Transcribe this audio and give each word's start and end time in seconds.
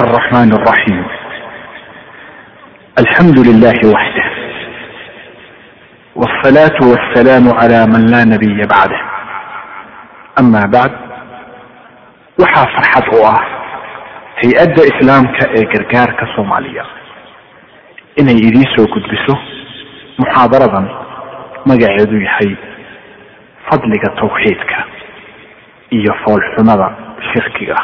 الرحمن 0.00 0.52
الرحيم 0.52 1.04
الحمد 2.98 3.38
لله 3.48 3.78
وحده 3.94 4.24
والصلاة 6.16 6.78
والسلام 6.90 7.44
على 7.60 7.86
من 7.86 8.06
لا 8.06 8.24
نبي 8.24 8.66
بعده 8.74 9.00
أما 10.40 10.60
بعد 10.74 10.92
waxaa 12.42 12.66
farxad 12.74 13.06
u 13.14 13.18
ah 13.34 13.42
hay-adda 14.42 14.82
islaamka 14.92 15.44
ee 15.58 15.64
gargaarka 15.72 16.24
soomaaliya 16.36 16.84
inay 18.20 18.38
idiin 18.48 18.68
soo 18.76 18.86
gudbiso 18.94 19.34
muxaadaradan 20.20 20.86
magaceedu 21.70 22.16
yahay 22.26 22.50
fadliga 23.68 24.08
tawxiidka 24.20 24.78
iyo 25.98 26.12
foolxumada 26.24 26.86
shirkiga 27.30 27.76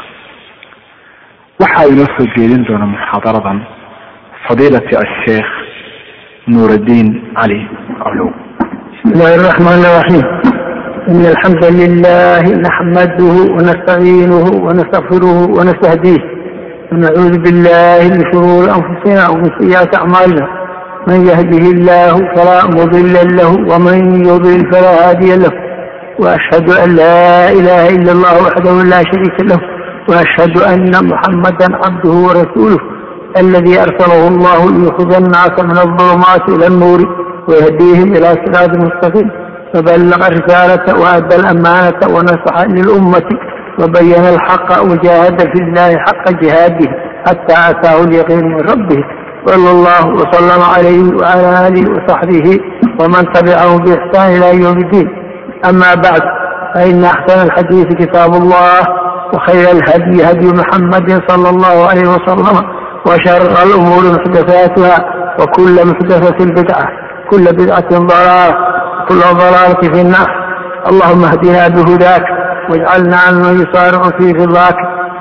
waxaa 1.63 1.87
inoo 1.93 2.09
soo 2.17 2.27
jeedin 2.37 2.65
doona 2.69 2.87
muxaadaradan 2.95 3.59
fadiilati 4.47 4.97
asheekh 5.05 5.51
nuuraddiin 6.53 7.09
cali 7.39 7.59
colow 8.03 8.29
bismillahi 8.93 9.35
araxmaan 9.41 9.81
iraxiim 9.89 10.27
in 11.13 11.21
alxamda 11.33 11.69
lilahi 11.81 12.53
naxmaduhu 12.67 13.41
wanastaciinuhu 13.57 14.51
wanastakfiruhu 14.67 15.43
wanastahdiih 15.59 16.23
wanacuudu 16.93 17.39
billahi 17.47 18.07
min 18.15 18.23
shuruuri 18.31 18.69
anfusina 18.77 19.23
wamin 19.33 19.53
sayiaati 19.59 19.97
acmaalina 20.03 20.47
man 21.09 21.27
yahdihi 21.31 21.69
illaahu 21.75 22.21
falaa 22.37 22.69
mudila 22.77 23.23
lahu 23.39 23.57
waman 23.73 23.99
yudil 24.29 24.65
falaa 24.73 24.97
haadiya 25.03 25.37
lahu. 25.45 25.57
Waashhadu 26.23 26.73
an 26.85 26.91
laa 27.01 27.51
ilaaha 27.59 27.89
ila 27.97 28.11
allah 28.17 28.33
waxdahu 28.45 28.85
laa 28.93 29.05
shariika 29.11 29.45
lahu. 29.51 29.63
وأشهد 30.09 30.59
أن 30.63 30.91
محمدا 31.11 31.69
عبده 31.85 32.11
ورسوله 32.11 32.79
الذي 33.37 33.81
أرسله 33.81 34.29
الله 34.29 34.71
ليخرج 34.71 35.15
الناس 35.15 35.51
من 35.63 35.79
الظلمات 35.79 36.49
إلى 36.49 36.67
النور 36.67 37.01
ويهديهم 37.49 38.13
إلى 38.17 38.27
صراط 38.45 38.71
مستقيم 38.71 39.31
فبلغ 39.75 40.27
الرسالة 40.27 41.01
وأدى 41.01 41.37
الأمانة 41.37 42.01
ونصح 42.15 42.57
للأمة 42.69 43.29
وبين 43.83 44.25
الحق 44.35 44.83
وجاهد 44.83 45.41
في 45.41 45.63
الله 45.63 45.91
حق 45.99 46.31
جهاده 46.43 46.91
حتى 47.27 47.55
أتاه 47.71 48.05
اليقين 48.05 48.45
من 48.45 48.61
ربه 48.61 49.03
صلى 49.47 49.71
الله 49.71 50.07
وسلم 50.09 50.63
عليه 50.77 51.03
وعلى 51.17 51.69
آله 51.69 51.85
وصحبه 51.93 52.59
ومن 53.01 53.33
تبعه 53.33 53.79
بإحسان 53.79 54.37
إلى 54.37 54.63
يوم 54.65 54.79
الدين 54.79 55.09
أما 55.69 55.95
بعد 55.95 56.21
فإن 56.75 57.05
أحسن 57.05 57.47
الحديث 57.47 57.87
كتاب 57.87 58.35
الله 58.35 58.81
وخير 59.35 59.71
الهدي 59.71 60.25
هدي 60.31 60.47
محمد 60.61 61.23
صلى 61.29 61.49
الله 61.51 61.89
عليه 61.89 62.09
وسلم 62.09 62.57
وشر 63.07 63.63
الأمور 63.67 64.03
محدثاتها 64.17 65.05
وكل 65.41 65.87
محدثة 65.87 66.45
بدعة 66.45 66.89
كل 67.31 67.45
بدعة 67.45 67.89
ضلالة 67.91 68.55
كل 69.09 69.21
ضلالة 69.21 69.81
في 69.95 70.01
النار 70.01 70.31
اللهم 70.91 71.25
اهدنا 71.25 71.69
بهداك 71.69 72.23
واجعلنا 72.71 73.17
عمن 73.17 73.61
يسارع 73.67 74.03
في 74.19 74.33
رضاك 74.33 74.77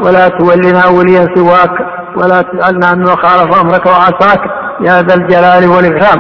ولا 0.06 0.28
تولنا 0.28 0.88
وليا 0.88 1.28
سواك 1.36 1.72
ولا 2.16 2.42
تجعلنا 2.42 2.94
ممن 2.96 3.08
خالف 3.08 3.60
امرك 3.62 3.86
وعصاك 3.86 4.42
يا 4.82 5.02
ذا 5.02 5.16
الجلال 5.16 5.70
والاكرام 5.70 6.20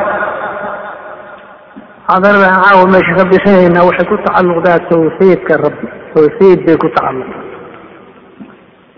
هذا 2.12 2.30
انا 2.30 2.86
ما 2.86 3.00
شيخ 3.00 3.24
بسنين 3.26 3.78
waxay 3.82 4.06
ku 4.10 4.16
tacalluqdaa 4.26 4.80
tawxiidka 4.90 5.54
rabbi 5.66 5.86
tawxiid 6.16 6.60
bay 6.66 6.76
ku 6.82 6.88
tacalluqdaa 6.96 7.49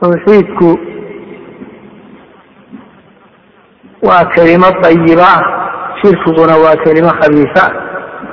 tawxiidku 0.02 0.70
waa 4.08 4.26
kelimo 4.36 4.70
dayiba 4.84 5.28
ah 5.38 5.42
shirkiguna 6.02 6.56
waa 6.64 6.76
kelimo 6.84 7.12
khabiisa. 7.22 7.64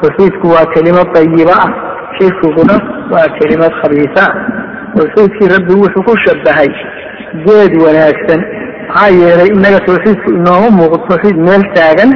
Tawxiidku 0.02 0.46
waa 0.54 0.66
kelimo 0.74 1.02
dayiba 1.14 1.54
ah 1.64 1.70
shirkiguna 2.18 2.74
waa 3.12 3.28
kelimad 3.38 3.72
khabiisa. 3.82 4.24
Tawxiidkii 4.96 5.48
rabbi 5.54 5.74
wuxuu 5.82 6.02
ku 6.08 6.12
shabahay 6.24 6.70
geed 7.44 7.72
wanaagsan. 7.84 8.40
Maxaa 8.88 9.10
yeelay 9.20 9.48
innaga 9.54 9.80
tawxiidku 9.88 10.28
inooma 10.38 10.70
muuqdo 10.78 10.98
tawxiid 11.08 11.36
meel 11.46 11.62
taagan. 11.76 12.10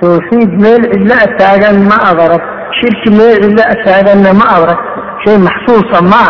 Tawxiid 0.00 0.50
meel 0.62 0.82
cidla 0.92 1.18
taagan 1.40 1.76
ma 1.90 1.96
adarag 2.10 2.42
shirki 2.78 3.10
meel 3.18 3.36
cidla 3.42 3.64
taaganna 3.84 4.30
ma 4.40 4.46
adarag 4.56 4.80
shay 5.26 5.38
maxsuusa 5.46 5.98
ma 6.12 6.24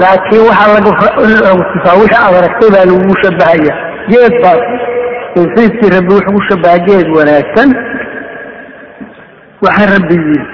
laakiin 0.00 0.42
waxaa 0.48 0.74
lagu 0.74 0.90
tusaa 1.72 1.98
wixii 2.00 2.20
aad 2.24 2.34
aragtay 2.40 2.70
baa 2.74 2.84
lagu 2.90 3.14
shabahaya 3.22 3.74
geed 4.10 4.34
baas 4.42 4.62
tawxiidkii 5.34 5.90
rabbi 5.96 6.12
wuxuu 6.14 6.34
ku 6.36 6.42
shabaha 6.50 6.78
geed 6.88 7.08
wanaagsan 7.16 7.68
waxaa 9.64 9.90
rabbi 9.94 10.16
yiri 10.26 10.46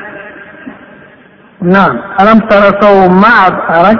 naam 1.74 1.94
alam 2.22 2.38
tara 2.48 2.70
sow 2.80 2.96
ma 3.22 3.32
ad 3.48 3.56
arag 3.78 3.98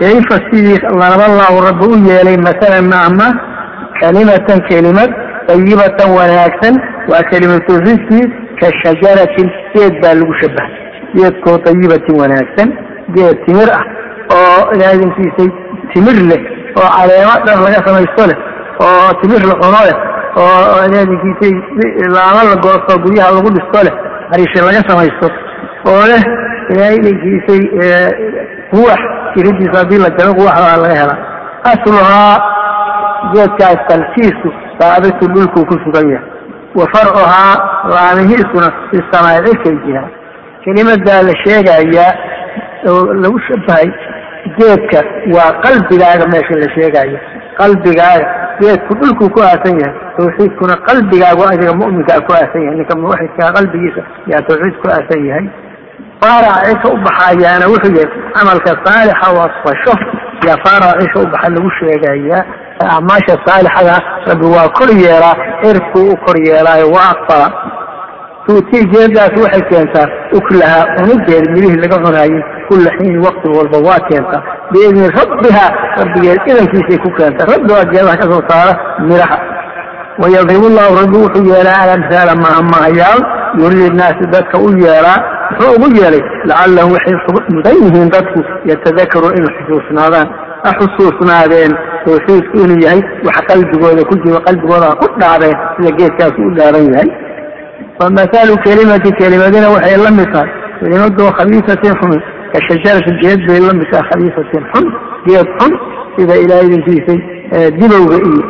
kayfa 0.00 0.36
sidii 0.48 0.80
lalaballahu 1.00 1.60
rabbi 1.68 1.84
u 1.92 1.96
yeelay 2.08 2.38
masalan 2.48 2.92
ama 3.02 3.28
kalimatan 4.00 4.58
kelimad 4.70 5.10
dayibatan 5.48 6.08
wanaagsan 6.18 6.74
waa 7.10 7.22
kelimad 7.30 7.60
tawxiidkii 7.68 8.24
ka 8.60 8.68
shajaratin 8.82 9.46
geed 9.74 9.94
baa 10.02 10.14
lagu 10.20 10.34
shabahay 10.42 10.74
geedkoo 11.16 11.56
dayibatin 11.66 12.20
wanaagsan 12.22 12.68
geed 13.14 13.36
timir 13.46 13.70
ah 13.78 13.84
oo 14.36 14.60
ilaadankiisay 14.74 15.48
timir 15.92 16.18
leh 16.30 16.42
oo 16.80 16.88
caleemo 16.96 17.34
dhan 17.46 17.58
laga 17.66 17.80
samaysto 17.86 18.22
leh 18.30 18.38
oo 18.86 19.08
timir 19.20 19.42
la 19.50 19.54
cuno 19.62 19.80
leh 19.88 19.96
oo 20.42 20.78
ilaadankiisay 20.86 21.52
laamo 22.16 22.42
la 22.50 22.56
goosto 22.64 22.92
guryaha 23.04 23.30
lagu 23.36 23.48
dhisto 23.56 23.78
leh 23.86 23.94
hariishe 24.30 24.60
laga 24.68 24.80
samaysto 24.90 25.26
oo 25.90 26.02
leh 26.12 26.22
ilaadankiisay 26.72 27.62
quwax 28.70 29.00
jiridiisa 29.36 29.78
haddii 29.80 29.98
la 30.04 30.10
jaro 30.18 30.32
quwax 30.38 30.54
baa 30.64 30.76
laga 30.82 30.96
helaa. 31.02 31.18
Asluhaa 31.72 32.34
geedkaas 33.34 33.80
talkiisu 33.88 34.48
saabitu 34.78 35.24
dhulkuu 35.34 35.64
ku 35.70 35.76
sugan 35.84 36.06
yahay. 36.12 36.28
Wa 36.78 36.84
farcuhaa 36.92 37.52
laamihiisuna 37.94 38.68
fi 38.90 38.98
samaa 39.10 39.38
cirkay 39.46 39.76
kelimadaa 40.64 41.22
la 41.28 41.34
sheegayaa 41.44 42.12
oo 42.92 43.02
lagu 43.22 43.38
shabahay 43.48 43.88
geedka 44.58 44.98
waa 45.36 45.50
qalbigaaga 45.64 46.26
meesha 46.32 46.54
la 46.62 46.68
sheegayo 46.76 47.18
qalbigaaga 47.60 48.26
geedku 48.60 48.92
dhulkuu 49.00 49.30
ku 49.34 49.40
aasan 49.48 49.78
yahay 49.82 49.94
tawxiidkuna 50.18 50.74
qalbigaagu 50.88 51.42
adiga 51.52 51.72
mu'minkaa 51.82 52.20
ku 52.26 52.32
aasan 52.38 52.62
yahay 52.66 52.76
ninka 52.80 52.94
muwaxidkaa 53.02 53.54
qalbigiisa 53.56 54.02
yaa 54.32 54.42
tawxiid 54.48 54.76
ku 54.82 54.86
aasan 54.96 55.22
yahay. 55.30 55.46
Faaraca 56.20 56.88
u 56.94 56.96
baxayaana 57.06 57.66
wuxuu 57.72 57.92
yahay 57.98 58.10
camalka 58.36 58.70
saalixa 58.84 59.28
wasfasho 59.38 59.94
yaa 60.48 60.58
faaraca 60.64 61.20
u 61.24 61.26
baxa 61.32 61.48
lagu 61.56 61.70
sheegayaa 61.80 62.42
acmaasha 62.94 63.34
saalixada 63.46 63.96
rabbi 64.28 64.46
waa 64.56 64.68
kor 64.78 64.90
yeelaa 65.04 65.34
cirkuu 65.62 66.06
u 66.12 66.16
kor 66.24 66.36
yeelaayo 66.48 66.86
waa 66.96 67.10
aqbala 67.14 67.48
tuutii 68.46 68.84
geedaas 68.92 69.34
waxay 69.42 69.62
keentaa 69.70 70.06
uklahaa 70.38 70.84
cunudeed 70.96 71.44
midihii 71.54 71.80
laga 71.82 71.96
cunaayey 72.04 72.42
kulla 72.68 72.90
xiin 72.98 73.16
waqti 73.26 73.48
walba 73.56 73.78
waa 73.88 74.00
keentaa. 74.08 74.42
Biidni 74.72 75.08
rabbiha 75.18 75.66
rabbigeed 75.98 76.40
idankiisay 76.50 76.98
ku 77.04 77.10
keentaa 77.18 77.46
rabbi 77.52 77.72
waa 77.76 77.84
geedaha 77.92 78.16
ka 78.20 78.26
soo 78.32 78.42
saara 78.48 78.72
miraha. 79.08 79.38
Wayadribu 80.22 80.68
llahu 80.76 80.94
rabbi 81.00 81.16
wuxuu 81.24 81.44
yeelaa 81.52 81.80
alamhaala 81.84 82.34
mahamahayaal 82.44 83.20
yurii 83.60 83.90
naasi 83.98 84.24
dadka 84.34 84.58
u 84.66 84.68
yeelaa 84.84 85.18
muxuu 85.50 85.74
ugu 85.76 85.88
yeelay 86.00 86.22
lacallahum 86.48 86.92
waxay 86.96 87.16
mudan 87.54 87.76
yihiin 87.82 88.10
dadku 88.16 88.40
yatadakaru 88.70 89.28
inay 89.38 89.52
xusuusnaadaan. 89.58 90.28
Ha 90.64 90.70
xusuusnaadeen 90.80 91.72
tawxiidku 92.04 92.56
inuu 92.64 92.80
yahay 92.84 93.02
wax 93.26 93.36
qalbigooda 93.50 94.02
ku 94.10 94.14
jiro 94.24 94.38
qalbigooda 94.46 94.86
ha 94.90 94.96
ku 95.02 95.06
dhaadeen 95.20 95.56
sida 95.76 95.90
geedkaasu 95.98 96.40
u 96.48 96.50
dhaaran 96.58 96.86
yahay 96.94 97.08
wa 98.00 98.10
mathalu 98.10 98.54
kelimati 98.64 99.10
kelimadina 99.18 99.68
waxay 99.74 99.96
la 100.04 100.10
mid 100.18 100.28
tahay 100.32 100.50
kelimadoo 100.80 101.30
khabiisatin 101.38 101.94
xun 102.00 102.20
ka 102.52 102.58
shajarati 102.68 103.12
geed 103.22 103.40
bay 103.48 103.60
la 103.68 103.72
mid 103.78 103.88
tahay 103.92 104.06
khabiisatin 104.10 104.62
xun 104.72 104.84
geed 105.26 105.48
xun 105.58 105.72
sida 106.16 106.34
ilaahidinkiisay 106.44 107.18
dilowga 107.78 108.16
iyo 108.28 108.42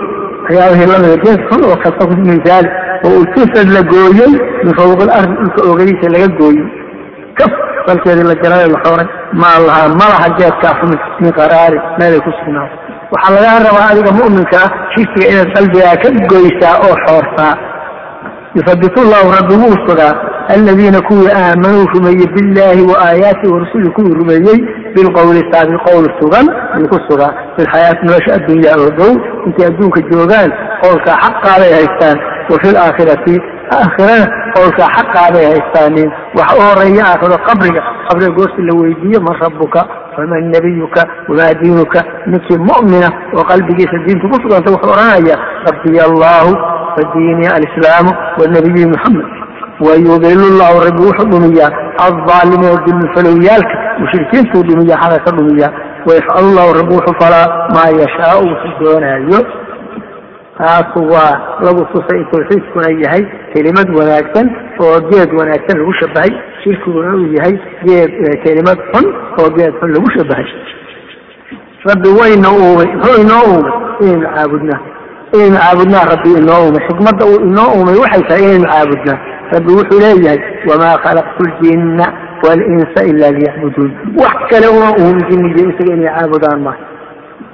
waxyaabahii 0.43 0.89
lamida 0.93 1.17
geed 1.25 1.41
xun 1.51 1.61
oo 1.69 1.77
kasta 1.85 2.03
ku 2.09 2.15
misaali 2.31 2.69
oo 3.07 3.15
ultusad 3.21 3.69
la 3.77 3.83
gooyey 3.93 4.33
min 4.65 4.73
fawq 4.79 5.01
alardi 5.05 5.35
dhulka 5.41 5.61
oogadiisa 5.69 6.07
laga 6.15 6.29
gooyey 6.41 6.67
kaf 7.39 7.53
salkeedii 7.87 8.27
la 8.31 8.35
jarayo 8.43 8.69
la 8.75 8.79
xooray 8.85 9.09
maa 9.43 9.57
lahaa 9.67 9.89
malaha 10.01 10.29
geedkaa 10.39 10.75
xumi 10.81 10.97
min 11.23 11.33
qaraari 11.39 11.79
meelay 11.99 12.21
ku 12.27 12.31
sugnaato 12.39 12.75
waxaa 13.13 13.35
lagaa 13.37 13.59
rabaa 13.67 13.87
adiga 13.93 14.11
mu'minka 14.21 14.57
ah 14.67 14.71
shirkiga 14.95 15.27
inaad 15.33 15.51
ka 16.03 16.09
goysaa 16.33 16.77
oo 16.87 16.95
yusabitu 18.57 19.01
llahu 19.11 19.29
rabbi 19.39 19.55
wuu 19.63 19.77
sugaa 19.89 20.15
aladiina 20.55 21.01
kuwii 21.09 21.29
aamanuu 21.37 21.87
rumeeyey 21.95 22.27
billaahi 22.35 22.83
wa 22.91 22.97
aayaatihi 23.07 23.53
warasuli 23.55 23.91
kuwii 23.91 24.15
rumeeyey 24.21 24.59
bilqowli 24.95 25.43
saabi 25.53 25.77
qowl 25.87 26.05
sugan 26.21 26.47
ay 26.77 26.85
ku 26.93 26.99
sugaan 27.09 27.35
filxayaati 27.57 28.07
nolosha 28.07 28.35
adduunyaa 28.39 28.77
oo 28.85 28.91
dhow 28.99 29.13
intay 29.47 29.67
adduunka 29.71 30.01
joogaan 30.11 30.51
qowlkaa 30.83 31.17
xaqaaday 31.25 31.73
haystaan 31.79 32.19
wa 32.51 32.57
fi 32.63 32.69
laakhirati 32.77 33.35
aakhirana 33.73 34.27
qowlkaa 34.55 34.89
xaqaaday 34.97 35.45
haystaanin 35.53 36.11
wax 36.39 36.49
u 36.59 36.61
horreeya 36.67 37.03
aakhiro 37.11 37.39
qabriga. 37.49 37.83
Qabriga 38.09 38.31
goosti 38.39 38.63
la 38.63 38.73
weydiiyo 38.81 39.21
man 39.27 39.35
rabuka 39.43 39.81
waman 40.19 40.51
nabiyuka 40.55 41.03
wamaa 41.29 41.55
diinuka? 41.61 42.01
Ninkii 42.27 42.59
mu'mina 42.59 43.09
oo 43.37 43.45
qalbigiisa 43.51 43.97
diinta 44.07 44.27
ku 44.29 44.37
suganta 44.43 44.71
wuxuu 44.73 44.91
odhanaya 44.95 45.37
rabbiya 45.69 46.03
allahu 46.11 46.53
wa 46.97 47.03
diini 47.15 47.47
alislaamu 47.57 48.11
wanabiyi 48.41 48.87
muxamed 48.93 49.27
wayudilu 49.87 50.47
llahu 50.59 50.77
rabbi 50.87 51.03
wuxuu 51.09 51.29
dhumiyaa. 51.31 51.71
Alظaalimiina 52.07 52.77
dulmifalowyaalka 52.87 53.75
mushrikiintuu 54.01 54.63
dhumiya 54.69 54.97
xaqa 55.03 55.19
ka 55.25 55.31
dhumiya 55.37 55.69
wayafcalu 56.07 56.49
llahu 56.57 56.73
rabbi 56.79 56.95
wuxuu 56.99 57.17
falaa 57.21 57.47
maa 57.75 57.91
yashaau 58.01 58.43
wuxuu 58.51 58.79
doonaayo 58.81 59.41
taasu 60.59 61.01
waa 61.13 61.35
lagu 61.67 61.83
tusay 61.93 62.21
tawxiidkuna 62.33 62.89
yahay 63.05 63.23
kelimad 63.55 63.89
wanaagsan 63.99 64.47
oo 64.85 64.97
geed 65.11 65.31
wanaagsan 65.39 65.77
lagu 65.81 65.93
shabahay 66.01 66.33
shirkiguna 66.65 67.15
uu 67.17 67.29
yahay 67.39 67.55
geed 67.87 68.11
kelimad 68.45 68.79
xun 68.93 69.07
oo 69.41 69.49
geed 69.59 69.73
xun 69.81 69.91
lagu 69.97 70.09
shabahay 70.17 70.47
rabbi 71.89 72.11
wayna 72.21 72.49
uumay 72.59 72.89
muxuu 72.97 73.21
inoo 73.25 73.45
uumay 73.53 73.73
inaynu 74.01 74.27
caabudnaa 74.35 74.81
inaynu 75.35 75.57
caabudnaa 75.63 76.05
rabbi 76.13 76.31
inoo 76.41 76.61
uumay 76.67 76.83
xikmadda 76.89 77.25
uu 77.33 77.41
inoo 77.51 77.69
uumay 77.77 77.97
waxay 78.05 78.23
tahay 78.29 78.45
inaynu 78.45 78.69
caabudnaa 78.73 79.19
rabbi 79.55 79.71
wuxuu 79.79 80.01
leeyahay 80.05 80.41
wamaa 80.71 80.97
khalaqtu 81.05 81.43
ljinna 81.53 82.07
walinsa 82.47 83.01
ila 83.11 83.27
liyacbuduun 83.37 83.93
wax 84.23 84.37
kale 84.51 84.67
uma 84.77 84.89
uumin 85.01 85.25
jinnigiyo 85.31 85.69
isaga 85.73 85.93
inay 85.97 86.11
caabudaan 86.17 86.61
maaha 86.67 86.86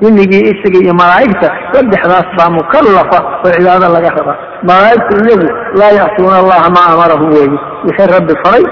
jinnigii 0.02 0.44
isaga 0.52 0.78
iyo 0.84 0.94
malaa'igta 1.00 1.48
saddexdaas 1.72 2.28
baa 2.38 2.50
mukallafa 2.58 3.18
oo 3.44 3.50
cibaado 3.56 3.86
laga 3.94 4.10
raba. 4.18 4.34
Malaa'igtu 4.68 5.14
iyagu 5.24 5.48
laa 5.80 5.92
yacsuuna 6.00 6.36
allaha 6.42 6.68
maa 6.76 6.88
amarahum 6.94 7.30
weeye 7.36 7.58
wixii 7.86 8.10
rabbi 8.16 8.34
faray 8.44 8.64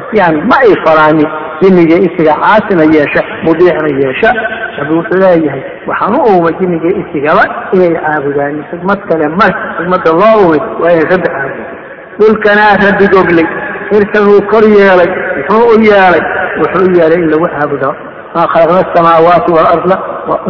isyaan 0.00 0.36
ma 0.50 0.56
ay 0.64 0.72
faraanin 0.84 1.28
jinniga 1.62 1.96
isiga 2.06 2.34
caasina 2.42 2.84
yeesha 2.94 3.20
mudiicna 3.44 3.88
yeesha 4.02 4.30
rabbi 4.78 4.92
wuxuu 4.98 5.18
leeyahay 5.22 5.62
waxaan 5.88 6.14
u 6.18 6.20
uumay 6.30 6.54
jinniga 6.60 6.88
isigaba 7.02 7.42
inay 7.76 7.92
caabudaan. 8.04 8.54
Xikmad 8.70 9.00
kale 9.08 9.26
male 9.38 9.54
xikmadda 9.78 10.10
loo 10.20 10.34
uumay 10.42 10.60
waa 10.82 10.92
inay 10.94 11.06
rabbi 11.12 11.28
caabudaan. 11.34 11.76
Dhulkanaa 12.20 12.72
rabbi 12.84 13.06
goglay 13.14 13.46
xirkan 13.90 14.24
uu 14.32 14.40
kor 14.50 14.64
yeelay 14.76 15.10
muxuu 15.36 15.64
u 15.72 15.76
yeelay 15.88 16.22
wuxuu 16.60 16.84
u 16.88 16.92
yeelay 16.98 17.18
in 17.22 17.28
lagu 17.32 17.46
caabudo 17.54 17.90
khalaqna 18.34 18.78
asamaawaati 18.86 19.50
waalarda 19.56 19.96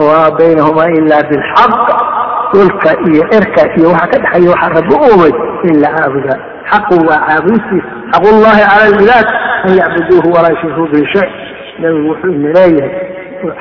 wamaa 0.01 0.31
baynahumaa 0.39 0.91
ila 0.99 1.17
bilxaq 1.31 1.73
dhulka 2.53 2.91
iyo 3.09 3.23
cirka 3.33 3.63
iyo 3.79 3.89
waxa 3.95 4.07
ka 4.13 4.19
dhexeeya 4.23 4.51
waxaa 4.53 4.75
rabbi 4.77 4.95
u 4.95 4.99
uumay 5.09 5.33
in 5.69 5.75
la 5.83 5.89
caabudaa 5.97 6.39
xaqu 6.71 6.95
waa 7.09 7.21
caabudistiis 7.29 7.85
xaqullahi 8.13 8.61
cala 8.71 8.85
alcibaad 8.91 9.27
an 9.67 9.73
yacbuduuhu 9.81 10.29
walaa 10.35 10.53
yushrikuu 10.55 10.89
bihi 10.93 11.07
shay. 11.15 11.29
Nabigu 11.83 12.09
wuxuu 12.11 12.33
ina 12.37 12.51
leeyahay 12.59 12.93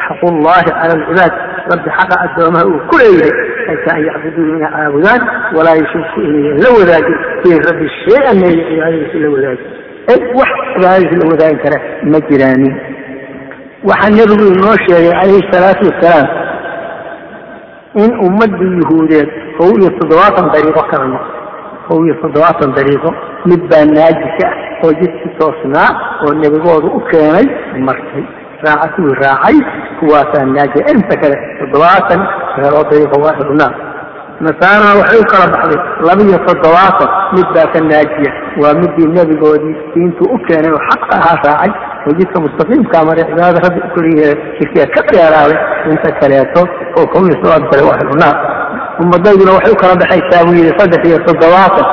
xaqullahi 0.07 0.65
cala 0.69 0.93
alcibaad 0.97 1.33
rabbi 1.71 1.89
xaqa 1.97 2.15
addoomaha 2.25 2.65
uu 2.71 2.79
ku 2.89 2.95
leeyahay 3.01 3.33
ayta 3.71 3.89
an 3.95 4.01
yacbuduuhu 4.09 4.49
inay 4.57 4.71
caabudaan 4.75 5.21
walaa 5.57 5.75
yushriku 5.81 6.19
inayan 6.27 6.57
la 6.63 6.69
wadaagin. 6.77 7.17
Bihi 7.43 7.57
rabbi 7.69 7.85
shay-an 8.03 8.37
inay 8.37 8.55
cibaadadiisa 8.69 9.17
la 9.23 9.29
wadaagin. 9.35 9.67
Wax 10.39 10.51
cibaadadiisa 10.73 11.15
la 11.21 11.25
wadaagin 11.33 11.59
kara 11.65 11.77
ma 12.11 12.19
jiraanin 12.29 12.75
waxaa 13.87 14.09
nebigu 14.09 14.45
inoo 14.53 14.75
sheegay 14.85 15.11
calayhi 15.11 15.47
salaatu 15.51 15.83
wasalaam 15.89 16.27
in 18.03 18.11
ummadii 18.27 18.73
yuhuudeed 18.79 19.29
kow 19.57 19.71
iyo 19.79 19.89
toddobaatan 19.99 20.51
dariiqo 20.53 20.83
kala 20.91 21.05
noqo 21.13 21.31
kow 21.87 21.99
iyo 22.05 22.15
toddobaatan 22.21 22.75
dariiqo 22.77 23.09
mid 23.49 23.61
baa 23.71 23.85
naajika 23.85 24.47
ah 24.49 24.83
oo 24.83 24.91
jidkii 24.99 25.35
toosnaa 25.39 25.89
oo 26.23 26.33
nebigoodu 26.41 26.87
u 26.97 26.99
keenay 27.11 27.47
martay. 27.87 28.23
Raaca 28.63 29.01
raacay 29.21 29.57
kuwaasaa 29.99 30.45
naajiya 30.45 30.91
inta 30.93 31.15
kale 31.21 31.37
toddobaatan 31.59 32.21
meeloo 32.57 32.83
dariiqo 32.91 33.15
waaxidunaa 33.25 33.71
nasaarana 34.45 34.95
waxay 34.99 35.19
u 35.23 35.25
kala 35.31 35.45
baxday 35.53 35.79
labiyo 36.07 36.37
toddobaatan 36.47 37.09
mid 37.35 37.47
baa 37.55 37.67
ka 37.73 37.79
naajiya. 37.89 38.31
Waa 38.61 38.73
midii 38.81 39.07
nebigoodii 39.17 39.75
diintuu 39.93 40.27
u 40.35 40.37
keenay 40.47 40.71
oo 40.71 40.81
xaqa 40.89 41.15
ahaa 41.19 41.37
raacay 41.45 41.71
oo 42.07 42.13
jidka 42.19 42.37
mustaqiimkaa 42.45 43.03
maray 43.07 43.25
cibaadada 43.29 43.59
rabbi 43.65 43.79
u 43.87 43.89
keliya 43.95 44.29
shirkiga 44.57 44.85
ka 44.95 45.01
dheeraaday 45.09 45.57
inta 45.91 46.09
kaleeto 46.19 46.61
oo 46.99 47.05
kale 47.71 47.83
waaxidunaa 47.89 48.33
ummadayduna 49.01 49.51
waxay 49.57 49.73
u 49.75 49.79
kala 49.81 49.95
baxaysaa 50.01 50.45
buu 50.45 50.55
yidhi 50.59 50.73
saddex 50.79 51.01
iyo 51.09 51.19
toddobaatan. 51.27 51.87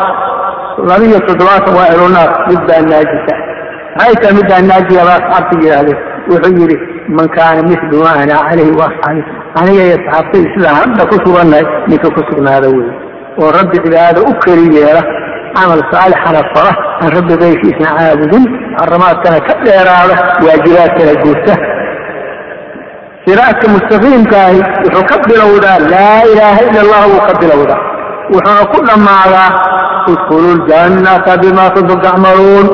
Labiyo 0.90 1.18
toddobaatan 1.28 1.72
waa 1.78 1.88
elunaar 1.94 2.30
mid 2.48 2.60
baa 2.68 2.80
naajisa. 2.90 3.34
Maxay 3.98 4.14
tahay 4.20 4.34
middaa 4.38 4.60
naajiya 4.70 5.02
baa 5.08 5.18
asxaabta 5.20 5.54
yidhaahdeen? 5.62 5.98
Wuxuu 6.30 6.54
yidhi 6.60 6.76
man 7.18 7.28
kaana 7.36 7.62
mislu 7.70 8.02
ma 8.04 8.10
ana 8.22 8.34
calayhi 8.48 8.72
wa 8.80 8.86
asxaabi 8.90 9.22
aniga 9.60 9.82
iyo 9.88 9.96
asxaabtay 9.98 10.44
sidaan 10.54 10.76
hadda 10.80 11.02
ku 11.10 11.16
sugannahay 11.24 11.66
ninka 11.88 12.08
ku 12.16 12.20
sugnaada 12.28 12.68
wey 12.76 12.88
oo 13.40 13.50
rabbi 13.58 13.76
cibaadada 13.84 14.20
u 14.30 14.32
keli 14.44 14.66
yeela 14.76 15.02
camal 15.56 15.80
saalixana 15.92 16.40
fara 16.54 16.72
aan 17.02 17.10
rabbi 17.16 17.34
keyrkiisna 17.42 17.88
caabudin 17.98 18.44
xaramaadkana 18.78 19.38
ka 19.48 19.54
dheeraada 19.64 20.14
waajibaadkana 20.46 21.14
guurta 21.22 21.54
siraadka 23.26 23.66
mustaqiimkaahi 23.74 24.58
wuxuu 24.84 25.04
ka 25.10 25.16
bilowdaa 25.28 25.78
laa 25.92 26.20
ilaaha 26.32 26.60
ila 26.68 26.80
allah 26.84 27.02
wuu 27.12 27.22
ka 27.28 27.34
bilowdaa 27.40 27.80
wuxuuna 28.34 28.62
ku 28.72 28.78
dhammaadaa 28.88 29.50
udkhulu 30.12 30.50
ljannata 30.66 31.32
bima 31.42 31.64
kuntum 31.74 31.98
tacmaluun 32.06 32.66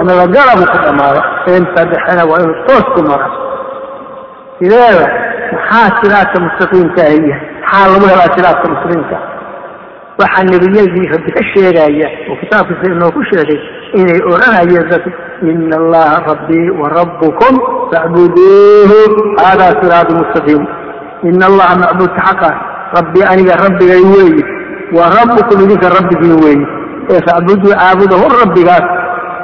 annaga 0.00 0.24
garabuu 0.36 0.68
ku 0.72 0.78
dhammaada 0.84 1.20
inta 1.56 1.80
dhexena 1.90 2.22
waa 2.30 2.40
inuu 2.44 2.58
toos 2.68 2.86
ku 2.94 3.00
mara 3.08 3.26
sideeda 4.58 5.06
maxaa 5.52 5.88
siraadka 6.02 6.36
mustaqiimkaahi 6.46 7.18
yahay 7.30 7.40
maxaa 7.62 7.88
lagu 7.92 8.06
helaa 8.12 8.34
siraadka 8.36 8.66
mustaqiimka 8.72 9.16
waxaa 10.20 10.44
nebiyadii 10.50 11.06
rabbi 11.14 11.30
ka 11.36 11.42
sheegaya 11.52 12.08
oo 12.30 12.36
kitaabkiisa 12.42 12.92
inoo 12.94 13.10
ku 13.16 13.22
sheegay 13.30 13.60
inay 14.00 14.20
odhanayeen 14.32 14.88
dadku 14.92 15.10
ina 15.50 15.76
allaha 15.82 16.16
rabbii 16.30 16.68
wa 16.80 16.88
rabbukum 16.98 17.54
facbuduuhu 17.92 18.98
haadaa 19.42 19.72
siraadu 19.80 20.12
mustaqiim 20.20 20.62
ina 21.30 21.44
allaha 21.50 21.74
macbuudka 21.84 22.20
xaqa 22.28 22.50
rabbii 22.98 23.24
aniga 23.32 23.54
rabbigay 23.64 24.02
weeye 24.14 24.42
wa 24.98 25.04
rabbukum 25.18 25.64
idinka 25.64 25.88
rabbigiin 25.98 26.36
weeye 26.44 26.66
ee 27.12 27.20
facbuduu 27.28 27.72
caabudahu 27.80 28.24
rabbigaas 28.42 28.86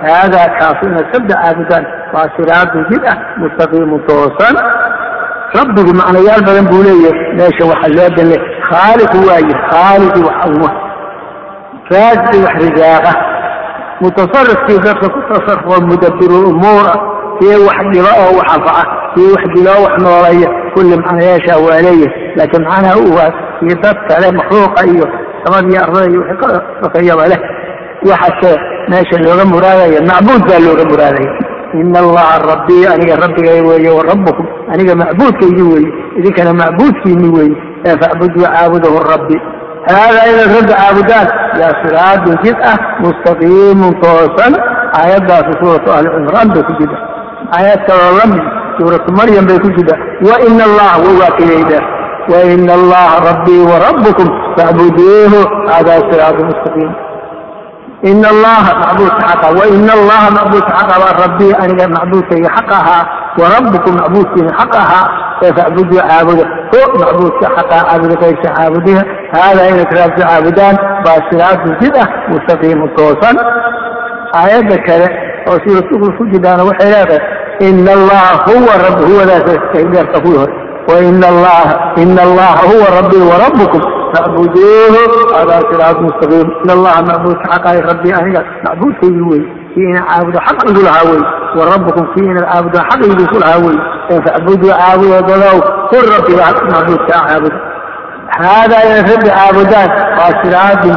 haadaa 0.06 0.48
kaasu 0.58 0.82
inaad 0.88 1.06
sabda 1.14 1.34
caabudaan 1.42 1.84
waa 2.14 2.26
siraadun 2.36 2.82
jid 2.90 3.02
ah 3.12 3.18
mustaqiimun 3.42 4.00
toosan 4.08 4.56
rabbigu 5.58 5.92
macnayaal 6.00 6.40
badan 6.46 6.66
buu 6.70 6.82
leeyahay 6.86 7.26
meesha 7.38 7.64
waxaa 7.70 7.94
loo 7.96 8.08
danle 8.16 8.36
khaaliqu 8.70 9.18
waaye 9.28 9.54
khaaliqi 9.70 10.20
wax 10.28 10.38
uma 10.54 10.70
raasqi 11.94 12.38
wax 12.44 12.54
risaaqa 12.64 13.12
mutasarifkii 14.02 14.78
dadka 14.86 15.06
ku 15.14 15.20
tasarufo 15.30 15.74
mudabiru 15.90 16.38
umuura 16.50 16.94
kii 17.38 17.58
wax 17.68 17.78
dhiba 17.92 18.10
oo 18.22 18.32
wax 18.38 18.48
anfaca 18.56 18.84
kii 19.14 19.28
wax 19.34 19.44
diloo 19.54 19.80
wax 19.84 19.94
nooleeya 20.04 20.48
kulli 20.74 20.94
macnayaashaa 21.02 21.58
waa 21.66 21.80
leeyahay 21.86 22.10
laakiin 22.36 22.64
macnaha 22.68 22.96
u 23.04 23.06
waa 23.16 23.30
kii 23.60 23.74
dad 23.82 23.96
kale 24.08 24.28
makhluuqa 24.38 24.80
iyo 24.92 25.06
samadii 25.44 25.76
ardada 25.84 26.06
iyo 26.10 26.20
wixii 26.20 26.40
ka 26.40 26.48
sokeeyaba 26.82 27.24
leh 27.30 27.40
waxase 28.10 28.50
meesha 28.90 29.16
looga 29.24 29.44
muraadaya 29.52 30.00
macbuud 30.10 30.42
baa 30.48 30.60
looga 30.66 30.84
muraadaya 30.90 31.32
ina 31.80 31.98
allaha 32.04 32.38
rabbii 32.50 32.86
aniga 32.94 33.16
rabbigay 33.16 33.60
weeye 33.60 33.90
wa 33.90 34.02
rabbukum 34.10 34.46
aniga 34.72 34.94
macbuudkaygi 35.02 35.62
weeye 35.72 35.90
idinkana 36.18 36.52
macbuudkiini 36.54 37.28
weeye 37.36 37.56
ee 37.84 37.96
facbuduu 38.02 38.44
caabudahu 38.44 38.98
rabbi 39.12 39.36
haadaa 39.90 40.26
inaad 40.32 40.50
rabbi 40.56 40.72
caabudaan 40.74 41.28
yaa 41.60 41.72
siraadun 41.82 42.36
jid 42.44 42.56
ah 42.72 42.76
mustaqiimun 43.04 43.92
toosan 44.04 44.52
aayaddaasi 45.00 45.52
suuratu 45.60 45.92
ahli 45.96 46.08
cimraan 46.16 46.48
bay 46.54 46.62
ku 46.68 46.72
jida 46.80 46.96
aayad 47.58 47.80
kaloo 47.88 48.12
la 48.18 48.26
mid 48.32 48.44
maryam 49.20 49.46
bay 49.50 49.58
ku 49.64 49.70
jida 49.78 49.94
wa 50.28 50.36
ina 50.48 50.64
allaha 50.70 50.96
wawaakilayda 51.06 51.78
wa 52.32 52.42
ina 52.54 52.72
allaha 52.80 53.14
rabbii 53.28 53.62
wa 53.70 53.76
rabbukum 53.86 54.28
facbuduuhu 54.56 55.40
haadaa 55.70 56.00
siraatu 56.10 56.44
mustaqiim 56.50 56.92
ina 58.10 58.28
allaha 58.34 58.70
macbuudka 58.82 59.22
xaqa 59.30 59.48
wa 59.58 59.64
ina 59.74 59.92
allaha 59.98 60.28
macbuudka 60.36 60.72
xaqa 60.78 60.94
baa 61.02 61.14
rabbii 61.24 61.52
aniga 61.62 61.84
macbuudkayga 61.96 62.48
xaq 62.56 62.70
ahaa 62.78 63.02
wa 63.40 63.46
rabbukum 63.54 63.92
macbuudkiina 64.00 64.50
xaq 64.60 64.74
ahaa 64.82 65.06
ee 65.44 65.52
facbuduu 65.58 66.00
caabuda 66.08 66.44
ho 66.72 66.80
macbuudka 67.02 67.46
xaqaa 67.56 67.82
caabuda 67.88 68.14
kayrka 68.22 68.48
caabudiha 68.56 69.02
haadaa 69.34 69.68
inay 69.72 69.86
kiraabta 69.92 70.22
caabudaan 70.28 70.76
baa 71.04 71.18
siraatu 71.30 71.68
jid 71.80 71.94
ah 72.02 72.08
mustaqiimu 72.32 72.88
toosan 72.98 73.36
aayadda 74.40 74.76
kale 74.88 75.06
oo 75.50 75.56
suuratuul 75.64 76.12
ku 76.18 76.24
jirtaana 76.32 76.62
waxay 76.70 76.90
leedahay 76.94 77.22
ina 77.68 77.92
allaha 77.98 78.32
huwa 78.50 78.72
rabbi 78.86 79.02
huwadaasdeerta 79.12 80.20
kuwii 80.24 80.38
hore 80.42 80.54
waina 80.88 81.26
allaha 81.28 81.74
ina 82.02 82.22
allaha 82.22 82.62
huwa 82.70 82.86
rabbii 82.98 83.24
warabbukum 83.32 83.80
facbuduuhu 84.14 85.00
adaa 85.40 85.62
siraat 85.70 85.98
mustaqiim 86.06 86.48
ina 86.64 86.72
allaha 86.72 87.02
macbuudka 87.10 87.46
xaqaay 87.52 87.80
rabbii 87.90 88.12
aniga 88.20 88.40
macbuudkaygii 88.64 89.26
wey 89.32 89.42
kii 89.74 89.84
ina 89.90 90.02
caabudo 90.08 90.38
xaq 90.46 90.58
igu 90.70 90.82
lahaa 90.86 91.04
wey 91.10 91.22
wa 91.58 91.64
rabbukum 91.72 92.04
kii 92.14 92.24
ina 92.32 92.42
caabudo 92.46 92.78
xaq 92.88 93.00
idiinku 93.12 93.38
lahaa 93.42 93.60
wey 93.66 93.76
facbuduu 94.26 94.72
caabudo 94.80 95.20
dadow 95.28 95.58
kun 95.90 96.04
rabbiga 96.14 96.44
macbuudka 96.72 97.12
caabudo 97.12 97.58
haadaa 98.40 98.82
inay 98.88 99.02
rabbi 99.10 99.28
caabudaan 99.36 99.90
waa 100.18 100.32
siraadin 100.42 100.96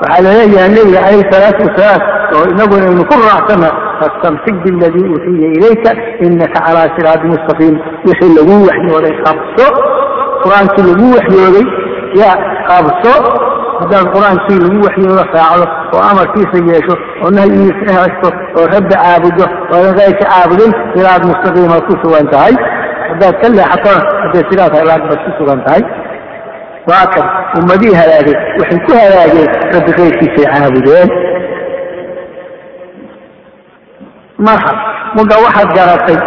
waxaa 0.00 0.22
la 0.24 0.30
leeyahay 0.38 0.70
nebiga 0.76 1.00
calayhi 1.04 1.24
salaatu 1.32 1.60
wasalaam 1.66 2.02
oo 2.36 2.44
inaguna 2.52 2.84
aynu 2.90 3.04
ku 3.10 3.16
raacsanna 3.26 3.68
fastamsik 4.00 4.56
biladii 4.64 5.06
uuxiya 5.12 5.48
ilayka 5.56 5.90
inaka 6.26 6.58
calaa 6.66 6.88
siraati 6.96 7.26
mustaqiim. 7.32 7.74
Wixii 8.06 8.34
laguu 8.38 8.60
waxyooday 8.68 9.14
qabso 9.26 9.66
qur'aankii 10.42 10.86
laguu 10.90 11.10
waxyooday 11.18 11.66
yaa 12.20 12.36
qabso 12.70 13.12
haddaad 13.80 14.06
qur'aankii 14.14 14.58
lagu 14.64 14.78
waxyoodo 14.86 15.22
raacdo 15.34 15.66
oo 15.94 16.02
amarkiisa 16.10 16.58
yeesho 16.70 16.94
oo 17.24 17.30
nahyigiisa 17.36 17.90
haysto 17.98 18.28
oo 18.58 18.66
rabbi 18.74 18.94
caabudo 19.02 19.44
oodan 19.74 19.94
qayrka 20.00 20.24
caabudin 20.32 20.72
siraad 20.94 21.22
mustaqiimaad 21.30 21.82
ku 21.88 21.94
sugan 22.02 22.26
tahay. 22.34 22.54
Haddaad 23.10 23.34
ka 23.42 23.48
leexatona 23.58 24.00
hadday 24.22 24.44
baad 25.08 25.20
ku 25.24 25.30
sugan 25.38 25.60
tahay 25.66 25.82
waa 26.90 27.06
kan 27.14 27.26
ummadihii 27.58 27.96
halaagay 28.00 28.36
waxay 28.60 28.78
ku 28.86 28.92
halaageen 29.00 29.48
rabbi 29.74 29.92
qayrkiisay 29.98 30.46
caabudeen. 30.52 31.08
Marxab 34.46 34.76
muga 35.16 35.36
waxaad 35.44 35.70
garatay 35.78 36.18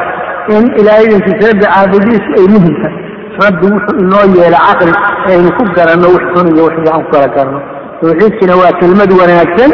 in 0.55 0.63
ilaahaydankiisa 0.79 1.45
rabbi 1.51 1.65
caabudiisu 1.73 2.29
ay 2.39 2.45
muhimtahay 2.53 2.95
rabbi 3.43 3.65
wuxuu 3.73 3.97
inoo 4.03 4.25
yeelay 4.35 4.63
caqli 4.67 4.93
aynu 5.31 5.49
ku 5.57 5.63
garanno 5.77 6.07
wax 6.15 6.23
xun 6.33 6.47
iyo 6.53 6.63
wax 6.67 6.75
fiican 6.75 7.01
ku 7.03 7.09
kala 7.13 7.27
garanno. 7.35 7.61
Tawxiidkiina 8.01 8.53
waa 8.61 8.73
kelmad 8.79 9.11
wanaagsan 9.19 9.71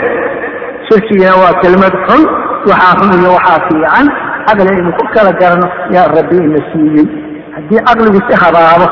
shirkigiina 0.87 1.33
waa 1.41 1.53
kelmad 1.63 1.93
xun 2.07 2.21
waxaa 2.69 2.93
xun 2.99 3.11
iyo 3.21 3.29
waxaa 3.37 3.59
fiican. 3.67 4.05
Caqli 4.47 4.69
aynu 4.75 4.91
ku 4.99 5.03
kala 5.15 5.31
garanno 5.41 5.67
yaa 5.95 6.07
rabbi 6.17 6.37
ina 6.47 6.59
siiyey. 6.69 7.05
Haddii 7.55 7.81
caqligu 7.87 8.19
si 8.27 8.33
habaabo 8.43 8.87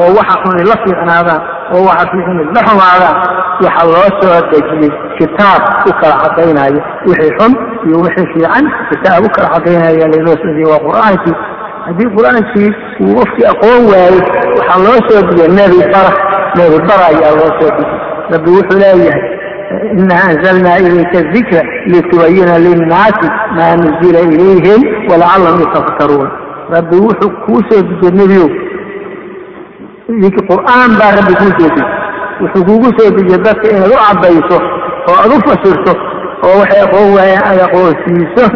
oo 0.00 0.10
waxa 0.18 0.36
xun 0.42 0.56
la 0.70 0.76
fiicnaadaan 0.84 1.40
oo 1.74 1.82
waxa 1.88 2.06
fiican 2.12 2.38
la 2.56 2.60
xumaadaan 2.68 3.16
waxa 3.64 3.82
loo 3.92 4.08
soo 4.20 4.38
dejiyey 4.50 4.90
kitaab 5.18 5.62
u 5.88 5.92
kala 6.00 6.16
cadaynayo 6.22 6.80
wixii 7.08 7.32
xun 7.38 7.52
iyo 7.86 7.96
wixii 8.04 8.26
fiican 8.32 8.64
kitaab 8.90 9.24
u 9.26 9.28
kala 9.36 9.48
cadaynaya 9.54 10.08
laynoo 10.12 10.36
soo 10.40 10.50
dejiyey 10.56 10.70
waa 10.72 10.82
qur'aankii. 10.88 11.36
Haddii 11.86 12.08
qur'aankii 12.16 12.70
uu 13.04 13.14
qofkii 13.18 13.46
aqoon 13.52 13.82
waayey 13.90 14.20
waxaa 14.58 14.78
loo 14.86 14.98
soo 15.08 15.20
diyey 15.30 15.48
nebi 15.58 15.78
bara 15.94 16.12
nebi 16.58 16.78
bara 16.88 17.04
ayaa 17.12 17.32
loo 17.38 17.50
soo 17.58 17.70
diyey 17.76 17.94
rabbi 18.32 18.50
wuxuu 18.56 18.78
leeyahay 18.82 19.24
ina 20.00 20.14
anzalnaa 20.28 20.78
ilayka 20.86 21.20
dikra 21.34 21.62
litubayina 21.92 22.54
linnaasi 22.66 23.28
maa 23.56 23.74
nuzila 23.82 24.20
ilayhim 24.34 24.80
walacallahum 25.10 25.60
yatafakkaruun. 25.64 26.28
Rabbi 26.74 26.96
wuxuu 27.06 27.30
kuu 27.46 27.60
soo 27.68 27.82
dejiyey 27.88 28.14
nebiyow 28.20 28.48
idinki 30.10 30.40
qur'aan 30.50 30.90
baa 31.00 31.10
rabbi 31.18 31.34
kuu 31.40 31.50
soo 31.58 31.68
dejiyey 31.68 31.88
wuxuu 32.40 32.64
kugu 32.68 32.88
soo 32.98 33.10
dejiyey 33.16 33.40
dadka 33.46 33.66
inaad 33.74 33.92
u 33.94 33.98
cabayso 34.06 34.58
oo 35.10 35.16
aad 35.22 35.32
u 35.36 35.38
fasirto 35.48 35.92
oo 36.46 36.54
waxay 36.60 36.80
aqoon 36.86 37.08
waayeen 37.16 37.42
aad 37.48 37.60
aqoonsiiso. 37.66 38.46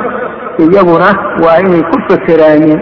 Iyaguna 0.65 1.09
waa 1.43 1.57
inay 1.65 1.83
ku 1.91 1.97
fakeraaniin 2.09 2.81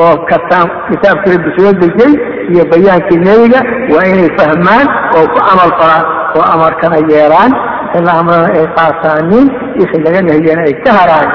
oo 0.00 0.14
kataan 0.30 0.66
kitaabkii 0.88 1.32
rabbi 1.36 1.50
soo 1.58 1.72
dejiyey 1.82 2.12
iyo 2.52 2.62
bayaankii 2.72 3.18
nebiga. 3.26 3.60
Waa 3.92 4.04
inay 4.12 4.30
fahmaan 4.38 4.86
oo 5.16 5.24
ku 5.32 5.38
camal 5.46 5.70
falaan 5.80 6.04
oo 6.36 6.44
amarkana 6.54 6.98
yeelaan. 7.10 7.52
Wixii 7.86 8.04
la 8.06 8.12
amrana 8.20 8.48
ay 8.58 8.66
qaataaniin 8.76 9.46
wixii 9.78 10.02
laga 10.04 10.20
nahiyana 10.28 10.62
ay 10.68 10.74
ka 10.84 10.90
haraan. 10.98 11.28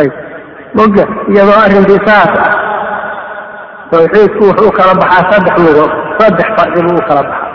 Ayb. 0.00 0.12
Moga 0.76 1.04
iyadoo 1.32 1.58
arrinkii 1.64 2.00
saas 2.06 2.32
ah 2.44 2.50
tawxiidku 3.92 4.42
wuxuu 4.50 4.70
kala 4.78 4.92
baxaa 5.00 5.24
saddex 5.30 5.56
lugood 5.66 5.92
saddex 6.20 6.48
farci 6.56 6.80
buu 6.86 6.96
u 7.00 7.04
kala 7.08 7.22
baxaa. 7.28 7.54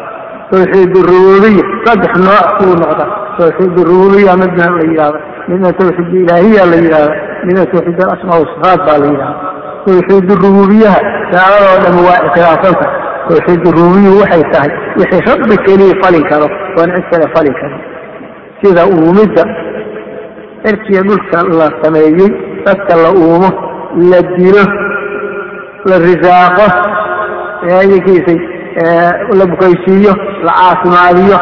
Tawxiid 0.52 0.94
rububiya 1.10 1.64
saddex 1.86 2.14
nooc 2.28 2.48
buu 2.60 2.74
noqda 2.82 3.06
tawxiid 3.40 3.76
rububiya 3.90 4.34
midna 4.42 4.66
la 4.78 4.84
yidhahda 4.90 5.20
midna 5.50 5.70
tawxiid 5.80 6.10
ilaahiya 6.22 6.64
la 6.72 6.78
yidhahda 6.84 7.16
midna 7.46 7.64
tawxiid 7.74 8.00
alasmaa 8.06 8.40
wasifaat 8.44 8.80
baa 8.88 8.98
la 9.04 9.08
yidhahda 9.12 9.40
tawxiid 9.86 10.30
rububiyaha 10.44 11.00
gaaladoo 11.34 11.78
dhan 11.84 11.96
waa 12.08 12.20
ikhtilaafsanta 12.28 12.88
tawxiid 13.30 13.64
rububiya 13.78 14.12
waxay 14.22 14.44
tahay 14.54 14.72
wixii 15.00 15.24
rabbi 15.30 15.56
keliya 15.66 15.96
falin 16.04 16.24
karo 16.32 16.48
oon 16.80 16.90
cid 16.96 17.06
kale 17.12 17.26
falin 17.36 17.56
karo. 17.62 17.78
Sida 18.62 18.84
uumidda 18.94 19.44
cirkiya 20.64 21.02
dhulka 21.08 21.38
la 21.60 21.68
sameeyey 21.82 22.30
dadka 22.66 22.94
la 23.04 23.10
uumo 23.22 23.50
la 24.12 24.20
dilo 24.38 24.64
la 25.90 25.98
risaaqo 26.08 26.66
eedankiisay 27.70 28.40
la 29.40 29.46
bukaysiiyo 29.52 30.14
la 30.46 30.52
caafimaadiyo 30.60 31.38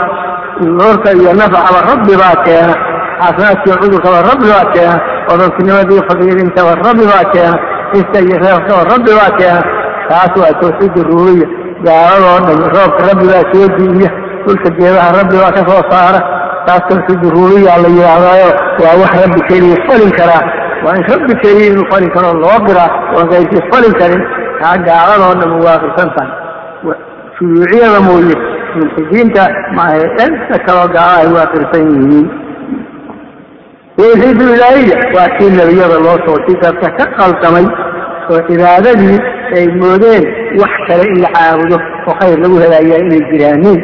lorka 0.79 1.10
iyo 1.19 1.34
nafcaba 1.39 1.79
rabbi 1.91 2.13
baa 2.22 2.36
keena 2.46 2.74
caafimaadkiiyo 3.19 3.75
cudurkaba 3.81 4.22
rabbi 4.29 4.48
baa 4.53 4.65
keena 4.74 4.96
odontinimadiiyo 5.34 6.03
faqiirintaba 6.10 6.72
rabbi 6.86 7.05
baa 7.12 7.25
keena 7.34 7.58
iska 8.00 8.19
iyo 8.27 8.38
reerkaba 8.43 8.84
rabbi 8.91 9.12
baa 9.19 9.31
keena 9.39 9.62
taas 10.10 10.31
waa 10.41 10.53
tawxiid 10.62 10.96
ruubiya 11.10 11.48
gaaladoo 11.86 12.39
dhan 12.48 12.60
roobka 12.75 13.01
rabbi 13.10 13.25
baa 13.31 13.43
soo 13.51 13.67
diiya 13.77 14.10
dhulka 14.46 14.69
geedaha 14.79 15.10
rabbi 15.19 15.36
baa 15.41 15.51
ka 15.58 15.62
soo 15.69 15.81
saara 15.91 16.19
taas 16.67 16.84
tawxiid 16.89 17.24
ruubiya 17.36 17.77
la 17.84 17.89
yidhaahdayo 17.98 18.50
waa 18.84 18.96
wax 19.01 19.12
rabbi 19.24 19.39
keliya 19.50 19.77
falin 19.88 20.12
karaa 20.19 20.43
waa 20.86 20.95
in 21.00 21.03
rabbi 21.12 21.33
keliya 21.43 21.67
inuu 21.71 21.88
falin 21.91 22.12
karo 22.15 22.33
loo 22.43 22.57
diraa 22.67 22.89
oon 23.15 23.27
qayrkiis 23.33 23.65
falin 23.71 23.93
karin 24.01 24.24
taa 24.62 24.75
gaaladoo 24.88 25.33
dhan 25.41 25.51
waaqisan 25.65 26.09
tahay. 26.15 26.31
Shuyuuciyada 27.38 28.00
mooye 28.07 28.36
mulxidiinta 28.77 29.43
maahe 29.77 30.03
dhanka 30.17 30.57
kaloo 30.67 30.88
gaalaha 30.95 31.21
ay 31.24 31.29
waaqirsan 31.38 31.83
yihiin. 31.95 32.27
Tawxiidu 34.00 34.43
ilaahiya 34.55 34.98
waa 35.15 35.29
kii 35.38 35.50
nebiyada 35.59 35.98
loo 36.05 36.17
soo 36.25 36.38
si 36.48 36.53
dadka 36.63 36.89
ka 36.98 37.05
qaldamay 37.19 37.65
oo 38.31 38.39
cibaadadii 38.48 39.17
ay 39.57 39.65
moodeen 39.81 40.24
wax 40.62 40.74
kale 40.88 41.03
in 41.13 41.21
la 41.24 41.29
caabudo 41.36 41.77
oo 42.07 42.13
khayr 42.19 42.38
lagu 42.43 42.57
helaayaa 42.63 43.00
inay 43.05 43.21
jiraaniin 43.31 43.79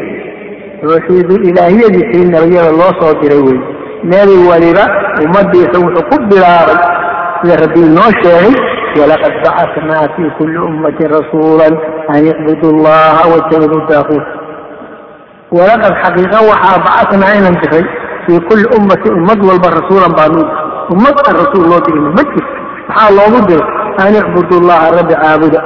tawxiidu 0.81 1.35
ilaahiyadii 1.49 2.05
kii 2.11 2.25
nebiyada 2.35 2.71
loo 2.79 2.91
soo 2.99 3.13
diray 3.21 3.41
wey 3.47 3.59
nebi 4.03 4.35
waliba 4.49 4.83
ummadiisa 5.25 5.77
wuxuu 5.83 6.05
ku 6.09 6.15
bilaabay 6.29 6.77
sida 7.41 7.55
rabbi 7.63 7.79
inoo 7.89 8.11
sheegay 8.21 8.53
walaqad 8.99 9.33
bacatnaa 9.45 10.05
fii 10.15 10.29
kulli 10.37 10.57
ummatin 10.69 11.07
rasuula 11.17 11.65
an 12.13 12.21
icbudu 12.31 12.67
llaha 12.83 13.23
wajtanibu 13.33 13.77
daaquut 13.89 14.25
walaqad 15.57 15.93
xaqiiqa 16.03 16.37
waxaa 16.49 16.77
bacatnaa 16.85 17.33
inaan 17.39 17.57
diray 17.63 17.85
fii 18.25 18.39
kulli 18.49 18.65
ummatin 18.77 19.11
ummad 19.19 19.39
walba 19.49 19.67
rasuulan 19.79 20.11
baanu 20.19 20.41
ummad 20.93 21.15
aan 21.27 21.35
rasuul 21.43 21.65
loo 21.71 21.81
dirin 21.85 22.07
ma 22.17 22.23
jirto. 22.31 22.53
Maxaa 22.87 23.09
loogu 23.17 23.39
diray 23.49 23.67
an 24.03 24.13
icbudu 24.21 24.55
llaha 24.67 24.87
rabbi 24.97 25.15
caabuda. 25.23 25.59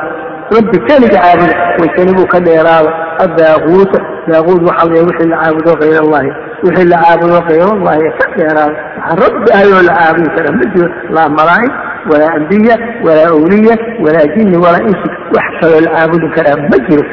Rabbi 0.56 0.78
keliga 0.88 1.20
caabuda 1.24 1.56
wajtanibuu 1.82 2.28
ka 2.34 2.40
dheeraada. 2.46 2.92
Addaaquuta 3.26 4.00
daaquut 4.32 4.62
waxaa 4.70 4.90
la 4.96 5.02
wixii 5.08 5.30
la 5.32 5.38
caabudo 5.44 5.72
kayr 5.82 5.98
allahi 6.06 6.30
wixii 6.64 6.90
la 6.92 6.98
caabudo 7.04 7.40
kayr 7.50 7.68
allahi 7.76 8.06
ka 8.20 8.26
dheeraada 8.38 8.78
waxaan 8.98 9.18
rabbi 9.24 9.50
ahay 9.56 9.70
oo 9.78 9.84
la 9.90 9.94
caabudi 10.00 10.30
kara 10.36 10.50
ma 10.60 10.66
jiro 10.74 10.90
laa 11.16 11.30
malaa'ig 11.38 11.74
walaa 12.12 12.34
ambiya 12.40 12.76
walaa 13.06 13.30
awliya 13.36 13.76
walaa 14.06 14.28
jinni 14.36 14.58
walaa 14.66 14.84
insi 14.90 15.08
wax 15.36 15.48
kaloo 15.62 15.82
la 15.86 15.92
caabudi 15.96 16.28
karaa 16.36 16.58
ma 16.72 16.78
jiro 16.88 17.04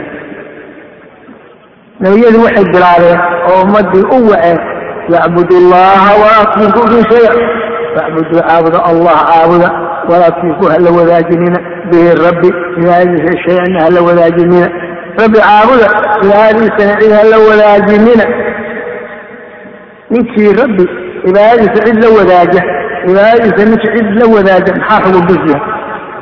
nebiyadu 2.01 2.39
waxay 2.45 2.67
bilaabeen 2.75 3.21
oo 3.51 3.61
ummadii 3.65 4.05
u 4.17 4.19
waceen 4.31 4.59
yacbud 5.15 5.49
allaha 5.63 6.11
walaa 6.23 6.45
tushriku 6.53 6.83
bi 6.91 6.99
shay 7.11 7.27
facbuduu 7.95 8.41
caabuda 8.49 8.79
allah 8.91 9.17
caabuda 9.31 9.69
walaa 10.11 10.31
tushriku 10.37 10.65
hala 10.73 10.91
wadaajinina 10.99 11.59
bihi 11.91 12.09
rabbi 12.27 12.51
ilaahadiisa 12.81 13.33
shay-an 13.47 13.73
hala 13.83 14.01
wadaajinina 14.09 14.69
rabbi 15.21 15.39
caabuda 15.47 15.87
ilaahadiisana 16.23 16.95
cid 17.01 17.13
hala 17.19 17.37
wadaajinina. 17.49 18.25
Ninkii 20.11 20.53
rabbi 20.63 20.85
cibaadadiisa 21.25 21.85
cid 21.87 21.97
la 22.05 22.09
wadaaja 22.19 22.63
cibaadadiisa 23.07 23.65
ninka 23.71 23.89
cid 23.97 24.09
la 24.21 24.27
wadaaja 24.35 24.73
maxaa 24.75 25.01
xugubiya 25.05 25.59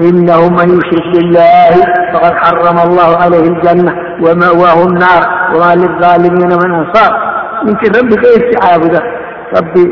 inahu 0.08 0.46
man 0.56 0.68
yushrik 0.76 1.06
billahi 1.14 1.80
faqad 2.12 2.34
xarama 2.42 2.80
allahu 2.86 3.12
calayhi 3.20 3.48
aljanna 3.54 3.92
wama'waahu 4.24 4.88
nnaar 4.94 5.22
wamaa 5.52 5.74
lilظaalimiina 5.82 6.56
min 6.62 6.70
ansaar. 6.80 7.12
Ninkii 7.66 7.92
rabbi 7.98 8.14
keyrkii 8.22 8.58
caabuda 8.62 9.00
rabbi 9.56 9.82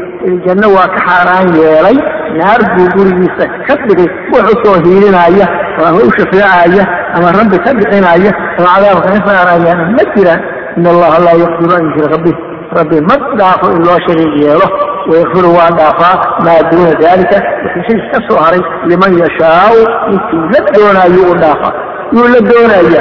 janno 0.46 0.68
waa 0.76 0.88
ka 0.94 0.98
xaaraan 1.06 1.48
yeelay 1.60 1.96
naar 2.40 2.60
buu 2.74 2.88
gurigiisa 2.96 3.44
ka 3.66 3.74
dhigay 3.88 4.08
wax 4.34 4.46
u 4.52 4.54
soo 4.64 4.76
hiilinaya 4.84 5.46
oo 5.80 5.84
ama 5.90 5.98
u 6.08 6.10
shafeecaya 6.18 6.84
ama 7.16 7.28
rabbi 7.38 7.56
ka 7.64 7.70
dhicinaya 7.78 8.30
ama 8.58 8.68
cadaabka 8.74 9.08
ka 9.14 9.20
saarayana 9.28 9.84
ma 9.96 10.04
jiraan 10.14 10.40
in 10.78 10.86
allaha 10.92 11.18
laa 11.26 11.36
yakfiru 11.44 11.72
an 11.78 11.84
yushraka 11.90 12.18
bih. 12.24 12.36
Rabbi 12.78 12.98
ma 13.08 13.16
dhaafo 13.38 13.66
in 13.76 13.80
loo 13.86 13.98
shariig 14.06 14.34
yeelo 14.42 14.66
wayakfiru 15.10 15.48
waa 15.56 15.70
dhaafaa 15.78 16.16
maa 16.46 16.60
duuna 16.70 16.92
dalika 17.02 17.36
wixii 17.64 17.84
shay 17.88 18.00
ka 18.12 18.18
soo 18.28 18.38
haray 18.44 18.62
liman 18.90 19.12
yashaau 19.22 19.76
ninkii 20.10 20.44
la 20.54 20.60
doonaayo 20.76 21.22
u 21.32 21.34
dhaafa. 21.42 21.68
Yuu 22.16 22.28
la 22.34 22.40
doonaya 22.50 23.00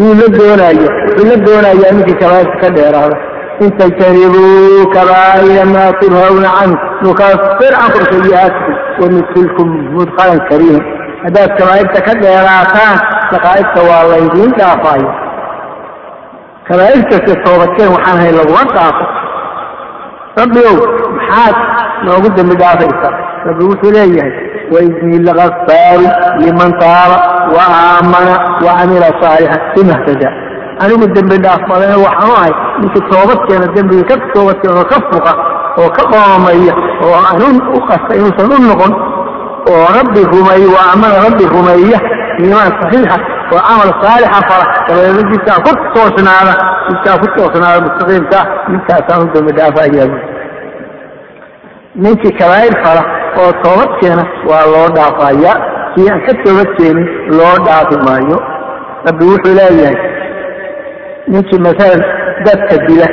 yuu 0.00 0.14
la 0.20 0.26
doonaya 0.38 0.88
wuxuu 1.04 1.26
la 1.30 1.36
doonayaa 1.46 1.92
ninkii 1.96 2.18
kabaa'irta 2.22 2.56
ka 2.62 2.68
dheeraada 2.76 3.16
kabaa'ira 4.94 5.64
maa 5.74 5.92
tunhawna 6.00 6.48
canhu 6.58 6.76
nukafir 7.02 7.72
cankum 7.78 8.04
sayi'aatikum 8.12 8.74
wanudkilkum 9.00 9.68
mudkalan 9.96 10.40
kariima 10.50 10.82
haddaad 11.24 11.50
kabaa'irta 11.58 12.00
ka 12.06 12.12
dheeraataan 12.22 12.96
daqaa'irta 13.32 13.80
waa 13.90 14.02
laydiin 14.12 14.52
dhaafaayo. 14.58 15.10
Kabaa'irtase 16.68 17.34
toobadkeen 17.44 17.90
waxaan 17.96 18.18
hay 18.22 18.32
laguma 18.38 18.62
dhaafo. 18.74 19.04
Rabbi 20.40 20.60
ow 20.70 20.76
maxaad 21.18 21.56
noogu 22.04 22.28
dambi 22.36 22.54
dhaafaysa 22.62 23.08
rabbi 23.48 23.64
wuxuu 23.70 23.90
leeyahay 23.96 24.32
waidnii 24.74 25.20
lagafaaru 25.28 26.06
liman 26.44 26.72
taaba 26.82 27.16
wa 27.56 27.64
aamana 27.82 28.34
wa 28.66 28.72
camila 28.78 29.08
anigu 30.82 31.06
dembi 31.16 31.36
dhaaf 31.44 31.62
badana 31.70 31.96
waxaanu 32.06 32.34
ahay 32.40 32.52
ninkii 32.80 33.04
toobadkeena 33.10 33.66
dembiga 33.76 34.04
ka 34.10 34.16
toobadkeena 34.34 34.80
oo 34.82 34.86
ka 34.92 34.98
fuqa 35.10 35.32
oo 35.82 35.88
ka 35.96 36.02
qoomaya 36.12 36.74
oo 37.04 37.14
aan 37.30 37.56
u 37.76 37.80
qasta 37.88 38.12
inuusan 38.18 38.52
u 38.56 38.58
noqon 38.70 38.92
oo 39.72 39.84
rabbi 39.98 40.20
rumeeye 40.32 40.66
wa 40.74 40.80
aamana 40.90 41.16
rabbi 41.26 41.44
rumeeya 41.54 41.98
iimaan 42.40 42.72
saxiixa 42.80 43.16
oo 43.54 43.60
camal 43.68 43.90
saalixa 44.02 44.40
fala 44.48 44.64
dabeedna 44.88 45.22
jidkaa 45.32 45.58
ku 45.66 45.70
toosnaada 45.94 46.54
jidkaa 46.88 47.16
ku 47.22 47.26
toosnaada 47.36 47.78
mustaqiimka 47.86 48.40
ninkaasaan 48.72 49.22
u 49.24 49.30
dambi 49.34 49.52
dhaafayaa 49.58 50.08
ninkii 52.04 52.34
kabaa'ir 52.40 52.74
fala 52.84 53.02
oo 53.42 53.50
toobadkeena 53.62 54.24
waa 54.50 54.64
loo 54.72 54.88
dhaafaya 54.96 55.52
kii 55.94 56.08
aan 56.12 56.20
ka 56.26 56.32
toobadkeenin 56.44 57.08
loo 57.38 57.54
dhaafi 57.66 57.96
maayo. 58.06 58.38
Rabbi 59.06 59.24
wuxuu 59.30 59.54
leeyahay 59.58 59.96
ninkii 61.32 61.60
masalan 61.66 62.02
dadka 62.46 62.76
dila 62.86 63.06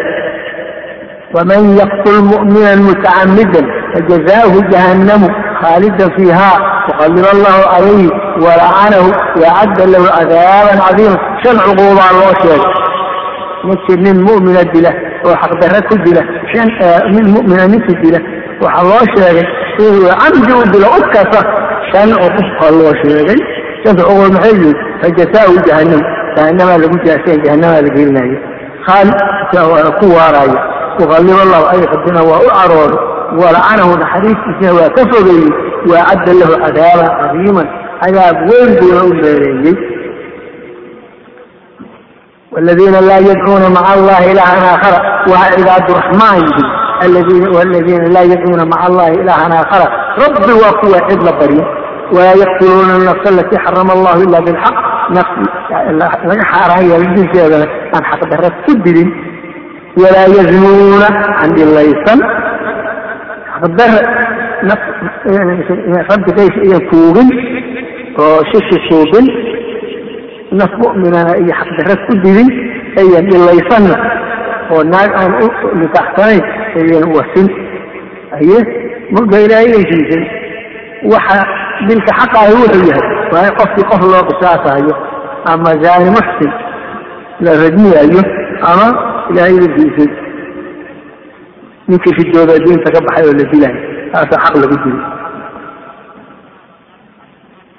waman 1.35 1.63
yaqtul 1.79 2.21
mu'minan 2.31 2.79
mutacamidan 2.87 3.65
fajazaauhu 3.93 4.59
jahannamu 4.71 5.27
khaalidan 5.61 6.11
fiiha 6.17 6.51
waqadiba 6.89 7.29
allahu 7.35 7.61
calayhi 7.73 8.09
walacanahu 8.45 9.09
waacadda 9.41 9.85
lahu 9.93 10.05
cadaaban 10.17 10.77
cadiima 10.85 11.17
shan 11.43 11.55
cuquubaa 11.65 12.11
loo 12.19 12.33
sheegay 12.41 12.63
ninkii 13.67 13.99
nin 14.05 14.17
mu'mina 14.27 14.63
dila 14.73 14.91
oo 15.25 15.35
xaqdarra 15.43 15.79
ku 15.89 15.95
dila 16.05 16.21
shan 16.53 16.67
nin 17.15 17.25
mu'mina 17.35 17.67
ninkii 17.73 17.97
dila 18.03 18.19
waxaa 18.63 18.87
loo 18.91 19.03
sheegay 19.15 19.47
inuu 19.85 20.09
camdi 20.21 20.51
u 20.61 20.63
dilo 20.73 20.87
u 20.97 21.01
shan 21.91 22.09
cuqub 22.21 22.47
baa 22.59 22.71
loo 22.79 22.93
sheegay 23.03 23.39
shanta 23.83 24.03
cuquub 24.07 24.31
maxay 24.35 24.53
yihiin 24.59 24.77
fajasaau 25.01 25.55
jahannam 25.67 26.01
jahannamaa 26.35 26.77
lagu 26.83 26.97
jaaseen 27.07 27.39
jahannamaa 27.45 27.81
la 27.85 27.89
gelinaayo 27.97 28.37
qaal 28.87 29.09
ku 29.99 30.05
waarayo 30.17 30.57
uqallib 31.03 31.37
allahu 31.45 31.65
ayxudina 31.75 32.21
waa 32.29 32.41
u 32.47 32.49
caroodo 32.57 32.97
walacanahu 33.41 33.91
naxariistiisina 34.03 34.71
waa 34.79 34.89
ka 34.97 35.03
fogeeyey 35.11 35.49
waa 35.91 36.05
cadda 36.09 36.33
lahu 36.41 36.53
cadaaban 36.63 37.09
cadiiman 37.21 37.67
cadaab 38.03 38.37
weyn 38.49 38.69
buuna 38.79 39.01
u 39.09 39.13
meeleeyey 39.21 39.75
والذين 42.55 42.95
لا 43.09 43.17
يدعون 43.17 43.63
مع 43.77 43.93
الله 43.93 44.31
إلها 44.31 44.75
آخر. 44.75 44.93
وها 45.29 45.45
عباد 45.55 45.89
الرحمن 45.91 46.43
الذين 47.03 47.43
والذين 47.55 48.03
لا 48.15 48.21
يدعون 48.21 48.69
مع 48.73 48.87
الله 48.87 49.07
إلها 49.07 49.61
آخر. 49.63 49.81
ربي 50.23 50.53
وقوة 50.63 51.07
إذ 51.13 51.19
بريء 51.39 51.65
ولا 52.12 52.32
يقتلون 52.32 52.90
النفس 52.90 53.24
التي 53.32 53.58
حرم 53.58 53.90
الله 53.90 54.14
إلا 54.24 54.40
بالحق 54.40 55.10
نفس 55.10 55.34
لا 55.90 56.44
حرام 56.44 56.84
يلجن 56.90 57.26
كذا 57.32 57.68
عن 57.94 58.04
حق 58.04 58.24
درس 58.24 58.52
كبد 58.66 59.08
ولا 59.98 60.24
يزنون 60.26 61.02
عند 61.42 61.58
الله 61.58 61.80
يسن 61.80 62.20
حق 63.52 63.66
در 63.66 63.92
نفس 64.64 64.86
رب 66.12 66.26
ليس 66.38 66.56
يكون 66.76 67.28
وشش 68.18 68.68
الشوبن 68.72 69.26
naf 70.58 70.72
mu'minana 70.82 71.32
iyo 71.38 71.54
xaqdarad 71.60 72.00
ku 72.10 72.14
dilin 72.26 72.48
ayan 73.00 73.26
ilaysanna 73.34 73.96
oo 74.74 74.82
naag 74.92 75.10
aan 75.20 75.32
u 75.46 75.48
nikaxsanayn 75.78 76.42
ayan 76.80 77.04
wasin 77.16 77.46
aye 78.38 78.58
marba 79.14 79.36
ilaahay 79.44 79.70
heshiisay 79.78 80.24
waxa 81.12 81.38
dilka 81.88 82.12
xaqaahi 82.20 82.52
wuxuu 82.60 82.84
yahay 82.90 83.06
waa 83.32 83.44
in 83.48 83.54
qofkii 83.60 83.86
qof 83.90 84.02
loo 84.12 84.22
qisaasayo 84.30 84.94
ama 85.52 85.70
zaani 85.84 86.10
muxsin 86.16 86.52
la 87.44 87.52
rajmiyayo 87.62 88.22
ama 88.70 88.86
ilaahay 89.30 89.56
heshiisay 89.64 90.10
ninkii 91.88 92.14
fidooda 92.18 92.54
diinta 92.64 92.88
ka 92.94 93.00
baxay 93.06 93.24
oo 93.28 93.34
la 93.40 93.44
dilayo 93.52 93.78
taasaa 94.12 94.42
xaq 94.44 94.54
lagu 94.62 94.76
dili 94.84 95.00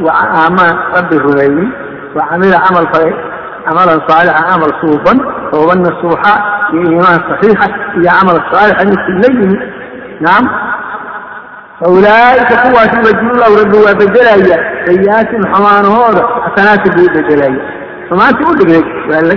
وآمان 0.00 0.78
ربي 0.96 1.16
الرغيم 1.16 1.72
وعمل 2.16 2.54
عمل 2.54 2.94
فريق 2.94 3.16
عملا 3.66 4.00
صالحا 4.08 4.44
عمل 4.52 4.72
صوبا 4.82 5.20
وظن 5.52 5.86
الصوحاء 5.86 6.40
بإيمان 6.72 7.20
صحيحة 7.30 7.68
هي 7.94 8.08
عمل 8.08 8.40
صالح 8.52 8.80
مثل 8.80 9.08
الليل 9.08 9.72
نعم 10.20 10.48
فأولئك 11.80 12.52
قوة 12.52 13.00
بدل 13.00 13.30
الله 13.30 13.62
رب 13.62 13.74
وبدلايا 13.74 14.84
سيئات 14.86 15.28
حمان 15.46 15.84
هذا 15.84 16.28
حسنات 16.42 16.88
بي 16.96 17.06
بدلايا 17.06 17.84
فما 18.10 18.30
تقول 18.30 18.58
لك 18.58 18.84
ولا 19.08 19.34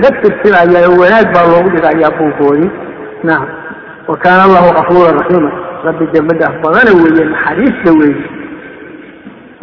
nacam 3.28 3.48
wakaan 4.08 4.40
allahu 4.46 4.68
kafuura 4.78 5.10
raxiima 5.18 5.50
rabbi 5.86 6.04
dembidhaaf 6.14 6.54
badana 6.64 6.90
weeye 7.02 7.24
naxariista 7.32 7.90
weeye 8.00 8.24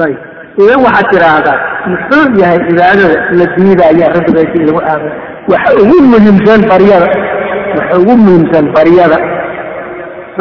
ayb 0.06 0.18
idan 0.64 0.80
waxaad 0.86 1.08
tidhaahdaa 1.14 1.58
muxuu 1.92 2.26
yahay 2.42 2.60
cibaadada 2.68 3.18
la 3.40 3.46
diidaya 3.56 4.06
rabbigaasi 4.18 4.58
lagu 4.68 4.82
aamin 4.92 5.14
waxa 5.52 5.72
ugu 5.84 5.98
muhiimsan 6.12 6.62
baryada 6.72 7.08
waxa 7.78 7.94
ugu 8.02 8.14
muhiimsan 8.24 8.66
baryada 8.78 9.18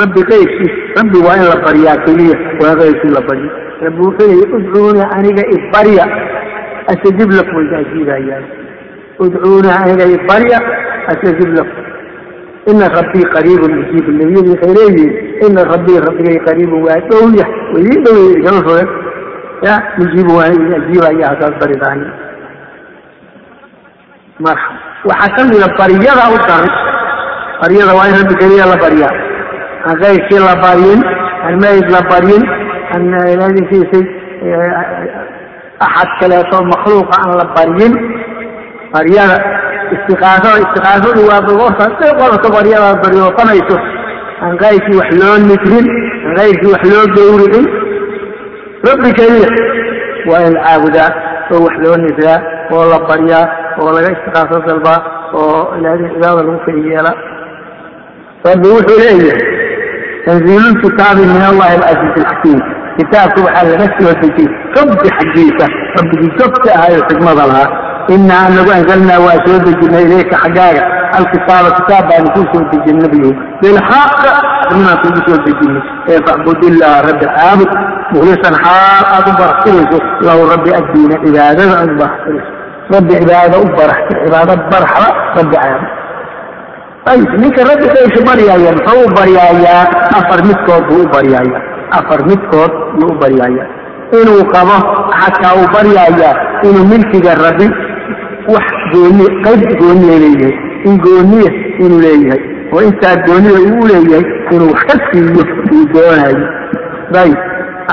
rabbi 0.00 0.20
qaybkiis 0.30 0.74
rabbi 0.98 1.18
waa 1.26 1.36
in 1.40 1.46
la 1.52 1.56
baryaa 1.66 1.96
keliya 2.06 2.36
waa 2.62 2.74
qaybkii 2.82 3.12
la 3.18 3.22
baryo 3.28 3.50
rabbi 3.84 4.00
wuxuu 4.06 4.28
leeyay 4.30 4.48
udcuuna 4.58 5.04
aniga 5.16 5.42
ibarya 5.56 6.04
astajib 6.92 7.30
lakum 7.38 7.54
wayka 7.60 7.76
ajiibayaan 7.82 8.44
udcuuna 9.24 9.70
aniga 9.82 10.04
ibarya 10.16 10.58
astajib 11.12 11.50
أجيب 12.67 12.81
أيام 12.81 12.83
ادعوني 12.83 12.83
أنيق 12.83 12.83
إبريا 12.83 12.83
أستجيب 12.83 12.83
لكم 12.83 12.83
إن 12.83 12.83
ربي 12.83 13.23
قريب 13.23 13.61
يجيب 13.63 14.09
النبي 14.09 14.53
بخيره 14.53 15.11
إن 15.47 15.57
ربي 15.57 15.99
ربي 15.99 16.39
قريب 16.39 16.73
وأدعوني 16.73 17.41
ويدعوني 17.75 18.41
كما 18.41 18.87
يا 19.63 19.79
نجيب 19.99 20.27
وأنيق 20.31 20.75
أجيب 20.75 21.03
أيام 21.03 21.35
هذا 21.35 21.47
البريداني 21.47 22.07
مرحبا 24.39 24.77
وحسن 25.05 25.47
لبريا 25.47 26.11
أوتر 26.11 26.71
بريا 27.63 27.85
وين 27.93 28.13
ربي 28.21 28.35
كريا 28.35 28.65
لبريا 28.65 29.33
غير 29.87 30.29
la 30.39 30.55
baryin 30.55 31.03
الميت 31.49 31.91
la 31.91 32.01
baryin 32.09 32.43
ladiisiisay 33.39 34.05
axad 35.79 36.09
kaleeto 36.19 36.57
makhluuqa 36.71 37.15
aan 37.21 37.37
la 37.39 37.45
baryin 37.55 37.93
baryada 38.93 39.37
istiqaasada 39.96 40.58
istiqaasadu 40.64 41.20
waa 41.30 41.40
qodato 42.20 42.48
baryadaad 42.56 42.98
baryootanayso 43.04 43.76
aan 44.44 44.54
qayrkii 44.64 44.98
wax 45.00 45.10
loo 45.22 45.36
nifrin 45.50 45.86
aan 46.26 46.34
qayrkii 46.40 46.70
wax 46.74 46.82
loo 46.92 47.04
gowricin 47.16 47.66
rabbi 48.88 49.10
keliya 49.18 49.48
waa 50.30 50.42
in 50.46 50.52
la 50.56 50.60
caabudaa 50.66 51.10
oo 51.52 51.60
wax 51.66 51.74
loo 51.84 51.96
nifraa 52.04 52.38
oo 52.74 52.84
la 52.92 52.98
baryaa 53.08 53.44
oo 53.80 53.90
laga 53.96 54.08
istiqaaso 54.16 54.56
dalbaa 54.68 54.98
oo 55.40 55.58
ilaahay 55.78 56.08
cibaada 56.14 56.40
lagu 56.46 56.58
keli 56.66 56.82
yeela. 56.92 57.12
Rabbi 58.48 58.66
wuxuu 58.74 58.98
leeyahay 59.02 59.40
tanziilu 60.26 60.70
kitaabi 60.82 61.22
min 61.32 61.42
allahi 61.50 61.74
alcasiiz 61.76 62.14
alxakiim. 62.22 62.60
Kitaabka 62.98 63.38
waxaa 63.46 63.66
laga 63.72 63.86
soo 63.98 64.12
dejiyey 64.22 64.48
rabbi 64.76 65.08
xaggiisa 65.18 65.66
rabbigii 65.98 66.32
jogta 66.38 66.68
ahayo 66.78 67.00
xikmada 67.08 67.44
lahaa 67.50 67.68
inaa 68.14 68.42
anagu 68.50 68.70
anzalnaa 68.78 69.20
waa 69.26 69.38
soo 69.46 69.58
dejinay 69.66 70.04
ilayka 70.08 70.36
xaggaaga 70.44 70.82
alkitaaba 71.18 71.70
kitaab 71.78 72.04
baanu 72.10 72.28
kuu 72.34 72.46
soo 72.52 72.62
dejin 72.72 72.98
nabigu 73.04 73.30
bilxaq 73.62 74.16
arrimaan 74.64 74.98
kugu 75.02 75.20
soo 75.26 75.38
dejinay 75.46 75.82
ee 76.12 76.20
facbud 76.28 76.58
illaha 76.70 76.98
rabbi 77.08 77.26
caabud 77.36 77.70
mukhlisan 78.14 78.54
xaal 78.64 79.04
aad 79.16 79.26
u 79.30 79.32
baraxtirayso 79.40 79.98
lahu 80.26 80.42
rabbi 80.52 80.70
addiina 80.80 81.16
cibaadada 81.24 81.74
aad 81.82 81.90
u 81.94 81.96
baraxtirayso 82.02 82.50
rabbi 82.94 83.12
cibaado 83.20 83.56
u 83.64 83.68
baraxtir 83.80 84.16
cibaado 84.24 84.52
baraxda 84.72 85.08
rabbi 85.38 85.56
caabud 85.62 85.88
ayib 87.12 87.30
ninka 87.42 87.60
rabbi 87.70 87.86
kaysha 87.94 88.20
baryaaya 88.28 88.70
muxuu 88.78 89.02
u 89.08 89.10
baryaayaa 89.18 89.82
afar 90.20 90.40
midkood 90.48 90.82
buu 90.90 91.02
u 91.04 91.08
baryaayaa 91.14 91.62
afar 91.98 92.20
midkood 92.30 92.72
buu 92.98 93.10
u 93.12 93.18
baryaayaa 93.22 93.68
inuu 94.20 94.42
qabo 94.54 94.76
xataa 95.20 95.52
uu 95.60 95.68
baryaayaa 95.76 96.34
inuu 96.68 96.84
milkiga 96.92 97.32
rabbi 97.46 97.66
wax 98.54 98.66
gooni 98.92 99.26
qayb 99.44 99.62
gooniya 99.80 100.18
leeyahay 100.24 100.54
in 100.88 100.96
gooniya 101.06 101.50
inuu 101.84 102.00
leeyahay 102.06 102.40
oo 102.72 102.82
intaa 102.88 103.16
goonida 103.26 103.60
uu 103.70 103.86
leeyahay 103.90 104.24
inuu 104.54 104.72
ka 104.88 104.94
siiyo 105.10 105.42
uu 105.72 105.84
doonayo. 105.94 106.46
Ayib 107.22 107.36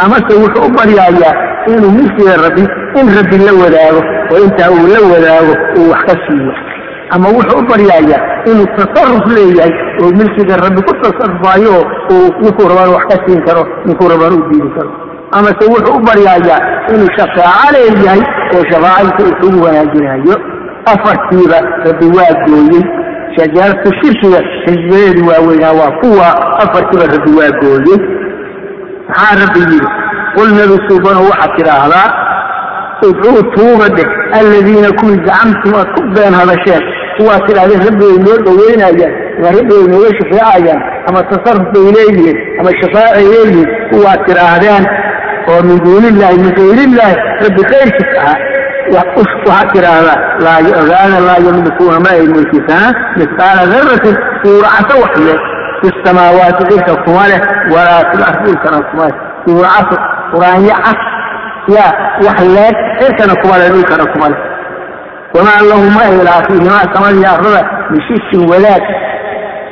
amase 0.03 0.33
wuxuu 0.41 0.65
u 0.67 0.71
baryaayaa 0.77 1.33
inuu 1.73 1.91
milkiga 1.97 2.33
rabbi 2.45 2.63
in 2.99 3.07
rabbi 3.17 3.37
la 3.45 3.51
wadaago 3.63 4.01
oo 4.31 4.39
intaa 4.45 4.69
uu 4.75 4.87
la 4.93 4.99
wadaago 5.13 5.53
uu 5.79 5.89
wax 5.91 6.01
ka 6.09 6.15
siiyo 6.27 6.53
ama 7.15 7.27
wuxuu 7.37 7.59
u 7.61 7.67
baryaayaa 7.71 8.21
inuu 8.51 8.67
tasaruf 8.77 9.25
leeyahay 9.37 9.73
oo 10.01 10.09
milkiga 10.19 10.55
rabbi 10.65 10.81
ku 10.87 10.93
tasarufaayo 11.03 11.71
oo 11.79 11.85
uu 12.15 12.27
ninkuu 12.41 12.67
rabaan 12.69 12.89
wax 12.95 13.03
ka 13.11 13.17
siin 13.25 13.41
karo 13.47 13.63
ninkuu 13.85 14.09
rabaan 14.13 14.33
u 14.39 14.43
diidi 14.49 14.69
karo 14.77 14.91
amase 15.31 15.65
wuxuu 15.73 15.95
u 15.97 15.99
baryaayaa 16.07 16.61
inuu 16.93 17.09
shafaaco 17.17 17.67
leeyahay 17.73 18.21
oo 18.55 18.63
shafaacadiisa 18.71 19.23
uu 19.29 19.35
kugu 19.41 19.63
wanaajinayo 19.65 20.35
afartiiba 20.93 21.59
rabbi 21.85 22.05
waa 22.17 22.33
gooyey. 22.45 22.83
Shajaaratu 23.37 23.91
shirkiga 24.01 24.39
xisbadeedu 24.65 25.27
waaweynaa 25.29 25.71
waa 25.81 25.91
kuwa 26.01 26.27
afartiiba 26.63 27.05
rabbi 27.15 27.31
waa 27.39 27.51
gooyey. 27.61 27.99
Maxaa 29.07 29.35
rabbi 29.45 29.59
yidhi 29.59 29.87
qul 30.35 30.49
nabi 30.59 30.75
suubano 30.87 31.19
waxaad 31.29 31.51
tidhaahdaa 31.57 32.07
idcuu 33.07 33.41
tuuga 33.55 33.87
dheh 33.95 34.07
alladiina 34.39 34.89
kuwii 34.99 35.19
zacamtum 35.27 35.73
aad 35.79 35.89
ku 35.95 36.01
been 36.15 36.33
hadasheen 36.39 36.83
kuwaad 37.17 37.41
tidhahdeen 37.47 37.81
rabbi 37.87 38.05
way 38.05 38.17
noo 38.25 38.37
dhoweynayaan 38.45 39.13
ama 39.39 39.51
rabbi 39.57 39.73
way 39.77 39.87
nooga 39.91 40.09
shafeecayaan 40.19 40.81
ama 41.07 41.23
tasaruf 41.31 41.67
bay 41.73 41.85
leeyihiin 41.97 42.37
ama 42.59 42.69
shafaacay 42.81 43.25
leeyihiin 43.33 43.67
kuwaad 43.91 44.19
tidhaahdeen 44.27 44.83
oo 45.51 45.61
min 45.69 45.77
duunillaahi 45.85 46.37
min 46.43 46.51
gayrillaahi 46.59 47.15
rabbi 47.45 47.63
kayrkiis 47.71 48.11
ahaa 48.21 48.55
waxaad 48.93 49.67
tidhaahdaa 49.73 50.17
laa 50.45 50.59
ogaana 50.81 51.19
laa 51.27 51.39
yamlikuuna 51.47 51.99
ma 52.05 52.09
ay 52.17 52.27
mulkisaan 52.35 52.93
misqaala 53.19 53.63
daratin 53.73 54.15
suuracaso 54.43 54.95
wax 55.03 55.15
leh 55.27 55.39
fi 55.81 55.87
samaawaati 56.05 56.63
dhulka 56.69 56.95
kuma 57.05 57.27
leh 57.31 57.41
walaa 57.73 58.01
fil 58.11 58.23
ardi 58.29 58.45
dhulkana 58.47 58.79
kuma 58.89 59.05
leh 59.09 59.17
suuracaso 59.45 59.95
quraanyo 60.33 60.75
cas 60.85 61.01
yaa 61.75 61.91
wax 62.25 62.39
leeg 62.57 62.75
cirkana 62.99 63.35
kuma 63.41 63.57
leh 63.61 63.69
dhulkana 63.75 64.05
kuma 64.13 64.29
leh 64.33 64.39
wamaa 65.35 65.61
lahu 65.69 65.85
ma 65.97 66.01
ay 66.09 66.17
lahaa 66.27 66.45
fiihimaa 66.47 66.85
samadiyo 66.93 67.29
ardada 67.35 67.61
mishirkin 67.93 68.43
wadaag 68.51 68.83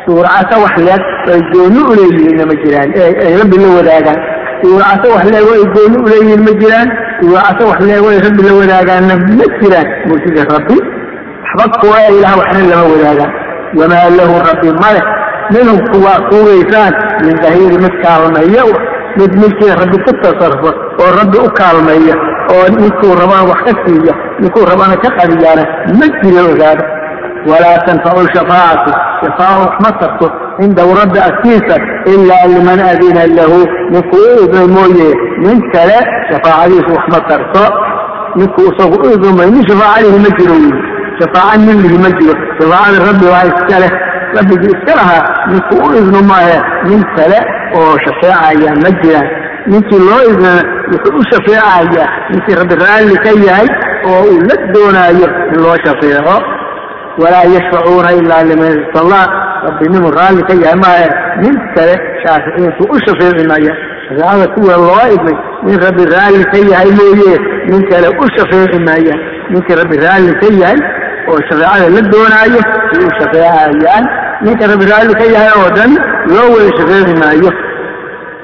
suuracaso 0.06 0.56
wax 0.66 0.76
leeg 0.88 1.04
ay 1.34 1.42
gooni 1.52 1.82
u 1.92 2.48
ma 2.52 2.56
jiraan 2.64 2.90
ay 3.26 3.34
rabbi 3.42 3.58
la 3.64 3.70
wadaagaan 3.78 4.22
suuracaso 4.64 5.08
wax 5.16 5.24
leeg 5.34 5.48
ay 5.56 5.64
gooni 5.76 5.98
u 6.02 6.06
leeyihiin 6.12 6.42
ma 6.48 6.54
jiraan. 6.62 6.90
Suuracaso 7.22 7.64
wax 7.72 7.80
leeg 7.90 8.06
ay 8.12 8.18
rabbi 8.26 8.42
la 8.48 8.54
wadaagaanna 8.60 9.16
ma 9.40 9.46
jiraan. 9.62 9.88
Mulkiga 10.10 10.44
rabbi 10.56 10.78
waxba 11.58 11.78
kuwa 11.82 11.98
ilaah 12.18 12.34
waxna 12.42 12.62
lama 12.72 12.86
wadaagaan. 12.94 13.32
Wamaa 13.80 14.10
lahu 14.18 14.36
rabbi 14.50 14.70
male. 14.84 15.02
Minhum 15.54 15.80
kuwa 15.92 16.14
kuugaysaan 16.30 16.94
min 17.26 17.36
dahiiri 17.44 17.78
mid 17.84 17.96
kaalmeeya 18.04 18.64
mid 19.20 19.32
milkiga 19.42 19.76
rabbi 19.82 19.98
ku 20.06 20.12
tasarufo 20.24 20.70
oo 21.04 21.10
rabbi 21.20 21.38
u 21.46 21.50
kaalmeeya 21.60 22.16
oo 22.54 22.66
ninkuu 22.80 23.14
rabaan 23.22 23.46
wax 23.52 23.60
ka 23.68 23.74
siiya 23.86 24.14
ninkuu 24.40 24.66
rabana 24.72 24.96
ka 25.04 25.10
qadiyaana 25.20 25.64
ma 26.00 26.06
jiro 26.22 26.44
ogaada 26.54 26.84
lahu 33.38 33.60
ninkuu 33.94 34.26
u 34.36 34.44
idmay 34.46 34.68
mooye 34.76 35.10
nin 35.46 35.60
kale 35.74 35.98
shafaacadiisu 36.30 36.90
wax 36.96 37.06
ma 37.14 37.20
tarto 37.30 37.64
ninkuu 38.36 38.66
isagu 38.72 38.96
u 39.06 39.14
idmay 39.16 39.50
nin 39.56 39.64
shafaacadihi 39.70 40.20
ma 40.26 40.30
jiro 40.38 40.56
wy 40.64 40.72
shafaaca 41.20 41.58
nin 41.66 41.78
lihi 41.84 41.98
ma 42.06 42.10
jiro 42.20 42.34
shafaacada 42.60 43.06
rabbi 43.08 43.26
waa 43.34 43.46
iska 43.52 43.80
leh 43.84 43.92
rabbigii 44.38 44.74
iska 44.76 44.94
lahaa 45.00 45.24
ninkuu 45.52 45.82
u 45.90 45.96
idno 46.02 46.22
maahe 46.32 46.58
nin 46.90 47.04
kale 47.16 47.40
oo 47.80 47.94
shafeecaya 48.06 48.76
ma 48.84 48.92
jiraan 49.02 49.28
ninkii 49.68 50.00
loo 50.10 50.22
idnana 50.32 50.62
wuxuu 50.92 51.18
u 51.20 51.24
shafeecayaa 51.32 52.10
ninkii 52.30 52.56
rabbi 52.62 52.76
raalli 52.86 53.16
ka 53.26 53.32
yahay 53.48 53.68
oo 54.10 54.22
uu 54.32 54.40
la 54.50 54.56
doonaayo 54.74 55.28
in 55.54 55.60
loo 55.64 55.78
walaa 57.22 57.46
yashfacuuna 57.56 58.12
ilaa 58.20 58.44
liman 58.50 58.72
irtallah 58.80 59.24
rabbinimu 59.68 60.12
raalli 60.18 60.44
ka 60.50 60.54
yahay 60.64 60.78
maahe. 60.84 61.08
Nin 61.42 61.56
kale 61.76 61.94
shaaficiintu 62.24 62.84
u 62.94 62.98
shafeeci 63.06 63.48
maya 63.52 63.74
shafeecada 64.06 64.48
kuwa 64.56 64.76
loo 64.88 65.06
idmay 65.16 65.38
nin 65.66 65.78
rabbi 65.86 66.04
raalli 66.16 66.44
ka 66.54 66.58
yahay 66.72 66.92
mooye. 67.00 67.36
Nin 67.70 67.82
kale 67.90 68.08
u 68.24 68.26
shafeeci 68.38 68.80
maaya 68.88 69.16
ninkii 69.52 69.76
rabbi 69.82 69.98
raalli 70.06 70.34
ka 70.42 70.48
yahay 70.62 70.80
oo 71.30 71.40
shafeecada 71.50 71.90
la 71.96 72.02
doonaayo 72.14 72.62
ay 72.94 73.06
u 73.08 73.12
shafeecayaan 73.20 74.06
ninka 74.46 74.68
rabbi 74.72 74.86
raalli 74.92 75.14
ka 75.22 75.26
yahay 75.36 75.52
oo 75.62 75.70
dhan 75.78 75.92
loo 76.36 76.48
wada 76.56 76.72
shafeeci 76.80 77.14
maayo. 77.22 77.52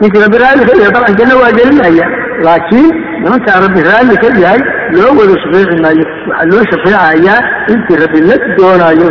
Ninkii 0.01 0.21
rabbi 0.25 0.38
raalli 0.43 0.63
ka 0.69 0.73
yahay 0.79 0.91
dabcan 0.95 1.15
janno 1.19 1.36
waa 1.41 1.51
gelinaya 1.60 2.05
laakiin 2.45 2.89
nimankaa 3.23 3.60
rabbi 3.65 3.82
raalli 3.89 4.15
ka 4.23 4.30
yahay 4.43 4.62
loo 4.97 5.12
wada 5.19 5.36
shafeeci 5.43 5.75
maayo 5.84 6.06
waxaa 6.30 6.45
loo 6.52 6.63
shafeecayaa 6.71 7.39
intii 7.73 7.99
rabbi 8.04 8.19
la 8.30 8.36
doonaayo 8.58 9.10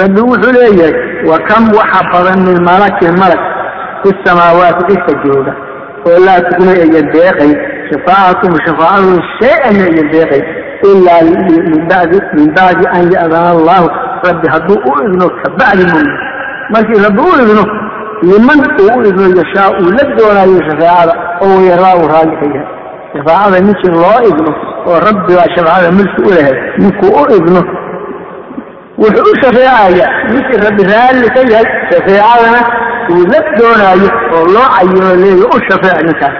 rabbi 0.00 0.20
wuxuu 0.30 0.52
leeyahay 0.58 0.94
wa 1.30 1.38
kam 1.48 1.64
waxa 1.78 2.00
badan 2.12 2.38
min 2.48 2.58
malakin 2.68 3.14
malag 3.22 3.42
fi 4.02 4.08
samaawaati 4.24 4.82
dhirka 4.88 5.12
jooga 5.24 5.52
oo 6.08 6.18
laa 6.26 6.40
tugna 6.48 6.72
ayan 6.84 7.06
deeqayn 7.16 7.54
shafaacatum 7.90 8.52
shafaacadu 8.66 9.14
shay-an 9.40 9.76
ayan 9.88 10.08
deeqayn 10.14 10.44
ilaa 10.90 11.22
min 12.36 12.48
bacdi 12.56 12.86
an 12.96 13.04
ya'dana 13.14 13.50
allahu 13.56 13.86
rabbi 14.26 14.46
hadduu 14.54 14.78
u 14.90 14.92
idno 15.06 15.26
kabacdi 15.42 15.84
mooye. 15.92 16.12
Markii 16.72 17.02
rabbi 17.06 17.20
u 17.20 17.32
idno 17.44 17.64
liman 18.30 18.60
uu 18.82 18.92
u 18.98 19.04
idno 19.10 19.24
yashaa 19.40 19.68
uu 19.80 19.90
la 19.98 20.04
doonaayo 20.18 20.58
shafeecada 20.68 21.14
oo 21.46 21.58
yaraa 21.70 21.94
uu 22.00 22.08
raalli 22.12 22.36
ka 22.40 22.46
yahay 22.54 22.66
shafaacada 23.14 23.60
ninkii 23.66 23.90
loo 24.02 24.18
idno 24.30 24.52
oo 24.88 24.98
rabbi 25.06 25.32
baa 25.38 25.48
shafaacada 25.56 25.92
milki 25.98 26.20
u 26.28 26.30
lehay 26.36 26.56
ninkuu 26.78 27.12
u 27.22 27.24
idno 27.38 27.60
wuxuu 29.02 29.30
u 29.32 29.36
shafeecayaa 29.42 30.10
ninkii 30.32 30.58
rabbi 30.66 30.82
raalli 30.92 31.28
ka 31.36 31.40
yahay 31.52 31.68
shafeecadana 31.90 32.60
uu 33.12 33.24
la 33.32 33.40
doonaayo 33.58 34.10
oo 34.36 34.44
loo 34.54 34.68
cayino 34.76 35.14
leeya 35.22 35.46
u 35.54 35.58
shafeec 35.68 35.98
ninkaas. 36.08 36.36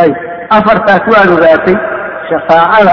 Ayib. 0.00 0.16
Afartaas 0.56 1.04
waad 1.12 1.30
ogaatay 1.36 1.76
shafaacada 2.30 2.92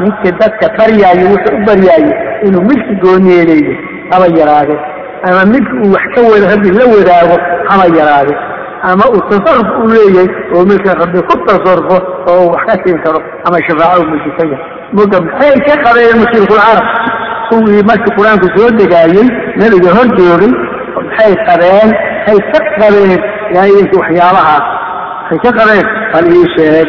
ninkii 0.00 0.32
dadka 0.40 0.66
baryaayo 0.78 1.24
wuxuu 1.32 1.56
u 1.58 1.64
baryaayo 1.68 2.12
inuu 2.46 2.62
milki 2.70 2.94
gooniye 3.02 3.44
leeyahay 3.50 3.76
haba 4.10 4.26
yaraade 4.40 4.76
ama 5.26 5.42
milki 5.52 5.74
uu 5.84 5.92
wax 5.94 6.04
ka 6.14 6.20
wada 6.30 6.46
rabbi 6.52 6.70
la 6.78 6.84
wadaago 6.94 7.36
haba 7.68 7.84
yaraade 7.98 8.34
ama 8.90 9.04
uu 9.14 9.20
tasaruf 9.30 9.68
u 9.82 9.88
leeyahay 9.92 10.28
oo 10.54 10.64
milka 10.70 10.94
rabbi 11.02 11.18
ku 11.28 11.34
tasarufo 11.46 11.96
oo 12.30 12.38
uu 12.44 12.50
wax 12.52 12.62
ka 12.68 12.74
siin 12.84 12.98
karo 13.04 13.18
ama 13.46 13.58
shafaaca 13.66 14.00
uu 14.00 14.10
milki 14.12 14.30
ka 14.38 14.44
yahay 14.52 14.64
maxay 15.26 15.56
ka 15.66 15.74
qabeen 15.84 16.16
mushrikulcarab 16.22 16.86
kuwii 17.48 17.82
markii 17.90 18.14
qur'aanku 18.18 18.46
soo 18.56 18.70
degaayey 18.80 19.26
nebiga 19.60 19.90
hor 19.96 20.08
joogay 20.18 20.52
maxay 20.96 21.32
qabeen 21.48 21.88
maxay 21.92 22.38
ka 22.52 22.60
qabeen 22.80 23.12
ilaahayinki 23.50 23.96
waxyaabahaas 24.00 24.64
maxay 25.30 25.38
ka 25.44 25.50
qabeen 25.58 25.86
bal 26.12 26.26
ii 26.36 26.46
sheeg. 26.56 26.88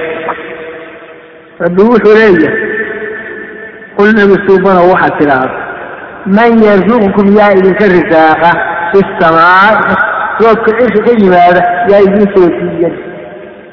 Rabbi 1.64 1.82
wuxuu 1.90 2.14
leeyahay 2.20 2.54
qul 3.98 4.10
nabi 4.20 4.36
suubano 4.48 4.82
waxaad 4.92 5.14
tidhaahda 5.20 5.56
man 6.26 6.52
yarzuqukum 6.64 7.28
yaa 7.38 7.52
idinka 7.60 7.86
risaaqa 7.96 8.52
fi 8.92 9.00
roobka 10.40 10.72
cisha 10.80 11.04
ka 11.04 11.12
yimaada 11.20 11.62
yaa 11.92 12.02
idin 12.08 12.28
soo 12.36 12.48
diiya 12.48 12.90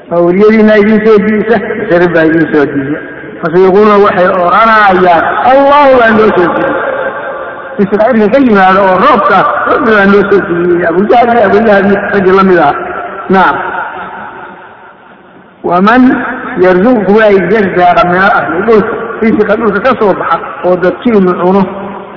mawliyadiina 0.09 0.77
idin 0.77 0.99
soo 1.05 1.17
diisa 1.25 1.55
masarib 1.79 2.11
baa 2.15 2.25
idin 2.29 2.45
soo 2.53 2.65
diiya 2.65 2.99
fasayaquuluuna 3.41 3.95
waxay 4.03 4.27
odhanayaan 4.27 5.23
allahu 5.51 5.91
baa 5.99 6.11
noo 6.17 6.29
soo 6.35 6.49
fisqa 7.77 8.05
cirka 8.09 8.27
ka 8.33 8.39
yimaado 8.45 8.79
oo 8.89 8.97
roobka 9.05 9.37
rabbi 9.71 9.91
baa 9.95 10.07
noo 10.11 10.23
soo 10.29 10.41
siiyey 10.47 10.87
abujahl 10.91 11.29
iyo 11.31 11.45
abulahab 11.47 11.85
iyo 11.87 11.99
raggii 12.13 12.37
la 12.37 12.43
mid 12.49 12.59
ah 12.67 12.73
nacam 13.29 13.57
waman 15.63 16.03
yarzuqku 16.65 17.11
waa 17.19 17.31
ijarzaaqa 17.39 18.01
min 18.11 18.19
alardi 18.27 18.57
dhulka 18.67 18.93
fisqa 19.21 19.53
dhulka 19.59 19.79
ka 19.87 19.91
soo 19.99 20.13
baxa 20.19 20.37
oo 20.67 20.75
dadkiinu 20.83 21.31
cuno 21.43 21.61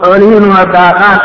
xoolihiinuna 0.03 0.65
daaqaan 0.77 1.19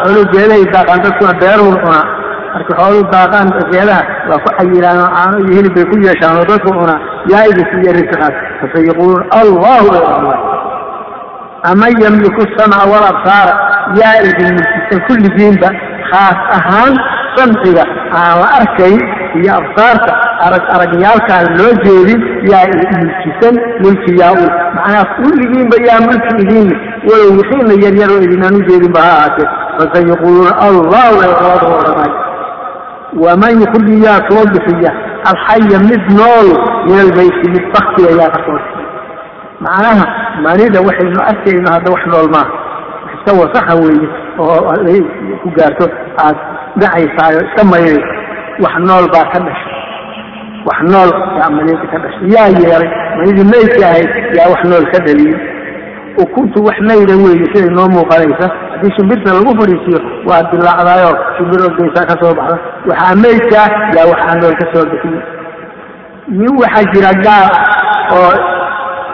xooluhu 0.00 0.24
geedahay 0.34 0.64
daaqaan 0.74 1.00
dadkuna 1.06 1.32
beeruhuna 1.42 1.78
cunaa 1.84 2.06
marka 2.54 2.72
xooluhu 2.80 3.04
daaqaan 3.14 3.48
geedaha 3.72 4.02
waa 4.30 4.38
ku 4.44 4.48
xayiraan 4.58 4.98
oo 5.04 5.10
caano 5.16 5.36
iyo 5.44 5.52
hilib 5.58 5.72
bay 5.76 5.86
ku 5.90 5.96
yeeshaan 6.06 6.36
oo 6.40 6.46
dadku 6.50 6.70
cunaa 6.78 7.00
yaa 7.32 7.44
idin 7.50 7.66
siiya 7.72 7.92
risqaas 7.98 8.36
fasayaquuluun 8.60 9.22
allahu 9.40 9.88
allah 9.96 10.38
aman 11.70 11.92
yamliku 12.04 12.42
samca 12.56 12.82
walabsaara 12.92 13.54
yaa 14.00 14.16
idin 14.28 14.48
milkisan 14.58 15.00
kulligiinba 15.08 15.68
khaas 16.10 16.38
ahaan 16.58 16.92
samciga 17.36 17.84
aan 18.20 18.36
la 18.42 18.48
arkayn 18.60 19.00
iyo 19.40 19.50
absaarta 19.60 20.12
arag 20.46 20.64
aragyaalkaan 20.74 21.46
loo 21.58 21.72
jeedin 21.84 22.20
yaa 22.52 22.64
milkisan 23.00 23.54
mulkiyaa 23.84 24.32
u 24.42 24.44
macnaa 24.76 25.04
kulligiinba 25.16 25.76
yaa 25.88 26.00
mulki 26.06 26.32
idiin 26.44 26.70
walow 27.08 27.30
wixiina 27.38 27.74
yaryar 27.84 28.10
oo 28.16 28.22
idinaan 28.26 28.54
u 28.60 28.62
jeedinba 28.70 29.00
ha 29.06 29.12
ahaatee. 29.16 29.48
Fasayaquuluuna 29.78 30.52
allahu 30.66 31.14
labada 31.22 31.66
odhanay 31.76 32.12
waman 33.24 33.60
yukriji 33.62 34.04
yaa 34.06 34.20
soo 34.28 34.44
bixiya 34.54 34.90
alxaya 35.30 35.78
mid 35.90 36.02
nool 36.18 36.48
min 36.88 36.98
albayti 37.06 37.46
mid 37.54 37.64
baktiga 37.74 38.10
yaa 38.20 38.30
ka 38.34 38.38
soo 38.46 38.56
bixiya. 38.58 38.86
Macnaha 39.64 40.04
manida 40.44 40.78
waxaynu 40.88 41.20
arkayno 41.30 41.68
hadda 41.74 41.90
wax 41.94 42.02
nool 42.12 42.28
maaha. 42.34 42.52
Iska 43.14 43.30
wasaxa 43.40 43.74
weeye 43.82 44.08
oo 44.38 44.58
ku 45.42 45.48
gaarto 45.56 45.86
aad 46.24 46.36
dhacaysaayo 46.82 47.40
iska 47.46 47.62
maydayso 47.72 48.12
wax 48.64 48.74
nool 48.88 49.06
baa 49.14 49.26
ka 49.32 49.38
dhashay. 49.46 49.74
Wax 50.68 50.78
nool 50.92 51.10
yaa 51.38 51.50
manida 51.56 51.86
ka 51.92 51.98
dhashay. 52.04 52.26
Yaa 52.34 52.48
yeelay 52.58 52.90
manidii 53.18 53.46
maydka 53.52 53.84
ahayd 53.90 54.10
yaa 54.38 54.48
wax 54.52 54.60
nool 54.70 54.86
ka 54.92 54.98
dhaliyey 55.06 55.36
ukuntu 56.22 56.58
wax 56.66 56.76
mayda 56.88 57.14
weeye 57.22 57.46
siday 57.52 57.70
noo 57.76 57.88
muuqanaysa. 57.94 58.46
Haddii 58.72 58.92
shimbirta 58.96 59.32
lagu 59.36 59.50
fadhiisiyo 59.60 60.00
waa 60.28 60.42
dilaacdaayoo 60.50 61.14
shimbir 61.36 61.60
ordaysaa 61.68 62.06
ka 62.10 62.14
soo 62.22 62.34
baxda 62.38 62.58
waxaa 62.90 63.14
maydkaa 63.24 63.66
yaa 63.96 64.06
waxaa 64.12 64.34
nool 64.40 64.54
ka 64.60 64.66
soo 64.74 64.84
bixiyey. 64.90 65.22
Nin 66.38 66.52
waxaa 66.62 66.84
jira 66.92 67.12
gaal 67.24 67.48
oo 68.18 68.32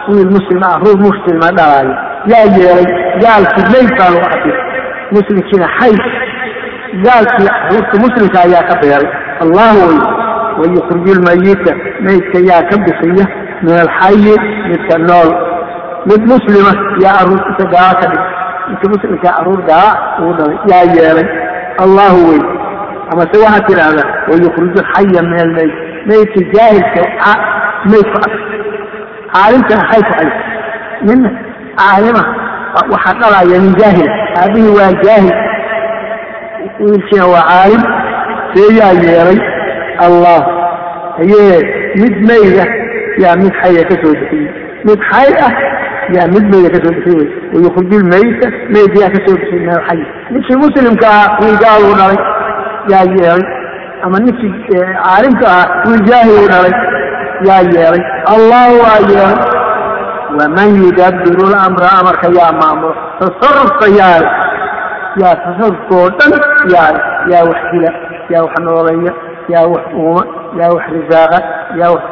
wiil 0.08 0.30
muslim 0.36 0.62
ah 0.68 0.76
ruux 0.84 0.98
muslima 1.06 1.48
dhalaayo. 1.58 1.94
Yaa 2.32 2.44
yeelay 2.56 2.86
gaalkii 3.22 3.66
mayd 3.74 3.90
baa 3.98 4.10
lagu 4.14 4.26
cabir 4.32 4.56
muslimkiina 5.16 5.68
xay 5.78 5.94
gaalkii 7.06 7.50
ruuxka 7.70 7.96
muslimka 8.04 8.38
ayaa 8.46 8.68
ka 8.70 8.74
beeray 8.82 9.08
allahu 9.44 9.80
wey 9.88 9.98
wayukriju 10.60 11.12
lmayita 11.20 11.72
maydka 12.06 12.38
yaa 12.50 12.62
ka 12.70 12.76
bixiya 12.86 13.26
min 13.64 13.74
alxayi 13.84 14.34
midka 14.68 14.98
nool. 15.08 15.30
Mid 16.08 16.22
muslima 16.32 16.72
yaa 17.04 17.16
aruurtiisa 17.22 17.64
gaala 17.74 17.94
ka 18.00 18.06
dhig 18.12 18.24
midka 18.70 18.86
muslimka 18.94 19.28
aruur 19.40 19.60
gaala 19.68 19.90
ugu 20.20 20.32
dhalay 20.38 20.58
yaa 20.70 20.84
yeelay. 20.96 21.28
Allahu 21.84 22.18
wey 22.30 22.40
amase 23.12 23.36
waxaad 23.44 23.66
tidhaahdaa 23.68 24.08
wayukriju 24.30 24.80
xaya 24.92 25.20
min 25.30 25.38
almayt 25.46 25.72
maydka 26.08 26.40
jaahilka 26.54 27.02
maydku 27.90 28.18
caalimkana 29.34 29.82
xay 29.90 30.02
ku 30.08 30.12
xay 30.18 30.30
nin 31.08 31.20
caalima 31.80 32.22
waxaa 32.92 33.14
dhalaya 33.22 33.58
nin 33.64 33.74
jaahil. 33.80 34.10
Aabihii 34.42 34.76
waa 34.78 34.92
jaahil 35.04 35.34
wiilkiina 36.80 37.26
waa 37.32 37.44
caalim 37.50 37.82
see 38.54 38.68
yaa 38.78 38.92
yeelay 39.04 39.38
allah. 40.06 40.40
Hayee 41.18 41.58
mid 42.02 42.14
mayda 42.28 42.64
yaa 43.22 43.36
mid 43.42 43.52
xaya 43.62 43.84
ka 43.90 43.94
soo 44.02 44.12
bixiyey. 44.20 44.48
Mid 44.88 45.00
xay 45.10 45.30
ah 45.46 45.52
yaa 46.16 46.26
mid 46.34 46.44
mayda 46.52 46.68
ka 46.74 46.78
soo 46.84 46.92
bixiyey 46.96 47.26
wayukriju 47.54 47.98
lmayta 48.04 48.46
mayd 48.74 48.92
yaa 49.02 49.10
ka 49.14 49.20
soo 49.26 49.36
bixiyey 49.40 49.60
min 49.66 49.70
alxay 49.78 50.00
ninkii 50.32 50.58
muslimka 50.64 51.06
ah 51.20 51.26
wiil 51.40 51.56
gaaluu 51.64 51.94
dhalay 52.00 52.20
yaa 52.92 53.04
yeelay. 53.16 53.44
Ama 54.04 54.18
ninkii 54.24 54.52
caalimka 54.70 55.46
ah 55.58 55.66
wiil 55.86 56.02
jaahiluu 56.10 56.48
dhalay 56.52 56.74
yaa 57.48 57.62
yeelay. 57.74 58.02
Allah 58.34 58.66
waa 58.82 58.98
yeelay. 59.10 59.38
Waman 60.38 60.70
yudabiru 60.82 61.46
lamra 61.54 61.88
amarka 62.00 62.28
yaa 62.38 62.52
maamulo 62.60 62.94
tasarufka 63.20 63.86
yaa 63.98 64.18
yaa 65.22 65.34
tasarufkoo 65.44 66.06
dhan 66.18 66.32
yaa 66.74 66.90
yaa 67.32 67.44
wax 67.50 67.60
dila 67.72 67.90
yaa 68.32 68.42
wax 68.46 68.54
nooleeya 68.66 69.12
yaa 69.54 69.66
wax 69.72 69.84
uuma 70.02 70.22
yaa 70.60 70.70
wax 70.76 70.84
risaaqa 70.96 71.38
yaa 71.80 71.90
wax 71.94 72.04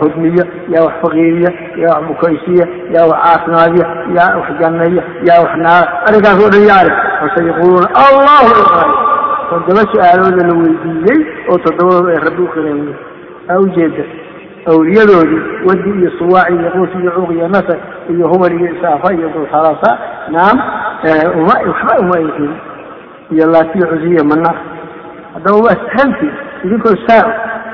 hodmiya 0.00 0.44
yaa 0.74 0.84
wax 0.86 0.94
faqiiriya 1.02 1.50
yaa 1.82 1.94
wax 1.96 2.02
bukaysiya 2.08 2.66
yaa 2.94 3.06
wax 3.10 3.18
caafimaadiya 3.26 3.86
yaa 4.16 4.30
wax 4.38 4.48
janneeya 4.60 5.02
yaa 5.28 5.40
wax 5.44 5.52
naara 5.64 5.88
arrinkaas 6.08 6.38
oo 6.44 6.50
dhan 6.54 6.64
yaale 6.70 6.92
fasayaquuluuna 7.20 7.88
allahu 8.06 8.48
toddoba 9.50 9.82
su'aalooda 9.92 10.42
la 10.48 10.54
weydiiyey 10.62 11.18
oo 11.50 11.58
toddobadooda 11.64 12.10
ay 12.16 12.20
rabbi 12.26 12.42
u 12.42 12.48
qireen 12.54 12.80
aa 13.52 13.58
ujeeda 13.64 14.04
awliyadoodii 14.66 15.42
wadi 15.68 15.90
iyo 16.00 16.10
suwaaci 16.18 16.52
iyo 16.54 16.70
quus 16.70 16.90
iyo 17.02 17.10
cuuq 17.10 17.30
iyo 17.32 17.48
nasr 17.48 17.78
iyo 18.10 18.28
hubal 18.28 18.52
iyo 18.60 18.68
isaafa 18.76 19.14
iyo 19.14 19.28
dulxalasa 19.28 19.98
naam 20.30 20.58
uma 21.40 21.54
waxba 21.68 21.98
uma 22.00 22.16
ayhin 22.16 22.52
iyo 23.32 23.46
laatiyo 23.52 23.86
cusiya 23.86 24.24
manaar 24.24 24.56
haddaba 25.34 25.56
waa 25.58 25.76
sahantii 25.86 26.30
idinkoo 26.64 26.96
saa 27.06 27.24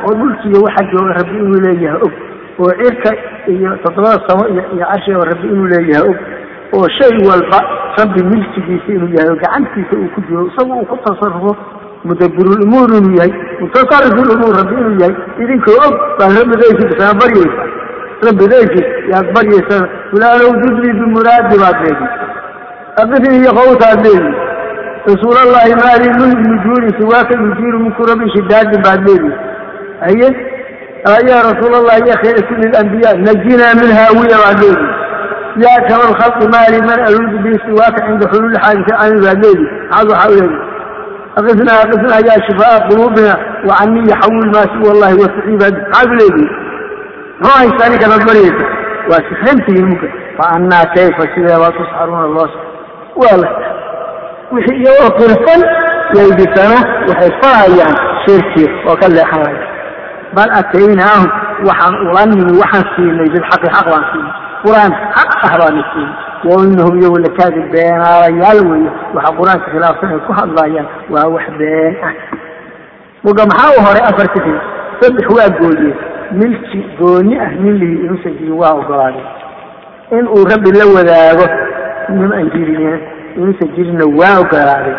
oo 0.07 0.14
dhulkiiyo 0.14 0.61
waxa 0.66 0.85
jooga 0.92 1.12
rabbi 1.12 1.37
inuu 1.38 1.61
leeyahay 1.64 2.01
og 2.03 2.12
oo 2.61 2.70
cirka 2.83 3.11
iyo 3.49 3.77
toddobada 3.83 4.20
samo 4.29 4.49
iyo 4.49 4.62
iyo 4.77 4.87
cashiga 4.92 5.25
rabbi 5.31 5.46
inuu 5.49 5.66
leeyahay 5.66 6.09
og 6.11 6.16
oo 6.77 6.88
shay 6.99 7.14
walba 7.29 7.59
rabbi 7.99 8.20
milkigiisa 8.25 8.88
inuu 8.92 9.09
yahay 9.16 9.31
oo 9.31 9.37
gacantiisa 9.42 9.94
uu 9.96 10.09
ku 10.14 10.20
jiro 10.29 10.46
isaga 10.46 10.75
uu 10.75 10.85
ku 10.87 10.96
tasarufo 11.05 11.57
mudabirulumuur 12.05 12.89
inuu 12.99 13.17
yahay 13.19 13.33
mutasarifulumuur 13.61 14.55
rabbi 14.61 14.75
inuu 14.81 14.97
yahay 15.03 15.15
idinkoo 15.43 15.79
og 15.87 15.95
baan 16.19 16.33
rabbi 16.41 16.55
daysiisaa 16.63 17.13
baryaysa 17.23 17.63
rabbi 18.29 18.45
daysiis 18.55 18.89
yaad 19.13 19.27
baryaysa 19.37 19.77
fulaanow 20.11 20.53
dibli 20.63 20.93
bimuraadi 21.01 21.57
baad 21.63 21.79
leedi 21.85 22.07
aqifni 23.03 23.37
iyo 23.41 23.53
qawtaad 23.61 23.99
leedi 24.07 24.31
rasuulallahi 25.11 25.73
maali 25.83 26.07
min 26.21 26.31
nujuuri 26.51 26.91
siwaaka 27.01 27.35
nujuuri 27.47 27.79
min 27.85 27.93
kurabi 27.99 28.31
shidaadin 28.37 28.83
baad 28.87 29.01
leedi 29.09 29.31
haye 30.05 30.29
ya 31.31 31.37
rasuulallah 31.49 31.97
ya 32.11 32.17
khayra 32.23 32.43
kulli 32.49 32.69
lambiya 32.77 33.11
najinaa 33.27 33.75
min 33.81 33.91
haawiya 33.99 34.39
baad 34.45 34.59
leedi 34.65 34.87
ya 35.65 35.75
kama 35.89 36.05
lkhalqi 36.13 36.47
maali 36.55 36.79
man 36.89 37.01
aluudu 37.09 37.39
bihi 37.45 37.59
siwaaka 37.67 38.07
cinda 38.07 38.27
xuluuli 38.33 38.59
xaadisi 38.65 38.93
ani 39.05 39.21
baad 39.27 39.39
leedi 39.45 39.65
maxaad 39.91 40.09
waxaa 40.11 40.31
u 40.33 40.35
leedi 40.41 40.57
أقفنا 41.38 41.74
أقفنا 41.74 42.17
يا 42.17 42.41
شفاء 42.50 42.88
قلوبنا 42.89 43.38
وعني 43.65 44.12
يحول 44.12 44.46
ما 44.48 44.62
سوى 44.62 44.91
الله 44.91 45.13
وسعيد 45.15 45.63
هذا 45.63 46.12
ليدي 46.12 46.48
ما 47.41 47.62
هي 47.62 47.78
ثاني 47.78 47.98
كانت 47.98 48.32
مريض 48.32 48.54
وسحنتي 49.10 49.84
ممكن 49.84 50.10
فأنا 50.39 50.84
كيف 50.84 51.15
سيدا 51.36 51.58
وتصحرون 51.58 52.26
الله 52.26 52.50
ولا 53.15 53.50
وحي 54.52 54.76
يوقف 54.76 55.26
الفن 55.26 55.63
يلدي 56.15 56.44
سنة 56.56 57.06
وحي 57.10 57.30
فايا 57.41 57.86
شركي 58.28 58.72
وكل 58.88 59.20
حواي 59.26 59.58
بل 60.34 60.50
أتيناهم 60.52 61.32
وحن 61.65 61.94
ولني 62.15 62.60
وحن 62.60 62.84
سيني 62.96 63.30
بالحق 63.30 63.67
حق 63.67 63.88
وان 63.94 64.04
سيني 64.13 64.32
قرآن 64.65 64.94
حق 64.94 65.46
أحران 65.46 65.84
سيني 65.94 66.13
وإنهم 66.13 66.25
wainahum 66.44 66.94
iyagu 67.01 67.18
lakaadi 67.18 67.61
beenaalayaal 67.72 68.61
weeye 68.70 68.90
waxa 69.14 69.33
qur'aanka 69.38 69.66
khilaafsan 69.72 70.11
ay 70.14 70.20
ku 70.27 70.33
hadlayaan 70.33 70.87
waa 71.11 71.27
wax 71.35 71.46
been 71.59 71.94
ah 72.09 72.12
muga 73.25 73.42
maxaa 73.51 73.72
u 73.79 73.81
horay 73.87 74.03
afar 74.11 74.29
kadib 74.35 74.59
saddex 75.01 75.27
waa 75.37 75.49
gooye 75.61 75.92
milki 76.40 76.79
gooni 76.99 77.35
ah 77.40 77.51
nin 77.62 77.75
lihi 77.81 77.96
inuusan 78.05 78.33
jirin 78.38 78.57
waa 78.62 78.75
ogolaadeen 78.81 79.29
inuu 80.18 80.44
rabbi 80.53 80.70
la 80.79 80.85
wadaago 80.96 81.46
nim 82.18 82.31
aan 82.33 82.51
jirin 82.55 83.01
inuusan 83.37 83.68
jirinna 83.77 84.05
waa 84.20 84.37
ogolaaday 84.44 84.96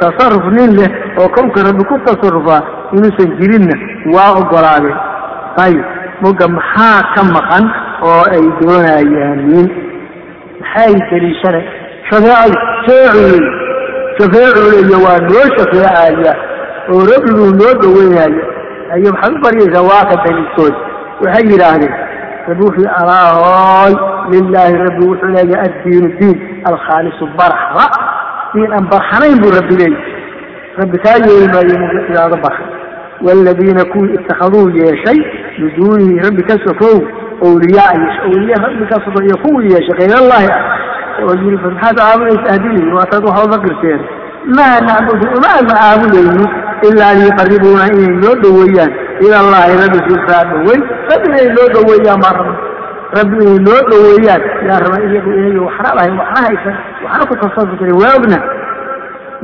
tasaruf 0.00 0.44
nin 0.56 0.70
leh 0.78 0.90
oo 1.18 1.28
kownka 1.28 1.62
rabbi 1.68 1.84
ku 1.84 1.94
tasarufaa 2.06 2.62
inuusan 2.92 3.30
jirinna 3.40 3.74
waa 4.14 4.32
ogolaadeen 4.40 4.96
ayib 5.64 5.84
muga 6.22 6.46
maxaa 6.48 7.02
ka 7.14 7.22
maqan 7.34 7.64
oo 8.10 8.22
ay 8.36 8.44
doonayaan 8.60 9.40
nin. 9.52 9.66
Maxay 10.60 10.94
daliishana 11.10 11.60
shafeecadu 12.10 12.58
sheecuy 12.86 13.40
shafeeculeyo 14.18 14.98
waa 15.06 15.18
noo 15.28 15.46
shafeecaya 15.56 16.34
oo 16.92 17.02
rabbiguu 17.12 17.50
noo 17.60 17.74
dhaweynaya 17.82 18.42
ayo 18.94 19.12
maxaad 19.12 19.34
u 19.36 19.42
baryaysaa 19.44 19.82
waa 19.90 20.04
ka 20.10 20.16
daliilkood. 20.24 20.74
Waxay 21.24 21.44
yidhaahdeen 21.52 21.94
rabbi 22.48 22.62
wuxuu 22.68 22.88
alaahoy 23.00 23.94
lilaahi 24.32 24.76
rabbi 24.86 25.02
wuxuu 25.10 25.30
leeyahay 25.36 25.68
addiinu 25.68 26.08
diin 26.20 26.38
alkhaalisu 26.70 27.24
barxra 27.38 27.86
diin 28.54 28.72
aan 28.78 28.86
barxanayn 28.92 29.38
buu 29.42 29.52
rabbi 29.58 29.74
leeyahy 29.80 30.12
rabbi 30.80 30.98
kaa 31.04 31.16
yeeli 31.26 31.48
maayo 31.54 31.78
muidaado 31.82 32.36
barxa 32.44 32.64
waaladiina 33.26 33.84
kuwii 33.92 34.14
ittakhaduu 34.18 34.66
yeeshay 34.80 35.18
min 35.58 35.70
duunihi 35.76 36.18
rabbi 36.26 36.42
ka 36.50 36.54
sokow 36.66 36.96
awliyaa 37.46 38.62
rabbi 38.66 38.84
ka 38.90 38.96
soko 39.04 39.18
iyo 39.26 39.36
kuwii 39.44 39.72
yeeshay 39.74 39.96
kayrallahi 40.00 40.48
ah 40.56 40.62
maxaad 41.64 41.96
caabudaysa 41.98 42.52
haddii 42.54 42.92
waataad 42.96 43.24
wax 43.28 43.36
oga 43.44 43.58
qirteen 43.64 44.00
maa 44.56 44.76
nacbudu 44.88 45.26
uma 45.36 45.50
ama 45.60 46.54
ilaa 46.88 47.14
liyuqaribuuna 47.14 47.84
inay 47.92 48.14
noo 48.22 48.34
dhoweeyaan 48.42 48.92
ila 49.24 49.36
allahi 49.42 49.72
rabbi 49.82 49.98
sulfaa 50.08 50.44
dhowey 50.50 50.80
rabbi 51.10 51.26
inay 51.28 51.48
noo 51.56 51.68
dhoweeyaan 51.74 52.20
baa 52.24 52.32
raba 52.38 52.54
rabbi 53.18 53.36
inay 53.44 53.58
noo 53.66 53.80
dhoweeyaan 53.90 54.42
yaa 54.68 54.78
raba 54.84 54.96
iyagu 55.06 55.30
inay 55.38 55.58
waxna 55.66 55.94
lahayn 55.96 56.18
waxna 56.20 56.40
haysan 56.46 56.76
waxna 57.04 57.26
ku 57.30 57.34
tasarufi 57.42 57.76
karin 57.80 57.96
waa 58.02 58.14
ogna 58.18 58.38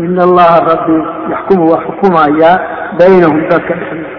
ina 0.05 0.23
allaha 0.29 0.57
rabbi 0.73 0.97
yaxkumu 1.33 1.65
waa 1.73 1.83
xukumayaa 1.87 2.57
baynahum 2.99 3.41
dadka 3.51 3.75
dhexdooda 3.75 4.17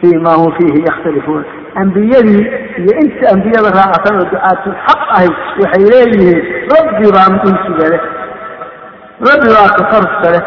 fii 0.00 0.16
ma 0.24 0.32
hum 0.40 0.52
fiihi 0.58 0.84
yakhtalifuun 0.88 1.44
ambiyadii 1.82 2.42
iyo 2.82 2.92
inta 3.04 3.24
ambiyada 3.34 3.70
raacatan 3.78 4.14
oo 4.20 4.24
ducaatul 4.32 4.74
xaq 4.86 5.00
ahay 5.14 5.28
waxay 5.62 5.84
leeyihiin 5.92 6.38
rabbi 6.74 7.06
baa 7.16 7.28
insiga 7.50 7.86
leh 7.92 8.02
rabbi 9.28 9.48
baa 9.56 9.68
tasarufka 9.78 10.28
leh 10.34 10.42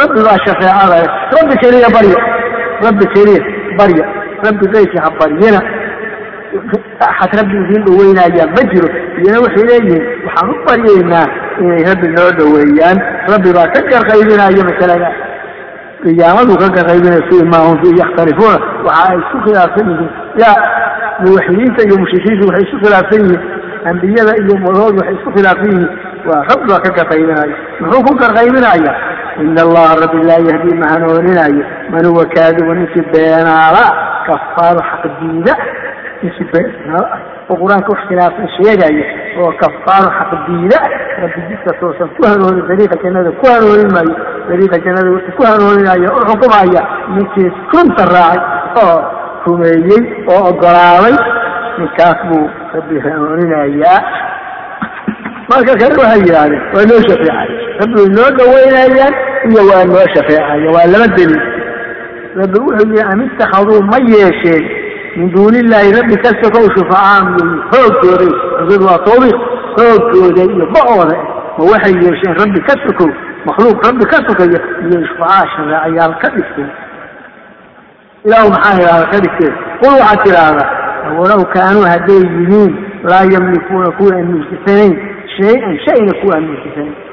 rabbi 0.00 0.20
baa 0.26 0.38
shafeecada 0.46 0.96
leh 1.02 1.08
rabbi 1.36 1.54
keliya 1.62 1.88
barya 1.96 2.18
rabbi 2.86 3.06
keliya 3.14 3.42
barya 3.78 4.04
rabbi 4.46 4.64
daykii 4.74 5.02
ha 5.04 5.10
baryina 5.20 5.60
axad 7.08 7.30
rabbi 7.40 7.56
idiin 7.64 7.82
dhaweynayaa 7.86 8.48
ma 8.56 8.62
jiro 8.72 8.88
iyana 9.22 9.38
waxay 9.44 9.64
leeyihiin 9.70 10.02
waxaan 10.26 10.50
u 10.54 10.56
baryaynaa 10.68 11.26
inay 11.62 11.82
rabbi 11.90 12.06
noo 12.16 12.30
dhoweeyaan 12.38 12.98
rabbi 13.32 13.50
baa 13.56 13.68
ka 13.74 13.80
garqaybinayo 13.92 14.62
masalada 14.70 15.08
qiyaamadu 16.04 16.54
ka 16.62 16.68
garqaybinayo 16.76 17.22
fii 17.30 17.44
maa 17.52 17.64
hum 17.68 17.76
fiihi 17.82 17.98
yakhtalifuuna 18.02 18.58
waxa 18.86 19.02
ay 19.10 19.18
isku 19.22 19.38
khilaafsan 19.46 19.86
yihiin 19.92 20.12
ya 20.42 20.50
muwaxidiinta 21.24 21.80
iyo 21.86 21.96
mushrikiintu 22.02 22.46
waxay 22.48 22.64
isku 22.66 22.78
khilaafsan 22.84 23.20
yihiin 23.24 23.42
ambiyada 23.90 24.32
iyo 24.42 24.54
madahood 24.64 24.94
waxay 25.00 25.14
isku 25.18 25.30
khilaafsan 25.36 25.70
yihiin. 25.72 25.88
Waa 26.28 26.40
rabbi 26.50 26.66
baa 26.70 26.80
ka 26.84 26.90
garqaybinayo 26.98 27.54
muxuu 27.80 28.02
ku 28.08 28.12
garqaybinaya 28.22 28.92
ina 29.44 29.60
allaha 29.66 29.94
rabbi 30.02 30.20
laa 30.28 30.40
yahdii 30.48 30.76
ma 30.80 30.86
hanuuninaayo 30.92 31.64
man 31.92 32.04
huwa 32.10 32.24
kaadibu 32.34 32.74
ninkii 32.78 33.04
beenaala 33.12 33.84
kafaaru 34.26 34.80
xaqdiida 34.90 35.54
ninkii 36.22 36.48
beenaala 36.52 37.08
oo 37.50 37.56
qur'aanka 37.60 37.92
wax 37.94 38.00
khilaafsan 38.08 38.48
sheegaya 38.56 39.04
oo 39.42 39.52
kafaaru 39.62 40.08
xaqdiida 40.18 40.78
rabbi 41.22 41.40
jidka 41.50 41.72
toosan 41.80 42.08
ku 42.16 42.22
hanuuni 42.30 42.62
dariiqa 42.70 42.96
jannada 43.04 43.30
ku 43.40 43.44
hanuunin 43.52 43.90
maayo. 43.96 44.14
Dariiqa 44.48 44.76
jannada 44.86 45.10
wuxuu 45.14 45.36
ku 45.38 45.42
hanuuninaya 45.50 46.08
u 46.08 46.20
xukumaya 46.30 46.82
ninkii 47.16 47.50
runta 47.74 48.04
raacay 48.14 48.40
oo 48.84 48.98
rumeeyey 49.46 50.02
oo 50.34 50.42
ogolaaday 50.50 51.16
ninkaas 51.78 52.18
buu 52.28 52.46
rabbi 52.74 53.00
hanuuninayaa 53.04 54.00
marka 55.50 55.72
kale 55.80 55.94
waxay 56.02 56.20
yidhahdeen 56.26 56.62
waa 56.74 56.84
noo 56.90 57.00
shafeecay. 57.08 57.48
Rabbi 57.80 57.96
way 58.00 58.08
noo 58.16 58.30
dhaweynayaan 58.38 59.14
iyo 59.50 59.62
waa 59.70 59.84
noo 59.90 60.06
shafeecaya 60.14 60.70
waa 60.76 60.86
laba 60.92 61.06
deliil 61.16 61.42
rabbi 62.40 62.58
wuxuu 62.66 62.88
yihi 62.92 63.04
am 63.12 63.20
ittakhaduu 63.26 63.82
ma 63.90 63.98
yeesheen. 64.12 64.64
Min 65.16 65.30
duuni 65.34 65.58
illaahi 65.58 65.92
rabbi 65.98 66.16
ka 66.24 66.30
sokow 66.42 66.64
shufacaan 66.76 67.24
iyo 67.38 67.46
hooggooday 67.72 68.32
cusud 68.58 68.82
waa 68.88 68.98
tawbiiq 69.08 69.36
hooggooda 69.78 70.42
iyo 70.54 70.66
ba'ooda 70.74 71.16
ma 71.58 71.62
waxay 71.72 71.94
yeesheen 72.04 72.34
rabbi 72.42 72.60
ka 72.68 72.74
sokow 72.86 73.10
makhluuq 73.46 73.78
rabbi 73.86 74.04
ka 74.12 74.16
sokaya 74.28 74.58
iyo 74.86 74.98
shufacaa 75.08 75.44
shafeecayaal 75.52 76.14
ka 76.22 76.28
dhigteen 76.34 76.70
ilaahu 78.24 78.50
maxaa 78.54 78.74
idhahda 78.80 79.06
ka 79.12 79.18
dhigteen 79.24 79.54
qul 79.82 79.94
waxaad 80.00 80.20
tidhaahdaa 80.24 80.68
walow 81.18 81.42
kaanuu 81.54 81.84
hadday 81.92 82.22
yihiin 82.36 82.72
laa 83.10 83.24
yamlikuuna 83.34 83.90
kuwa 83.98 84.12
aan 84.18 84.28
milkisanayn 84.34 84.94
shay-an 85.36 85.74
shayna 85.86 86.12
kuwa 86.20 86.36
aan 86.36 86.46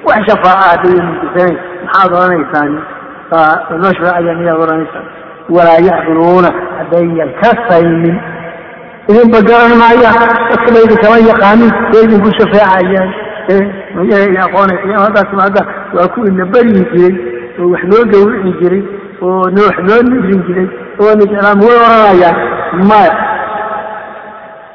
wax 0.07 0.19
shafaaca 0.29 0.67
hadday 0.71 0.95
milkisanayn 1.07 1.57
maxaad 1.85 2.11
odhanaysaan 2.19 2.71
noo 3.81 3.93
shafeecaya 3.97 4.35
miyaad 4.39 4.61
odhanaysaan 4.65 5.05
walaa 5.55 5.79
yacqiluuna 5.89 6.49
haddayan 6.77 7.31
ka 7.41 7.51
saynin 7.69 8.17
idinba 9.09 9.41
garan 9.49 9.73
maayaan 9.83 10.19
dadka 10.49 10.69
baydi 10.77 10.95
kama 11.03 11.17
yaqaanin 11.31 11.71
way 11.93 12.03
idinku 12.07 12.31
shafeecayaan 12.39 13.09
mayaha 13.95 14.45
aqoonay 14.47 14.77
qiyaamadaas 14.83 15.31
maada 15.39 15.61
waa 15.95 16.07
kuwiina 16.13 16.45
baryi 16.53 16.85
jiray 16.93 17.15
oo 17.59 17.69
wax 17.73 17.83
noo 17.91 18.03
gawrici 18.13 18.51
jiray 18.61 18.83
oo 19.21 19.41
wax 19.67 19.77
noo 19.89 20.01
nidrin 20.09 20.41
jiray 20.47 20.69
oo 21.01 21.13
nijclaam 21.21 21.59
way 21.67 21.77
oranayaan 21.85 22.37
maya 22.89 23.13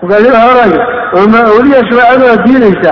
mugaalida 0.03 0.39
oranaya 0.47 0.81
oo 1.17 1.27
ma 1.33 1.41
awliya 1.53 1.81
shafaacadooda 1.89 2.37
diinaysa 2.47 2.91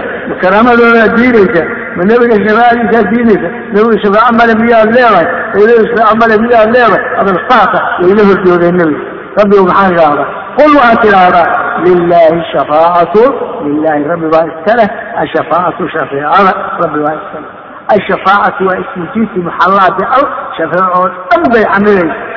ma 0.66 1.08
diinaysa 1.16 1.62
ma 1.96 2.02
nebiga 2.10 2.36
shafaacadiisaa 2.46 3.10
diinaysa 3.12 3.48
nebiga 3.74 3.96
shafaaco 4.04 4.32
male 4.38 4.54
miyaad 4.62 4.88
leedahay 4.96 5.26
awliyada 5.56 5.84
shafaaco 5.90 6.16
male 6.22 6.34
miyaad 6.44 6.68
leedahay 6.76 7.02
adal 7.20 7.38
saasa 7.48 7.78
wayla 8.02 8.22
horjoogeen 8.30 8.76
nebiga 8.80 9.02
rabbigu 9.38 9.64
maxaa 9.70 9.90
idhaahdaa 9.94 10.26
qul 10.58 10.72
waxaad 10.80 10.98
tidhaahdaa 11.04 11.46
lilaahi 11.84 12.40
shafaacatu 12.52 13.22
lilaahi 13.66 14.04
rabbi 14.12 14.26
baa 14.34 14.44
iska 14.52 14.72
leh 14.80 14.88
ashafaacatu 15.22 15.88
shafeecada 15.96 16.52
rabbi 16.82 16.98
baa 17.06 17.14
iska 17.20 17.38
leh 17.44 17.50
ashafaacatu 17.96 18.60
waa 18.68 18.78
ismu 18.84 19.04
jinsi 19.14 19.38
muxallaati 19.48 20.02
al 20.18 20.24
shafeecoo 20.58 21.06
dhan 21.30 21.42
bay 21.54 21.64
camilaysa 21.74 22.14
waa 22.14 22.33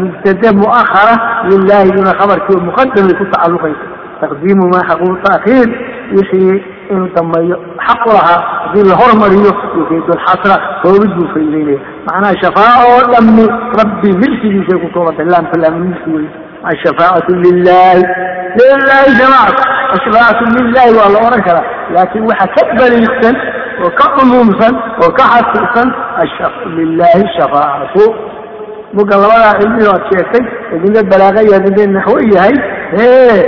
mubtada 0.00 0.52
muahara 0.60 1.14
lilaahi 1.50 1.90
duna 1.96 2.12
khabarkii 2.20 2.54
oo 2.58 2.64
muqadamay 2.68 3.14
ku 3.20 3.24
tacaluqaysa 3.32 3.86
taqdiimu 4.20 4.64
maa 4.72 4.84
xaquu 4.90 5.08
taakhiir 5.26 5.68
wixii 6.16 6.56
inuu 6.92 7.08
dambeeyo 7.16 7.56
xaq 7.86 8.02
u 8.06 8.12
lahaa 8.16 8.40
haddii 8.64 8.84
la 8.90 8.94
hormariyo 9.00 9.52
yufiidu 9.78 10.12
lxasra 10.18 10.56
koobid 10.82 11.10
buu 11.16 11.28
faydaynaya 11.34 11.80
macnaha 12.06 12.34
shafaaca 12.42 12.82
oo 12.92 13.00
dhammi 13.12 13.44
rabbi 13.80 14.10
milkigiisay 14.22 14.78
ku 14.82 14.88
toobantay 14.94 15.26
laamka 15.32 15.56
laam 15.62 15.74
milki 15.84 16.10
wey 16.16 16.26
ashafaacatu 16.72 17.32
lilahi 17.44 18.02
lilahi 18.58 19.10
jamacat 19.20 19.58
ashafaacatu 19.96 20.44
lilahi 20.56 20.90
waa 20.98 21.08
la 21.14 21.18
odhan 21.26 21.42
karaa. 21.48 21.66
Laakiin 21.94 22.24
waxa 22.30 22.46
ka 22.56 22.62
baliigsan 22.78 23.36
oo 23.84 23.90
ka 23.98 24.06
cumuumsan 24.16 24.74
oo 25.02 25.10
ka 25.18 25.24
xasisan 25.32 25.88
lilahi 26.76 27.24
shafaacatu 27.38 28.04
muga 28.96 29.16
labadaa 29.22 29.58
cilmi 29.60 29.82
aad 29.92 30.02
sheegtay 30.10 30.44
iyo 31.46 31.56
idinka 31.58 31.86
naxwo 31.96 32.16
yahay 32.34 32.54
ee 33.04 33.38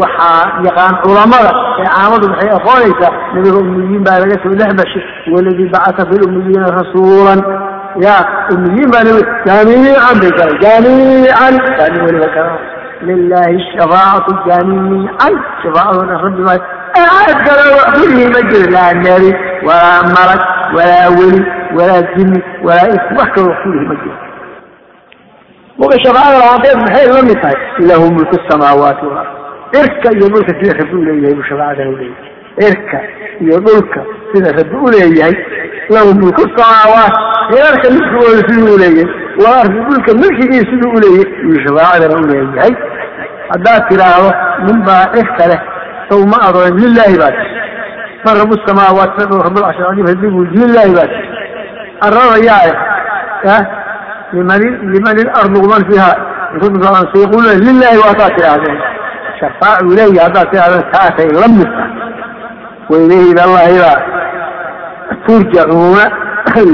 waxaa 0.00 0.42
yaqaan 0.66 0.94
culamada 1.02 1.52
ee 1.80 1.88
caamadu 1.94 2.26
waxay 2.30 2.50
aqoonaysaa 2.58 3.12
nabiga 3.34 3.58
umiyiin 3.62 4.02
baa 4.06 4.18
laga 4.22 4.36
soo 4.42 4.54
dhex 4.60 4.70
bashay 4.80 5.04
waladii 5.34 5.70
bacata 5.74 6.02
fi 6.08 6.16
lumiyiina 6.22 6.68
rasuulan. 6.80 7.40
Ya 8.04 8.16
umiyiin 8.54 8.90
baa 8.92 9.04
nabi 9.08 9.22
jaamiican 9.46 10.16
bay 10.22 10.32
garay 10.38 10.58
jaamiican. 10.64 11.54
Baani 11.78 11.98
weliba 12.04 12.28
garan 12.36 12.58
lilahi 13.06 13.58
shafaacatu 13.72 14.32
jaamiican. 14.48 15.34
Shafaacadoo 15.62 16.22
rabbi 16.26 16.42
baa 16.48 16.60
aad 17.02 17.38
kale 17.46 17.64
wax 17.78 17.94
ma 18.34 18.40
jiro 18.50 18.70
laa 18.76 18.92
nebi 19.04 19.30
walaa 19.66 20.02
malag 20.14 20.42
walaa 20.76 21.08
weli 21.18 21.40
walaa 21.76 22.02
jini 22.14 22.40
walaa 22.66 22.88
is 22.96 23.04
wax 23.18 23.28
kale 23.34 23.48
wax 23.50 23.60
ma 23.90 23.94
jiro 24.02 24.27
muga 25.80 25.96
shafaacada 26.04 26.38
labaanteed 26.38 26.76
maxay 26.82 27.06
la 27.16 27.22
mid 27.28 27.38
tahay 27.42 27.58
lahu 27.90 28.06
mulku 28.16 28.36
samaawaati 28.50 29.04
walard 29.06 29.30
irka 29.80 30.08
iyo 30.16 30.26
dhulka 30.34 30.52
sida 30.60 30.72
rabbi 30.80 30.96
u 31.00 31.04
leeyahay 31.08 31.34
buu 31.36 31.46
shafaacadana 31.50 31.90
uleeyahay 31.90 32.68
irka 32.68 32.98
iyo 33.44 33.56
dhulka 33.66 34.00
sida 34.32 34.48
rabbi 34.58 34.76
u 34.86 34.88
leeyahay 34.94 35.34
lahu 35.94 36.08
mulku 36.20 36.42
samaawaat 36.58 37.14
irarka 37.58 37.86
milkigooda 37.96 38.40
siduu 38.48 38.74
uleeyahay 38.78 39.08
walardi 39.44 39.78
dhulka 39.88 40.10
milkigii 40.22 40.64
siduu 40.70 40.90
uleeyahay 40.98 41.42
buu 41.44 41.60
shafaacadana 41.66 42.14
uleeyahay 42.24 42.72
haddaad 43.52 43.82
tidhaahdo 43.90 44.30
nin 44.66 44.78
baa 44.88 45.04
irka 45.20 45.44
leh 45.52 45.60
saw 46.10 46.20
ma 46.32 46.38
adoon 46.48 46.74
lilaahi 46.82 47.16
baa 47.22 47.32
tii 47.38 47.56
man 48.26 48.34
rabu 48.42 48.54
samaawaat 48.66 49.10
rabulcarshi 49.46 49.82
cadiim 49.88 50.06
haddii 50.12 50.30
buu 50.36 50.44
lilaahi 50.60 50.92
baa 50.98 51.08
tii 51.12 51.26
arrada 52.06 52.36
yaa 52.48 53.60
liman 54.32 54.60
liman 54.94 55.16
ilardu 55.22 55.68
man 55.72 55.82
fiiha 55.88 56.10
sayaquluna 57.12 57.52
lilahi 57.66 57.98
waataa 58.04 58.30
tidhaahdeen 58.36 58.78
shafaacu 59.40 59.88
leeyahy 59.98 60.18
haddaad 60.26 60.46
tidhahdeen 60.52 60.84
taasay 60.92 61.28
la 61.40 61.48
mid 61.58 61.70
tahay 61.76 61.92
wailayhi 62.90 63.30
ilallahidaa 63.32 63.96
turjacuuna 65.26 66.04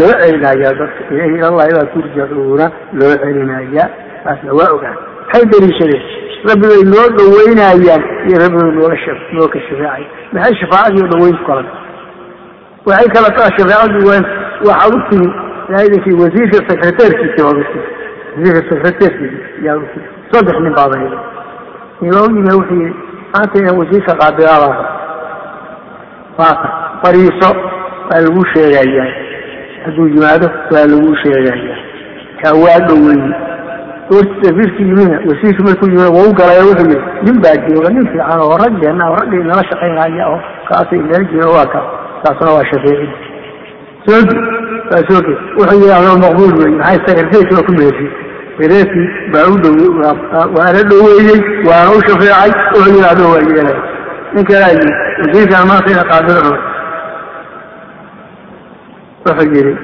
loo 0.01 0.13
celinaya 0.21 0.71
dadka 0.81 1.01
ilayhi 1.11 1.35
ilallahidaa 1.39 1.87
turjacuuna 1.95 2.67
loo 3.01 3.15
celinaya 3.23 3.85
taasna 4.25 4.51
waa 4.59 4.71
ogaan 4.77 4.97
maxay 5.27 5.45
daliishadeen 5.53 6.05
rabbi 6.49 6.67
bay 6.73 6.83
noo 6.95 7.07
dhaweynayaan 7.19 8.03
iyo 8.29 8.37
rabbi 8.45 8.59
bay 8.63 8.73
nooga 8.77 8.97
noo 9.37 9.49
ka 9.55 9.59
shafeecay 9.67 10.05
maxay 10.33 10.55
shafaacadii 10.61 11.09
dhaweyn 11.13 11.37
ku 11.39 11.45
kalan 11.51 11.67
waxay 12.87 13.09
kala 13.15 13.29
taa 13.39 13.51
shafaacadu 13.59 14.07
waan 14.09 14.25
idankii 15.87 16.21
wasiirka 16.23 16.59
secretairkiisa 16.71 17.47
waad 17.47 17.59
u 17.59 17.65
timi 17.65 17.85
wasiirka 18.37 18.71
secretairkiisa 18.71 19.67
yaad 19.67 19.79
u 19.83 19.87
timi 19.93 20.07
saddex 20.33 20.57
nin 20.61 20.73
nima 22.01 22.21
u 22.23 22.31
yimi 22.37 22.53
wuxuu 22.59 22.81
yidhi 22.83 22.95
maanta 23.33 23.59
inaan 23.59 23.79
wasiirka 23.79 24.13
qaabilaabaa 24.21 24.85
waata 26.39 26.69
fariiso 27.03 27.51
waa 28.11 28.21
lagu 28.25 28.43
sheegayaa 28.55 29.11
hadduu 29.85 30.07
yimaado 30.09 30.49
waa 30.73 30.87
lagu 30.93 31.17
sheegayaa 31.23 31.77
kaa 32.43 32.55
waa 32.65 32.79
dhaweeye 32.87 33.35
wasiirka 34.11 34.81
yimina 34.83 35.17
wasiirka 35.29 35.63
markuu 35.67 35.87
yimid 35.87 36.01
waa 36.17 36.27
u 36.29 36.35
wuxuu 36.69 36.89
yidhi 36.91 37.01
nin 37.25 37.37
baa 37.43 37.57
jooga 37.69 37.89
nin 37.91 38.07
fiican 38.13 38.41
oo 38.41 38.57
raggeena 38.65 39.11
oo 39.11 39.17
raggii 39.21 39.45
nala 39.49 39.65
shaqaynaya 39.71 40.29
oo 40.29 40.41
kaasay 40.69 40.99
nala 40.99 41.25
jooga 41.33 41.49
waa 41.57 41.67
ka 41.73 41.81
taasna 42.23 42.53
waa 42.57 42.65
shafeecid 42.71 43.13
soogi 44.07 44.37
waa 44.91 45.03
soogi 45.09 45.35
wuxuu 45.59 45.81
yidhahdo 45.83 46.13
maqbuul 46.25 46.53
wey 46.61 46.73
maxay 46.79 46.99
secretaryki 47.07 47.55
waa 47.57 47.67
ku 47.69 47.73
meeshay 47.79 48.11
reerkii 48.59 49.09
baa 49.33 49.47
u 49.53 49.57
dhow 49.63 49.77
waana 50.57 50.83
dhoweeyey 50.91 51.41
waana 51.69 51.91
u 51.97 52.01
shafeecay 52.07 52.51
wuxuu 52.75 52.95
yidhahdo 52.97 53.25
waa 53.33 53.43
yeelay. 53.49 53.79
Nin 54.35 54.45
kalaa 54.45 54.73
yii 54.77 54.93
wasiirkan 55.21 55.67
maanta 55.69 55.91
ina 55.95 56.05
qaabilo 56.11 56.41
raba. 56.45 56.59
Wuxuu 59.27 59.55
yidhi 59.55 59.75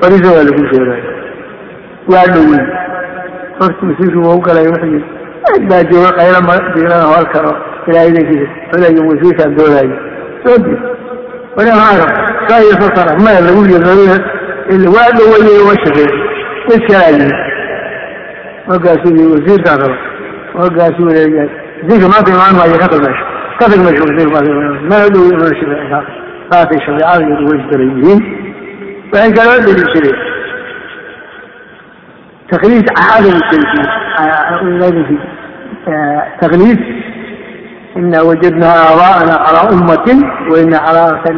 fariisa 0.00 0.32
waa 0.36 0.44
lagu 0.48 0.62
sheegay. 0.70 1.02
Waa 2.12 2.26
dhowey 2.34 2.64
horta 3.58 3.86
wasiirkii 3.88 4.26
waa 4.28 4.38
galay 4.46 4.66
wuxuu 4.72 4.92
yidhi 4.94 5.66
baa 5.70 5.82
jooga 5.90 6.10
qaylo 6.18 6.40
diirana 6.74 7.06
hol 7.12 7.26
karo. 7.34 7.52
Ilaa 7.88 8.04
idankiisa 8.10 8.46
xulayo 8.70 9.02
wasiirkaan 9.10 9.56
doodaayo 9.56 9.96
soodi 10.44 10.72
wali 11.56 11.70
maxaa 11.70 11.98
rab 12.00 12.12
saa 12.48 12.60
iyo 12.64 12.74
soo 12.80 13.18
maya 13.24 13.40
lagu 13.40 13.62
yiri 13.70 14.18
waa 14.96 15.10
dhaweyey 15.18 15.58
uma 15.64 15.74
shaqeey 15.84 16.10
mid 16.68 16.82
kalaa 16.88 17.10
yimid 17.14 17.34
markaasuu 18.68 19.12
yii 19.18 19.30
wasiirkaan 19.34 19.78
raba 19.82 19.96
markaasuu 20.58 21.08
leeyahay 21.16 21.48
wasiirka 21.82 22.08
maanta 22.12 22.30
imaan 22.36 22.54
maayo 22.58 22.78
ka 22.82 22.88
tag 22.92 23.02
meesha 23.06 23.24
ka 23.60 23.64
tag 23.70 23.80
meesha 23.86 24.02
wasiirka 24.08 24.38
mana 24.90 25.06
dhow 25.14 25.24
inuu 25.32 25.52
shaqeey 25.60 25.88
taasay 26.50 26.80
shareecada 26.86 27.22
iyo 27.26 27.36
dhaweystala 27.42 27.84
yihiin 27.90 28.20
waxay 29.12 29.32
kaloo 29.38 29.60
dhigi 29.66 29.84
jireen 29.94 30.18
تقليد 32.52 32.86
عدم 32.98 33.36
الذي 34.62 35.18
تقليد 36.42 36.78
إنا 37.96 38.22
وجدنا 38.22 38.70
آباءنا 38.92 39.34
على 39.46 39.60
أمة 39.74 40.06
وإنا 40.50 40.78
على 40.78 41.00
أثر 41.14 41.36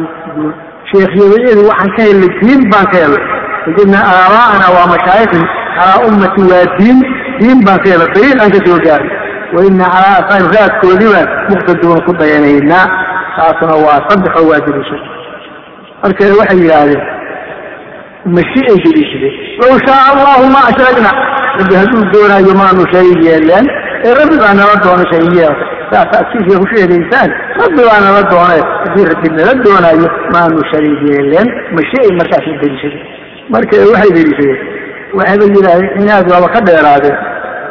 شيخ 0.92 1.10
يقول 1.16 1.64
وحن 1.66 1.96
كاين 1.96 2.22
الدين 2.22 2.60
بان 2.70 2.84
كاين 2.84 3.10
وجدنا 3.68 3.98
آباءنا 3.98 4.68
ومشايخنا 4.68 5.48
على 5.78 6.08
أمة 6.08 6.34
ودين 6.38 7.02
دين 7.40 7.60
بان 7.60 7.76
كاين 7.76 8.00
الطريق 8.00 8.42
أنت 8.42 8.56
توجاري 8.56 9.10
وإنا 9.54 9.84
على 9.84 10.26
أثر 10.28 10.50
ذات 10.50 10.70
كلمة 10.82 11.28
مقتدون 11.50 11.96
قد 11.96 12.22
ينينا 12.22 12.86
خاصنا 13.36 13.74
وصدح 13.74 14.36
وادر 14.36 14.82
شيء 14.82 15.04
أركي 16.04 16.32
وحي 16.32 16.70
هذا 16.72 17.00
مشيئة 18.26 18.74
جديدة 18.86 19.30
لو 19.62 19.78
شاء 19.86 20.12
الله 20.12 20.48
ما 20.48 20.58
أشركنا 20.58 21.10
ربي 21.60 21.76
هدول 21.76 22.10
دونا 22.12 22.38
يمان 22.38 22.76
شيئا 23.98 24.14
لأن 24.14 24.26
ربي 24.26 24.46
أنا 24.52 24.64
ردونا 24.74 25.04
شيئا 25.12 25.54
لا 25.92 26.02
تأكيد 26.02 26.52
يا 26.52 26.76
شيء 26.76 26.84
الإنسان 26.84 27.30
ربي 27.64 27.82
أنا 27.98 28.18
ردونا 28.18 28.54
في 28.96 29.04
ردنا 29.04 29.52
ردونا 29.52 29.90
يمان 29.90 30.60
شيئا 30.72 31.22
لأن 31.22 31.46
مشيئة 31.72 32.14
مكاسب 32.14 32.60
جديدة 32.60 33.02
مركز 33.50 33.90
واحد 33.90 34.06
جديدة 34.06 34.58
واحد 35.14 35.42
يقول 35.42 35.66
إناد 36.00 36.32
والله 36.32 36.46
قدر 36.46 36.72
هذا 36.72 37.18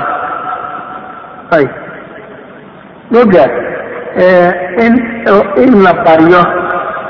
ayb 1.57 1.71
ogaad 3.21 3.51
eh, 4.23 4.51
in 4.86 4.93
in 5.63 5.73
la 5.86 5.93
baryo 6.05 6.41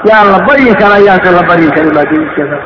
yaa 0.10 0.24
la 0.32 0.40
baryin 0.48 0.76
karaa 0.82 1.00
yaanse 1.08 1.30
la 1.38 1.44
baryin 1.50 1.72
karin 1.76 1.94
baa 1.96 2.06
daliilkeeda 2.10 2.58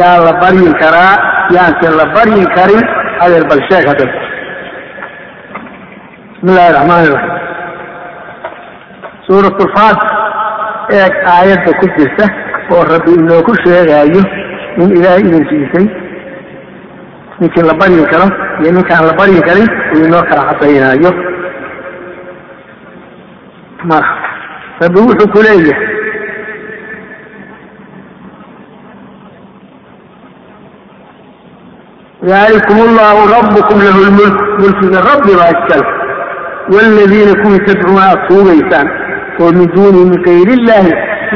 yaa 0.00 0.16
la 0.26 0.32
baryin 0.42 0.74
karaa 0.82 1.12
yaanse 1.56 1.88
la 1.98 2.04
baryin 2.16 2.48
karin 2.56 2.84
adeer 3.24 3.44
bal 3.50 3.60
sheeg 3.70 3.84
haddaba 3.90 4.12
bismillahi 6.32 6.72
raxmaani 6.76 7.08
raxiim 7.14 7.38
suurat 9.26 9.56
lfaat 9.66 10.00
eeg 10.98 11.12
aayadda 11.34 11.70
ku 11.80 11.86
jirta 11.96 12.24
oo 12.72 12.82
rabbi 12.92 13.12
inoogu 13.20 13.52
sheegaayo 13.64 14.22
in 14.82 14.90
ilaahay 14.96 15.20
idin 15.28 15.44
siisay. 15.50 15.86
Ninkii 17.40 17.62
la 17.66 17.74
baryin 17.80 18.06
karo 18.12 18.26
iyo 18.62 18.70
ninkaan 18.72 19.06
la 19.06 19.12
baryin 19.18 19.42
karin 19.48 19.68
uu 19.94 20.04
inoo 20.06 20.22
kala 20.30 20.42
cadaynaayo 20.50 21.10
rabbi 24.80 24.98
wuxuu 25.06 25.28
ku 25.32 25.38
leeyahay. 25.42 25.86
Dalikum 32.28 32.78
allahu 32.88 33.20
rabbukum 33.30 33.78
lahu 33.86 34.00
lmulk 34.10 34.36
mulkiga 34.60 35.00
rabbi 35.08 35.32
baa 35.38 35.50
iskale. 35.54 35.86
Waladiina 36.74 37.34
kuwii 37.42 37.60
tadcuuna 37.66 38.02
aad 38.10 38.20
tuugaysaan. 38.28 38.88
ونزولي 39.40 40.04
من 40.04 40.24
غير 40.26 40.48
الله 40.48 40.86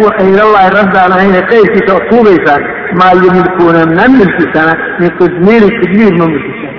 وغير 0.00 0.42
الله 0.44 0.68
ردنا 0.68 1.22
هنا 1.22 1.40
قيسي 1.50 1.80
تأطوب 1.86 2.26
إيسان 2.26 2.62
ما 2.98 3.12
اللي 3.12 3.28
ملكونا 3.28 3.84
من 3.84 3.98
أمن 3.98 4.20
السنة 4.22 4.74
من 5.00 5.18
تدمير 5.18 5.62
التدمير 5.62 6.12
من 6.12 6.34
السنة 6.36 6.72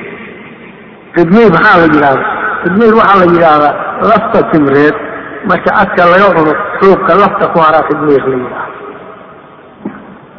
تدمير 1.15 1.51
محال 1.51 1.83
الجلالة 1.83 2.25
تدمير 2.65 2.95
محال 2.95 3.23
الجلالة 3.23 3.73
لفظة 4.01 4.41
تمرير 4.51 4.93
ما 5.49 5.55
تأكل 5.55 6.03
ليوم 6.11 6.53
سوق 6.81 7.03
لفظة 7.11 7.53
وعرى 7.57 7.87
تدمير 7.89 8.27
ليلة 8.29 8.63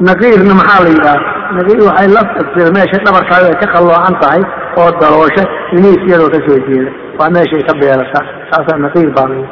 نقير 0.01 0.53
محال 0.53 0.87
الجلالة 0.87 1.21
نقير 1.53 1.87
وحي 1.87 2.07
لفظة 2.07 2.71
ماشي 2.71 2.97
نمر 3.07 3.23
كذا 3.29 3.53
تخلوا 3.53 3.93
عن 3.93 4.19
طعي 4.19 4.43
أو 4.77 4.87
الضروشة 4.89 5.45
ينيس 5.73 5.97
يدو 6.13 6.27
تسوي 6.27 6.59
جيلة 6.59 6.91
وماشي 7.19 7.55
يتبع 7.55 7.95
لك 7.95 8.13
ساسا 8.51 8.77
نقير 8.77 9.09
بالله 9.09 9.47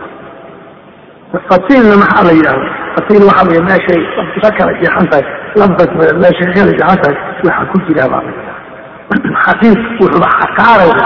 la 1.34 1.40
fatiilna 1.50 1.96
maxaa 2.04 2.24
la 2.28 2.34
yidhahda 2.38 2.68
fatiil 2.96 3.24
waxaa 3.30 3.54
la 3.58 3.62
meeshay 3.70 4.02
ka 4.44 4.50
kala 4.58 4.72
jeexan 4.82 5.06
tahay 5.12 5.26
lafdas 5.60 5.92
meeshay 6.24 6.48
ka 6.48 6.54
kala 6.60 6.72
jeexan 6.78 6.98
tahay 7.04 7.16
waxa 7.48 7.64
ku 7.72 7.78
jira 7.88 8.06
baa. 8.14 8.24
La 9.12 9.40
xaqiiq 9.46 9.80
wuxuuba 10.02 10.28
xakaaraya 10.40 11.06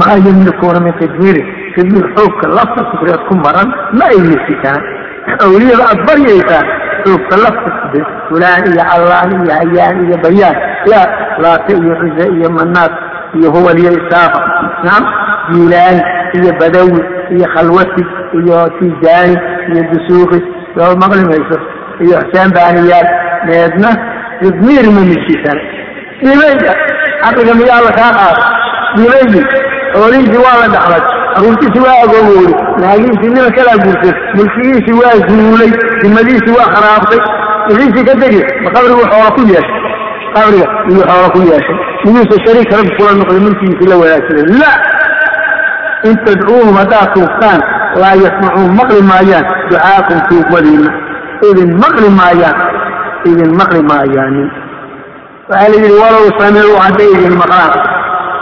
maa 0.00 0.16
yamlikuuna 0.26 0.80
min 0.86 0.94
tadmiiri 1.00 1.42
tadmiir 1.76 2.06
xoogka 2.16 2.46
lafta 2.58 2.80
kufreed 2.90 3.20
ku 3.28 3.34
maran 3.44 3.68
ma 3.98 4.04
ay 4.12 4.18
nisitaan 4.30 4.80
awliyada 5.44 5.84
aad 5.90 6.00
baryaysaan 6.08 6.66
xoogka 7.04 7.34
lafta 7.44 7.68
fulaan 8.28 8.62
iyo 8.72 8.82
callaan 8.90 9.30
iyo 9.36 9.52
hayaan 9.60 9.96
iyo 10.06 10.16
bayaan 10.24 10.56
la 10.90 11.00
laata 11.42 11.72
iyo 11.80 11.94
cize 12.02 12.24
iyo 12.36 12.48
manaad 12.58 12.92
iyo 13.38 13.48
hubal 13.54 13.78
iyo 13.82 13.90
isaafa 14.00 14.40
naam 14.86 15.04
jiilaani 15.52 16.02
iyo 16.38 16.50
badawi 16.60 17.00
iyo 17.34 17.46
khalwati 17.54 18.02
iyo 18.40 18.58
tijaani 18.78 19.36
iyo 19.72 19.82
dusuuqi 19.92 20.38
soo 20.76 20.92
maqli 21.02 21.24
mayso 21.30 21.56
iyo 22.04 22.16
xuseen 22.22 22.50
baaniyaal 22.56 23.08
meedna 23.48 23.90
tadmiir 24.40 24.86
ma 24.96 25.02
nisitaan 25.10 25.58
imayda 26.32 26.72
caqliga 27.22 27.54
miyaa 27.60 27.80
la 27.86 27.92
kaa 27.98 28.12
qaada 28.18 28.44
imaydi 29.04 29.40
xoolihiisi 29.94 30.38
waa 30.44 30.56
la 30.62 30.66
dhaxlay 30.74 31.02
aruurtiisi 31.36 31.78
waa 31.86 31.96
agoogowday 32.04 32.54
naagihiisi 32.82 33.26
nima 33.34 33.50
kalaa 33.56 33.78
guurtay? 33.84 34.12
Mulkigiisi 34.36 34.92
waa 35.00 35.16
zuulay 35.28 35.70
dimadiisi 36.02 36.50
waa 36.58 36.68
kharaabtay 36.74 37.20
wixiisii 37.68 38.04
ka 38.08 38.14
degi 38.22 38.42
ma 38.64 38.70
qabrigu 38.74 39.04
xoola 39.12 39.30
ku 39.36 39.40
yeeshay? 39.52 39.80
Qabriga 40.34 40.66
iyuu 40.90 41.04
xoola 41.08 41.28
ku 41.34 41.38
yeeshay. 41.50 41.76
Miyuusa 42.04 42.36
shariik 42.44 42.70
rabbi 42.76 42.90
kula 42.96 43.12
noqday 43.20 43.40
mulkigiisi 43.46 43.84
la 43.90 43.96
wanaagsaday 44.02 44.46
la 44.60 44.70
in 46.06 46.16
tadcuuhum 46.26 46.74
haddaad 46.80 47.08
tuugtaan 47.14 47.60
laa 48.02 48.14
yasmacuun 48.24 48.70
maqli 48.80 49.02
maayaan 49.10 49.46
ducaakum 49.70 50.18
tuugmadiina 50.28 50.90
idin 51.50 51.70
maqli 51.84 52.08
maayaan 52.20 52.58
idin 53.30 53.50
maqli 53.60 53.82
maayaanin 53.92 54.48
waxaa 55.48 55.68
la 55.72 55.76
yidhi 55.76 55.92
walow 56.02 56.26
samicuu 56.40 56.78
hadday 56.84 57.10
idin 57.18 57.36
maqlaan 57.42 57.72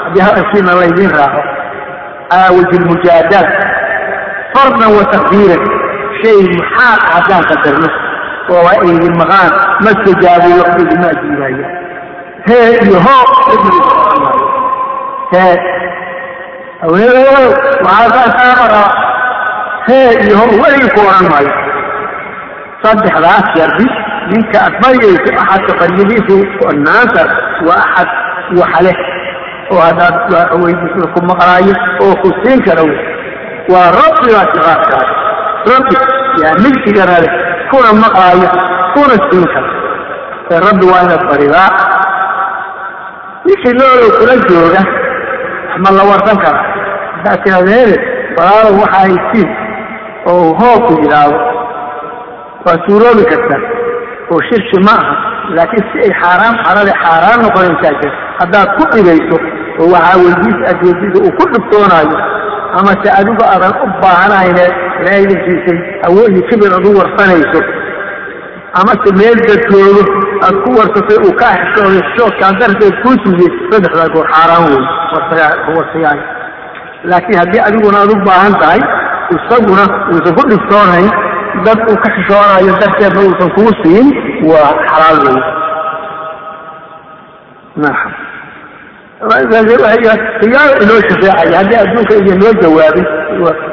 haddii 0.04 0.24
hadalkiina 0.28 0.76
laydin 0.80 1.10
raaco 1.18 1.42
calaa 2.30 2.50
wajhi 2.56 2.82
lmujaadala 2.82 3.50
fardan 4.54 4.90
wa 4.98 5.04
takdiiran 5.14 5.62
shay 6.20 6.38
maxaaq 6.56 7.02
haddaan 7.14 7.44
qadarno 7.50 7.88
oo 8.54 8.64
ay 8.72 8.78
idin 8.96 9.14
maqlaan 9.22 9.52
ma 9.84 9.90
lakum 9.94 10.82
idinma 10.84 11.08
ajiibaayo. 11.14 11.66
Hee 12.48 12.70
iyo 12.86 12.98
hoo 13.06 13.24
hee 15.32 15.54
haweenadow 16.84 17.48
waxaa 17.86 18.08
saasaaqa 18.14 18.64
raba 18.72 18.82
hee 19.88 20.10
iyo 20.24 20.36
hoo 20.40 20.56
weligii 20.62 20.90
ku 20.94 21.00
odhan 21.08 21.26
maayo 21.32 21.52
saddexdaas 22.82 23.46
shardi 23.56 23.86
ninka 24.32 24.58
aad 24.66 24.74
baryayso 24.82 25.30
axadka 25.42 25.72
baryadiisu 25.80 26.36
naanta 26.86 27.22
waa 27.68 27.80
axad 28.02 28.08
waxa 28.60 28.80
leh 28.86 28.96
oo 29.72 29.80
haddaad 29.86 30.14
weydiisada 30.64 31.06
ku 31.14 31.20
maqlaayo 31.30 31.74
oo 32.04 32.14
ku 32.22 32.28
siin 32.42 32.60
kara 32.66 32.82
wey 32.88 32.98
waa 33.72 33.88
rabbi 34.00 34.28
baa 34.36 34.46
sifaadkaas 34.52 35.08
rabbi 35.72 35.96
yaa 36.42 36.54
milkigana 36.64 37.16
leh 37.24 37.32
kuna 37.70 37.90
maqlaayo 38.04 38.48
kuna 38.94 39.16
siin 39.28 39.46
kara 39.54 39.68
ee 40.52 40.60
rabbi 40.66 40.84
waa 40.92 41.02
inaad 41.06 41.22
baridaa. 41.30 41.68
Ninkii 43.46 43.72
noolow 43.78 44.10
kula 44.18 44.34
jooga 44.48 44.80
ma 45.82 45.90
la 45.98 46.02
warsan 46.10 46.36
kara. 46.44 46.60
Haddaad 47.16 47.38
tiraada 47.44 47.70
hele 47.78 47.96
walaalow 48.36 48.74
waxa 48.82 48.98
ay 49.06 49.14
siin 49.30 49.48
oo 50.32 50.46
hoo 50.60 50.76
ku 50.86 50.92
yidhaahdo. 51.02 51.38
Waa 52.64 52.78
suuroobi 52.86 53.24
karta 53.30 53.56
oo 54.32 54.40
shirki 54.48 54.78
ma 54.86 54.94
aha 55.00 55.14
laakiin 55.56 55.84
si 55.92 55.96
ay 56.06 56.12
xaaraan 56.20 56.54
xarade 56.64 56.92
xaaraan 57.02 57.38
noqonaysaa 57.44 57.94
jir 58.02 58.12
haddaad 58.40 58.68
ku 58.78 58.84
dhigayso 58.92 59.36
oo 59.80 59.86
waxaa 59.94 60.16
weydiis 60.24 60.58
adeediisa 60.70 61.18
uu 61.26 61.32
ku 61.38 61.44
dhibtoonaayo 61.52 62.16
ama 62.78 62.92
se 63.02 63.08
adigu 63.18 63.42
aadan 63.52 63.74
u 63.84 63.86
baahanayne 64.02 64.64
ilaahay 65.00 65.36
siisay 65.44 65.78
awood 66.08 66.32
iyo 66.36 66.42
kibir 66.50 66.72
aad 66.78 66.86
u 66.90 66.92
warsanayso 67.00 67.60
ama 68.80 68.92
se 69.02 69.10
meel 69.20 69.38
dadjoogo 69.48 70.02
aad 70.46 70.56
ku 70.64 70.70
warsatay 70.78 71.18
uu 71.26 71.34
kaa 71.42 71.52
xishooday 71.62 72.00
xishoodkaan 72.08 72.54
darteed 72.60 72.96
kuu 73.02 73.16
siiyey 73.24 73.50
saddexdaa 73.70 74.08
goor 74.14 74.28
xaaraan 74.34 74.64
wey 74.70 74.82
warsayaay 75.78 76.20
laakiin 77.10 77.38
haddii 77.42 77.62
adiguna 77.68 77.98
aad 78.02 78.10
u 78.14 78.16
baahan 78.28 78.54
tahay 78.62 78.80
isaguna 79.36 79.84
uusan 80.12 80.34
ku 80.38 80.42
dhibtoonayn 80.50 81.08
dad 81.66 81.78
uu 81.90 81.96
ka 82.04 82.08
xishoonayo 82.16 82.72
darteedna 82.82 83.20
uusan 83.28 83.50
kuu 83.56 83.70
siin 83.82 84.06
waa 84.50 84.70
xalaal 84.90 85.18
wey 85.26 85.42
riyaalo 90.44 90.72
inoo 90.82 91.00
shafeecaya 91.08 91.56
haddii 91.58 91.76
adduunka 91.84 92.14
iyo 92.14 92.34
noo 92.42 92.52
jawaabin 92.62 93.06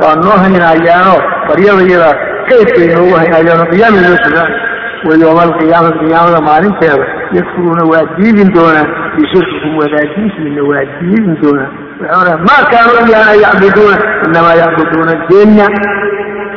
waa 0.02 0.16
noo 0.24 0.38
haynayaanoo 0.44 1.20
baryada 1.48 1.82
iyada 1.90 2.10
kaydkay 2.50 2.88
noogu 2.96 3.14
haynayaanoo 3.22 3.66
qiyaama 3.72 3.98
inoo 4.02 4.18
shafeecaya 4.24 4.71
wa 5.06 5.46
qiyaamada 5.60 6.42
maalinteeda 6.50 7.06
yakfuruuna 7.38 7.84
waa 7.92 8.06
diidin 8.18 8.54
doonaan 8.54 8.90
bishirkikum 9.16 9.78
wadaadiintiina 9.82 10.62
waa 10.70 10.86
diidin 11.00 11.36
doonaan 11.42 11.74
waxay 12.02 12.38
maa 12.50 12.62
kaanuu 12.72 13.02
iyaana 13.08 13.34
yacbuduuna 13.46 13.98
inamaa 14.28 14.56
yacbuduuna 14.64 15.14
jinna 15.30 15.66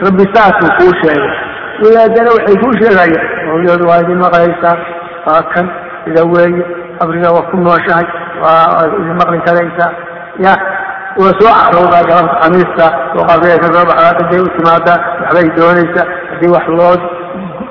rabbi 0.06 0.24
saasuu 0.34 0.70
kuu 0.78 0.92
sheegay 1.00 1.32
wadaadana 1.84 2.30
waxay 2.36 2.56
kuu 2.62 2.72
sheegayaan 2.80 3.26
mawliyadu 3.46 3.88
waa 3.88 4.00
idin 4.04 4.18
maqlaysaa 4.26 4.76
waa 5.26 5.42
kan 5.54 5.66
sida 6.04 6.24
weeye 6.34 6.64
qabriga 6.98 7.32
waa 7.36 7.48
ku 7.50 7.56
nooshahay 7.56 8.06
waa 8.42 8.86
idin 9.00 9.16
maqli 9.20 9.40
karaysaa 9.48 9.92
ya 10.44 10.54
waa 11.20 11.34
soo 11.40 11.54
carowdaa 11.60 12.04
galabta 12.10 12.40
khamiista 12.42 12.86
oo 13.16 13.24
qabriga 13.30 13.58
ka 13.62 13.68
soo 13.74 13.84
baxdaa 13.90 14.16
ciday 14.20 14.40
u 14.46 14.48
timaadaa 14.56 14.98
waxbay 15.20 15.48
doonaysaa 15.58 16.06
haddii 16.30 16.54
wax 16.56 16.66
loo 16.78 16.94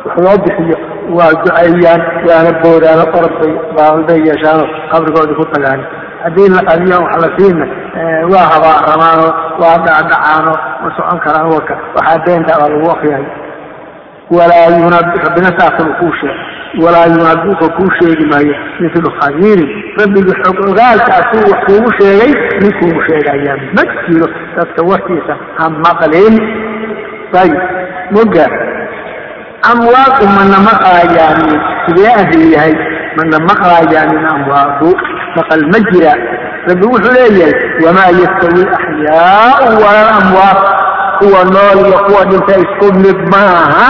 wax 0.06 0.16
loo 0.26 0.38
bixiyo. 0.44 0.78
Waa 1.18 1.32
duceeyaan 1.44 2.02
waana 2.28 2.52
boodaano 2.64 3.04
orday 3.20 3.54
baalday 3.78 4.20
yeeshaano 4.28 4.66
qabrigoodii 4.92 5.36
ku 5.40 5.46
tagaan. 5.54 5.82
Haddii 6.24 6.50
la 6.56 6.62
qadiyo 6.70 6.98
wax 7.04 7.14
la 7.24 7.30
siina 7.38 7.66
waa 8.34 8.48
habaaramaano 8.54 9.26
waa 9.62 9.78
dhacdhacaano 9.86 10.54
ma 10.84 10.90
socon 10.98 11.20
karaan 11.26 11.48
warka 11.54 11.76
waxaa 11.96 12.24
beenta 12.26 12.60
baa 12.60 12.70
lagu 12.74 12.90
akriyayo 12.92 13.26
walaa 14.38 14.68
yunabi 14.80 15.18
rabbina 15.26 15.50
saasanu 15.60 15.94
kuu 16.00 16.14
sheeg. 16.20 16.38
Walaa 16.86 17.06
yunabiuka 17.06 17.68
kuu 17.78 17.90
sheegi 18.00 18.26
maayo. 18.32 18.56
Mithlu 18.80 19.12
khabiirin 19.20 19.70
rabbigii 20.00 20.36
xog 20.44 20.58
ogaalka 20.70 21.12
wax 21.20 21.60
kuugu 21.66 21.92
sheegay 22.00 22.32
ninkuugu 22.62 23.02
sheegayaa. 23.08 23.58
Ma 23.76 23.84
jiro 24.08 24.28
dadka 24.56 24.82
warkiisa 24.90 25.34
ha 25.58 25.70
maqlin 25.70 26.36
ayib 27.42 27.62
moga 28.16 28.46
amwaadu 29.72 30.26
mana 30.38 30.58
maqlaayaanin 30.70 31.60
sidee 31.86 32.12
arrin 32.22 32.46
yahay 32.54 32.74
mana 33.18 33.38
maqlaayaanin 33.50 34.26
amwaadu 34.36 34.90
maqal 35.38 35.64
ma 35.74 35.80
jira 35.92 36.14
rabbi 36.70 36.86
wuxuu 36.94 37.14
leeyahay 37.18 37.54
wamaa 37.86 38.12
yastawi 38.22 38.62
alaxyaau 38.68 39.72
wala 39.84 40.02
alamwaat 40.08 40.60
kuwa 41.20 41.42
nool 41.56 41.78
iyo 41.88 41.98
kuwa 42.08 42.22
dhinta 42.32 42.54
isku 42.66 42.88
mid 43.04 43.20
maaha 43.34 43.88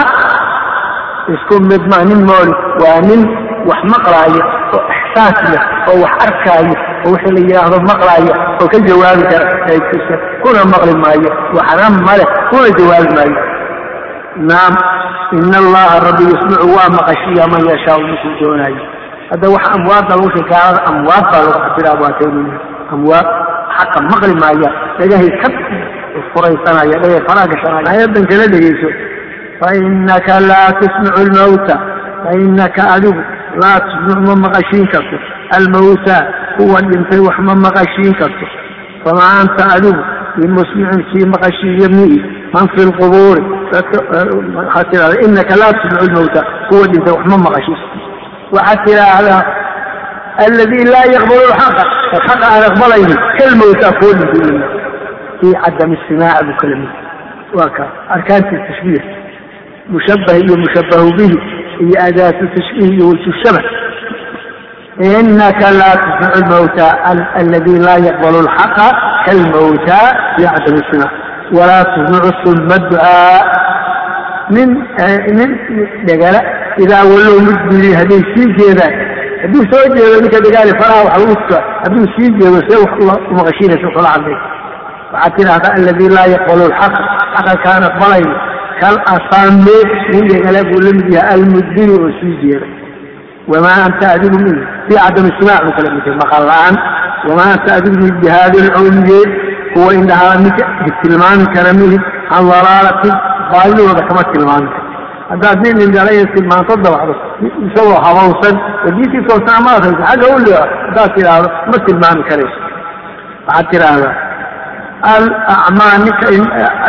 isku 1.34 1.54
mid 1.70 1.82
maaha 1.90 2.04
nin 2.10 2.20
nool 2.30 2.48
waa 2.82 3.00
nin 3.08 3.22
wax 3.68 3.80
maqlaayo 3.94 4.42
oo 4.76 4.82
ixsaas 4.94 5.38
leh 5.52 5.62
oo 5.90 5.96
wax 6.04 6.14
arkaayo 6.26 6.74
oo 7.06 7.10
wixii 7.12 7.32
la 7.36 7.40
yidhaahdo 7.40 7.78
maqlaayo 7.90 8.32
oo 8.62 8.68
ka 8.72 8.78
jawaabi 8.88 9.24
kara 9.32 9.46
kuna 10.42 10.62
maqli 10.72 10.94
maayo 11.04 11.30
waxna 11.58 11.86
maleh 12.08 12.28
kuna 12.50 12.68
jawaabi 12.78 13.10
maayo 13.16 13.36
naam 14.36 14.74
ina 15.38 15.58
allaha 15.64 16.00
rabbi 16.08 16.24
yusmicu 16.30 16.66
waa 16.76 16.90
maqashiya 16.98 17.46
man 17.52 17.62
yashaau 17.70 18.02
ninkuu 18.02 18.34
doonaayo 18.40 18.82
hadda 19.30 19.46
wax 19.54 19.64
amwaadda 19.76 20.12
lagu 20.16 20.28
sheeg 20.34 20.46
gaalada 20.52 20.80
amwaad 20.90 21.24
baa 21.32 21.42
lagu 21.46 21.60
xabiraa 21.66 21.96
waataynin 22.02 22.48
amwaad 22.94 23.26
xaqa 23.78 23.98
maqli 24.10 24.34
maaya 24.42 24.70
dhagahay 24.98 25.30
ka 25.42 25.48
furaysanaya 26.34 26.96
dhagay 27.02 27.20
faraa 27.28 27.46
gashanaya 27.52 27.86
ayadan 27.94 28.24
kala 28.30 28.46
dhegeyso 28.54 28.88
fainaka 29.60 30.40
laa 30.50 30.68
tusmicu 30.80 31.20
lmawta 31.28 31.74
fainaka 32.24 32.82
adigu 32.96 33.22
laa 33.62 33.78
tusmicu 33.86 34.22
ma 34.28 34.34
maqashiin 34.44 34.86
karto. 34.92 35.16
Almawta 35.56 36.16
kuwa 36.56 36.80
dhintay 36.82 37.20
wax 37.26 37.38
ma 37.38 37.54
maqashiin 37.54 38.14
karto. 38.18 38.46
Famaa 39.04 39.40
anta 39.42 39.64
adigu 39.76 40.02
bimusmicin 40.36 41.02
kii 41.12 41.26
maqashiiyo 41.34 41.88
mihi 41.96 42.18
man 42.54 42.66
fi 42.74 42.80
lqubuuri 42.90 43.42
waxaad 44.56 44.86
tidhahda 44.90 45.16
inaka 45.26 45.54
laa 45.60 45.72
tusmicu 45.78 46.06
lmawta 46.10 46.40
kuwa 46.68 46.86
dhintay 46.92 47.12
wax 47.16 47.24
ma 47.32 47.36
maqashiin 47.46 47.80
waxaad 48.56 48.78
tidhaahdaa 48.86 49.42
alladii 50.46 50.84
laa 50.94 51.06
yaqbalu 51.16 51.44
lxaqa 51.52 51.84
xaqa 52.26 52.46
aan 52.54 52.64
aqbalaynin 52.70 53.18
kalmawta 53.38 53.88
kuwa 53.98 54.12
dhintay 54.18 54.58
fii 55.40 55.54
cadami 55.64 55.94
istimaaca 56.00 56.44
buu 56.46 56.56
kala 56.60 56.76
mid 56.82 56.92
waa 57.58 57.70
ka 57.76 57.84
arkaantii 58.16 58.60
tashbiih 58.68 59.04
mushabah 59.94 60.36
iyo 60.44 60.54
mushabahu 60.64 61.08
bihi 61.18 61.38
iyo 61.84 61.96
adaatu 62.08 62.44
tashbiih 62.56 62.90
iyo 62.96 63.04
wajhu 63.10 63.32
shabah 63.42 63.64
inaka 65.20 65.66
laa 65.80 65.94
tusmicu 66.02 66.38
lmawta 66.44 66.86
aladi 67.40 67.74
laa 67.86 67.98
yaqbalu 68.08 68.38
lxaqa 68.48 68.86
kalmawta 69.26 69.98
fii 70.36 70.46
cadami 70.54 70.78
istimaac 70.84 71.23
walaa 71.52 71.84
tusmicu 71.92 72.30
summa 72.44 72.78
ducaa 72.78 73.40
nin 74.50 74.70
nin 75.38 75.50
dhegala 76.06 76.40
idaa 76.84 77.04
wallow 77.12 77.36
mudbiri 77.48 77.94
hadday 78.00 78.22
sii 78.34 78.48
jeedaan 78.58 78.94
hadduu 79.42 79.64
soo 79.72 79.84
jeedo 79.94 80.20
ninka 80.20 80.40
dagaali 80.46 80.72
faraha 80.80 81.04
wax 81.04 81.18
lagu 81.20 81.34
tuka 81.42 81.58
hadduu 81.84 82.06
sii 82.16 82.30
jeedo 82.38 82.58
see 82.68 82.80
wax 82.82 82.92
umaqashiinaysa 83.32 83.94
kula 83.96 84.08
hadlay 84.14 84.36
waxaad 85.12 85.36
tidhahdaa 85.36 85.74
aladi 85.78 86.08
laa 86.16 86.28
yaqbalu 86.34 86.64
lxaq 86.72 86.94
xaqa 87.34 87.54
kaan 87.64 87.84
kal 88.80 88.96
asaame 89.14 89.76
nin 90.12 90.24
dhegala 90.28 90.60
buu 90.68 90.80
la 90.86 90.92
yahay 91.16 91.34
almudbiri 91.34 91.94
oo 91.98 92.10
sii 92.20 92.34
jeeda 92.42 92.66
wamaa 93.52 93.78
anta 93.86 94.06
adigu 94.16 94.38
min 94.46 94.56
fii 94.86 94.98
cadam 95.04 95.26
istimaac 95.30 95.60
buu 95.64 95.74
kala 95.76 95.94
mid 95.96 96.06
maqal 96.22 96.44
la'aan 96.50 96.76
wamaa 97.28 97.50
anta 97.56 97.70
adigu 97.78 97.96
min 98.02 98.12
bihaadi 98.22 98.58
lcumye 98.66 99.20
kuwa 99.74 99.94
indhahaa 100.00 100.34
ninka 100.44 100.64
tilmaami 101.02 101.46
kara 101.54 101.72
mihi 101.80 101.98
can 102.30 102.44
dalaalatin 102.50 103.14
baadidooda 103.52 104.02
kama 104.08 104.22
tilmaami 104.32 104.68
karo 104.74 104.84
haddaad 105.30 105.58
nin 105.66 105.80
indhalaya 105.86 106.26
tilmaanto 106.34 106.76
dabacdo 106.84 107.14
isagoo 107.66 107.98
habowsan 108.06 108.56
wadiisii 108.84 109.24
toosnaa 109.28 109.60
ma 109.66 109.72
adayso 109.78 110.02
xagga 110.10 110.26
u 110.34 110.38
leeco 110.44 110.64
haddaad 110.86 111.10
tidhaahdo 111.16 111.48
ma 111.70 111.78
tilmaami 111.86 112.22
karayso 112.30 112.58
waxaad 113.46 113.66
tidhaahdaa 113.72 114.14
alacmaa 115.14 115.94
ninka 116.04 116.26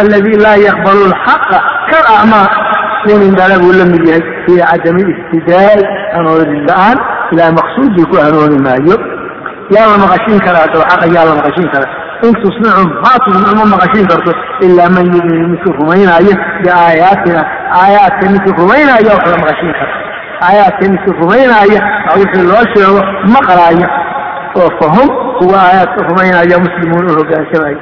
aladi 0.02 0.34
laa 0.46 0.58
yaqbalu 0.68 1.04
lxaqa 1.14 1.58
kalacmaa 1.92 2.48
nin 3.08 3.22
indhala 3.28 3.60
buu 3.64 3.74
la 3.80 3.86
yahay 4.10 4.24
fii 4.46 4.62
cadami 4.72 5.04
istidaai 5.14 5.82
hanuunin 6.16 6.62
la'aan 6.70 6.98
ilaa 7.34 7.52
maqsuudii 7.60 8.06
ku 8.12 8.16
hanuuni 8.26 8.60
maayo 8.68 8.98
yaa 9.76 9.88
la 9.92 9.98
maqashin 10.04 10.40
karaa 10.46 10.66
daba 10.74 10.86
xaqa 10.92 11.06
yaa 11.16 11.26
la 11.30 11.34
maqashin 11.40 11.68
karaa 11.74 12.05
in 12.24 12.34
tusnicu 12.42 12.84
maa 13.04 13.18
tusnicu 13.26 13.56
ma 13.60 13.66
maqashin 13.74 14.08
karto. 14.12 14.32
Ilaa 14.66 14.90
man 14.96 15.06
yuminu 15.16 15.48
midkii 15.52 15.74
rumaynaayo 15.80 16.34
biaayaatina 16.64 17.42
aayaadka 17.82 18.30
midkii 18.34 18.56
rumaynaaya 18.62 19.12
wax 19.16 19.24
la 19.32 19.38
maqashin 19.44 19.74
kara 19.80 19.94
aayaadka 20.48 20.90
midkii 20.92 21.18
rumaynaaya 21.22 21.80
aa 22.10 22.16
wixii 22.20 22.48
loo 22.52 22.64
sheego 22.74 23.02
maqlaaya 23.36 23.88
oo 24.60 24.70
fahum 24.80 25.08
kuwa 25.40 25.58
aayaadka 25.68 26.08
rumaynaya 26.10 26.58
muslimuun 26.66 27.06
u 27.12 27.18
hogaansamaya 27.20 27.78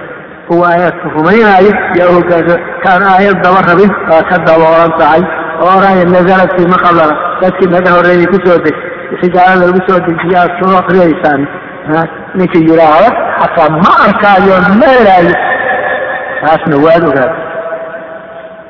kuwa 0.47 0.65
aayaadka 0.71 1.05
rumaynaaya 1.17 1.71
yaa 1.99 2.09
u 2.11 2.15
hogaansama 2.17 2.63
kaan 2.83 3.03
aayad 3.13 3.37
daba 3.43 3.61
rabin 3.69 3.91
waa 4.09 4.23
ka 4.29 4.37
daboolan 4.47 4.93
tahay. 4.99 5.23
Oo 5.61 5.77
oraya 5.77 6.05
nazalat 6.05 6.51
fii 6.57 6.67
maqabala 6.75 7.15
dadkii 7.41 7.69
naga 7.73 7.91
horreeyay 7.95 8.25
ku 8.31 8.37
soo 8.45 8.57
deg 8.65 8.75
wixii 9.11 9.33
lagu 9.61 9.79
soo 9.87 9.99
dejiya 10.07 10.41
soo 10.59 10.73
akriyaysaan 10.81 11.41
ninka 12.37 12.57
yidhaahdo 12.67 13.09
xataa 13.39 13.69
ma 13.83 13.91
arkaayo 14.05 14.55
ma 14.81 14.87
helaayo 14.97 15.33
taasna 16.41 16.75
waad 16.85 17.03
ogaada 17.09 17.35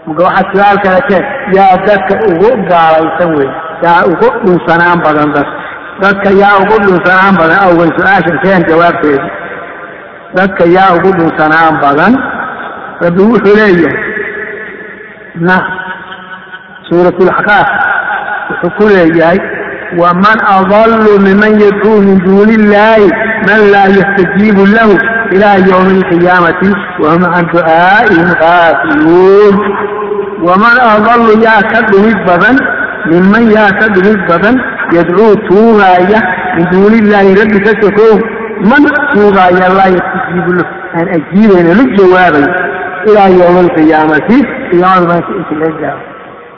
marka 0.06 0.22
waxaad 0.28 0.48
su'aal 0.54 0.78
kale 0.86 1.02
keen 1.10 1.26
yaa 1.58 1.76
dadka 1.88 2.14
ugu 2.30 2.50
gaalaysan 2.72 3.30
wey 3.38 3.50
yaa 3.86 4.00
ugu 4.12 4.28
dhunsanaan 4.46 5.00
badan 5.06 5.30
dad 5.36 5.48
dadka 6.04 6.30
yaa 6.42 6.56
ugu 6.64 6.76
dhunsanaan 6.86 7.36
badan 7.42 7.60
awey 7.68 7.90
su'aashan 7.98 8.38
keen 8.44 8.62
jawaabteedi. 8.70 9.28
Dadka 10.38 10.64
yaa 10.76 10.90
ugu 10.98 11.10
dhunsanaan 11.20 11.76
badan 11.84 12.14
rabbi 13.04 13.22
wuxuu 13.30 13.56
leeyahay. 13.60 13.98
Na 15.48 15.56
suurat 16.90 17.16
wuxuu 18.50 18.72
ku 18.78 18.84
leeyahay 18.96 19.40
waman 20.02 20.40
adallu 20.58 21.20
miman 21.22 21.60
yadcuu 21.62 22.02
min 22.02 22.18
duuni 22.26 22.54
illahi 22.60 23.10
man 23.48 23.62
laa 23.74 23.88
yastajiibu 23.98 24.66
lahu 24.76 24.96
ila 25.36 25.50
ywmi 25.70 25.94
alqiyaamati 26.00 26.70
wahum 27.04 27.24
can 27.34 27.46
du'aa'ihim 27.54 28.30
gaafiluun 28.42 29.56
waman 30.48 30.78
adallu 30.94 31.34
yaa 31.46 31.62
ka 31.74 31.82
dhumid 31.92 32.18
badan 32.30 32.58
minman 33.12 33.52
yaa 33.58 33.70
ka 33.80 33.86
dhumid 33.98 34.22
badan 34.32 34.56
yadcuu 34.98 35.34
tuugaaya 35.50 36.20
min 36.56 36.66
duuni 36.74 36.98
illahi 37.04 37.36
rabbi 37.42 37.60
ka 37.68 37.74
sokow 37.84 38.16
man 38.72 38.90
tuugaaya 39.14 39.70
laa 39.78 39.90
yastajiibu 39.98 40.58
lahu 40.58 40.72
aan 40.98 41.08
ajiibayna 41.20 41.78
la 41.80 41.86
jawaabayo 42.00 42.50
ilaa 43.10 43.30
ywmi 43.38 43.60
alqiyaamati 43.66 44.38
qiyaamada 44.72 45.08
maanta 45.14 45.32
inta 45.62 45.94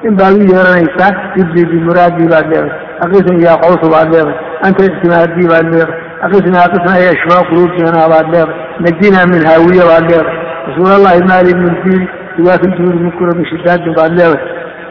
in 0.07 0.15
baad 0.19 0.35
u 0.41 0.49
yeeranaysaa 0.53 1.11
ibdi 1.41 1.65
bimuraadii 1.71 2.27
baad 2.33 2.47
leedahay 2.53 2.84
aqisna 3.05 3.33
yaa 3.47 3.57
qawsu 3.63 3.85
baad 3.93 4.07
leedahay 4.13 4.37
anta 4.67 4.81
ictimaadii 4.89 5.47
baad 5.53 5.65
leedahay 5.73 5.99
aqisna 6.25 6.57
aqisna 6.67 6.93
ya 7.05 7.11
ishfaa 7.17 7.41
quluubina 7.49 8.07
baad 8.13 8.27
leedahay 8.33 8.55
najina 8.85 9.19
min 9.33 9.41
haawiya 9.49 9.83
baad 9.91 10.05
leedahay 10.11 10.37
rasuul 10.67 10.91
allahi 10.97 11.21
maali 11.31 11.51
min 11.63 11.73
diini 11.83 12.07
iwaaki 12.39 12.67
juuri 12.77 12.97
min 13.03 13.11
kura 13.17 13.33
min 13.39 13.45
shidaadin 13.51 13.93
baad 13.99 14.11
leedahay 14.19 14.43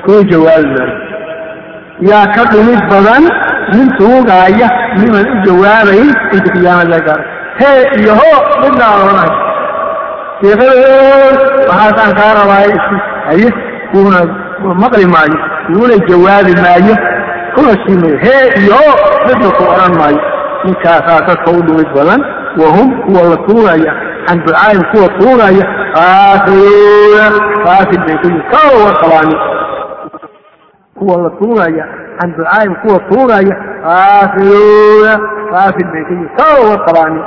kuu 0.04 0.20
jawaabi 0.32 0.68
maayo 0.76 0.96
yaa 2.10 2.26
ka 2.34 2.42
dhumid 2.52 2.80
badan 2.92 3.24
nin 3.74 3.88
tuugaaya 3.98 4.68
niman 5.00 5.26
u 5.34 5.36
jawaabayn 5.46 6.08
inta 6.36 6.50
qiyaamad 6.56 6.88
la 6.94 6.98
gaaro 7.06 7.24
hee 7.60 7.82
iyo 8.00 8.12
hoo 8.20 8.38
midna 8.62 8.86
oonay 9.00 9.30
waxaasaan 11.68 12.12
kaa 12.20 12.32
rabaay 12.40 12.70
haye 13.28 13.48
kuuna 13.92 14.18
maqli 14.82 15.06
maayo 15.14 15.38
kuuna 15.66 15.96
jawaabi 16.10 16.52
maayo 16.64 16.94
kuna 17.54 17.72
siimayo 17.86 18.16
hee 18.24 18.46
iyo 18.62 18.80
midna 19.26 19.48
ku 19.56 19.62
odhan 19.72 19.94
maayo. 19.98 20.20
Ninkaasaa 20.64 21.20
dadka 21.28 21.50
u 21.50 21.62
dhumid 21.66 21.88
badan 21.96 22.20
wahum 22.60 22.88
kuwa 23.04 23.22
la 23.30 23.36
tuugaya 23.46 23.92
can 24.26 24.38
ducaayin 24.46 24.84
kuwa 24.92 25.08
tuugaya 25.18 25.64
kaafiruuna 25.94 27.26
kaafir 27.64 28.00
bay 28.06 28.16
ku 28.22 28.26
yihiin 28.28 28.42
kawa 28.52 28.84
warqabaani 28.84 29.36
kuwa 30.98 31.16
la 31.22 31.30
tuugaya 31.30 31.84
can 32.18 32.74
kuwa 32.82 32.98
tuugaya 33.10 33.54
kaafiruuna 33.84 35.12
kaafir 35.52 35.86
bay 35.92 36.02
ku 36.04 36.12
yihiin 36.12 36.30
kawa 36.38 36.70
warqabaani 36.70 37.20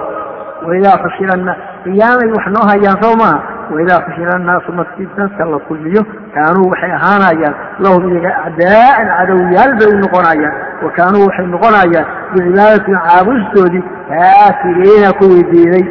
waidaa 0.67 0.97
fashila 1.03 1.33
annaas 1.33 1.57
qiyaamay 1.83 2.29
wax 2.35 2.45
noo 2.55 2.65
hayaan 2.69 2.97
soo 3.03 3.15
maaha 3.21 3.39
waidaa 3.75 4.01
fashila 4.07 4.33
annaasu 4.35 4.73
markii 4.79 5.07
dadka 5.17 5.45
la 5.45 5.59
kulmiyo 5.67 6.03
kaanuu 6.35 6.69
waxay 6.71 6.91
ahaanayaan 6.99 7.55
lahum 7.79 8.09
iyaga 8.11 8.31
acdaa'an 8.47 9.07
cadowyaal 9.17 9.71
bay 9.79 9.89
u 9.95 9.99
noqonayaan 10.03 10.53
wa 10.85 10.91
kaanuu 10.97 11.25
waxay 11.27 11.47
noqonayaan 11.55 12.05
bicibaadatin 12.33 12.97
caabudistoodii 13.07 13.83
kaafiriina 14.09 15.13
kuwii 15.19 15.43
diiday 15.51 15.85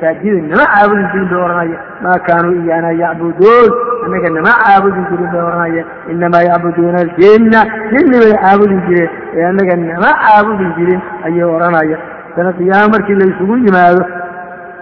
saajidin 0.00 0.48
nama 0.50 0.64
caabudi 0.74 1.02
jirin 1.12 1.28
bay 1.30 1.40
odhanaya 1.44 1.78
maa 2.04 2.18
kaanuu 2.28 2.54
iyaana 2.64 2.90
yacbuduun 3.02 3.70
annaga 4.04 4.28
nama 4.36 4.52
caabudi 4.64 5.00
jirin 5.10 5.28
bay 5.32 5.40
odhanaya 5.48 5.84
inamaa 6.12 6.42
yacbuduuna 6.50 6.98
aljinna 7.04 7.60
jinni 7.92 8.16
bay 8.22 8.32
caabudi 8.44 8.76
jireen 8.86 9.10
ee 9.36 9.44
annaga 9.50 9.76
nama 9.76 10.10
caabudi 10.24 10.66
jirin 10.78 11.00
ayay 11.26 11.44
odhanaya 11.56 11.98
sana 12.36 12.52
qiyaama 12.58 12.88
markii 12.94 13.14
la 13.20 13.26
isugu 13.32 13.56
yimaado 13.66 14.02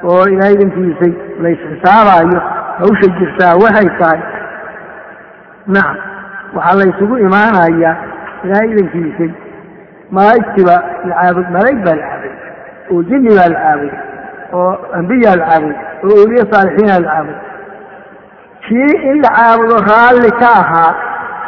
oo 0.05 0.23
ilaahay 0.33 0.57
dankiisay 0.63 1.13
la 1.43 1.49
isxisaabaayo 1.55 2.41
hawsha 2.81 3.09
jirtaa 3.19 3.55
waxay 3.63 3.89
tahay. 4.01 4.21
Nacam 5.75 5.97
waxaa 6.57 6.79
la 6.81 6.85
isugu 6.93 7.15
imaanayaa 7.27 7.95
ilaahay 8.45 8.71
dankiisay 8.79 9.31
malaa'igtiba 10.17 10.77
la 11.09 11.15
caabud 11.21 11.47
malaa'ig 11.55 11.81
baa 11.87 11.97
la 12.01 12.07
caabuday 12.09 12.37
oo 12.93 13.03
jinni 13.09 13.31
baa 13.39 13.49
la 13.55 13.59
caabuday 13.65 13.99
oo 14.59 14.71
ambiyaa 14.99 15.37
la 15.41 15.45
caabuday 15.51 15.77
oo 16.05 16.15
awliye 16.23 16.45
saalixiina 16.53 16.95
la 17.05 17.09
caabuday 17.11 17.41
kii 18.69 18.95
in 19.11 19.17
la 19.25 19.31
caabudo 19.39 19.77
raalli 19.91 20.31
ka 20.41 20.49
ahaa 20.63 20.93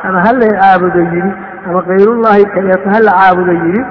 ama 0.09 0.21
ha 0.27 0.33
la 0.43 0.49
caabudo 0.61 1.01
yidhi 1.13 1.33
ama 1.69 1.83
kayrullahi 1.89 2.45
kaleeto 2.55 2.89
ha 2.95 3.01
la 3.09 3.13
caabudo 3.21 3.53
yidhi 3.63 3.83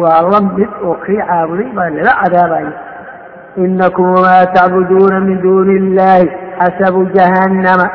waa 0.00 0.22
la 0.32 0.40
mid 0.56 0.70
oo 0.86 0.94
kii 1.04 1.20
caabuday 1.30 1.68
baa 1.76 1.90
lala 1.96 2.12
cadaabaya 2.22 2.72
inakum 3.56 4.06
wamaa 4.14 4.46
tacbuduuna 4.56 5.20
min 5.20 5.40
duuni 5.42 5.74
illahi 5.76 6.30
xasabu 6.58 7.04
jahannama 7.16 7.86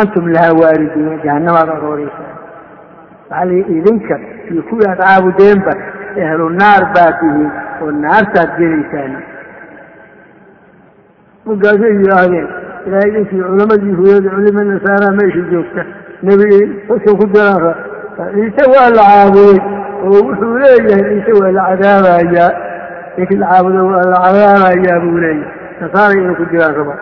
antum 0.00 0.28
lahaa 0.34 0.52
waariduuna 0.62 1.16
jahannamaad 1.24 1.68
arooreysaa 1.76 2.32
waxaa 3.30 3.44
la 3.44 3.54
idinka 3.78 4.14
iyo 4.50 4.62
kuwii 4.62 4.86
aad 4.90 4.98
caabudeenba 5.04 5.72
ehlu 6.22 6.48
naar 6.60 6.82
baa 6.94 7.12
tihiin 7.20 7.50
oo 7.82 7.90
naartaad 8.04 8.50
gelaysaan 8.58 9.12
markaasay 11.46 11.92
yidhaahdeen 12.00 12.48
ilaahay 12.86 13.10
idinkii 13.10 13.42
culamadii 13.48 13.94
huyada 14.00 14.30
culima 14.34 14.64
nasaara 14.64 15.08
meesha 15.18 15.42
joogta 15.52 15.82
nebi 16.22 16.48
dadka 16.88 17.10
ku 17.20 17.26
jiraan 17.34 17.74
ciise 18.34 18.62
waa 18.74 18.90
la 18.98 19.04
caabuday 19.10 19.58
ninkii 23.16 23.38
la 23.42 23.46
caabudo 23.52 23.86
waa 23.86 24.04
la 24.12 24.18
cadaabayaa 24.24 25.00
buu 25.04 25.18
leeyahay 25.24 25.44
nasaara 25.80 26.14
inay 26.20 26.34
ku 26.40 26.44
jiraan 26.52 26.74
raba 26.80 26.94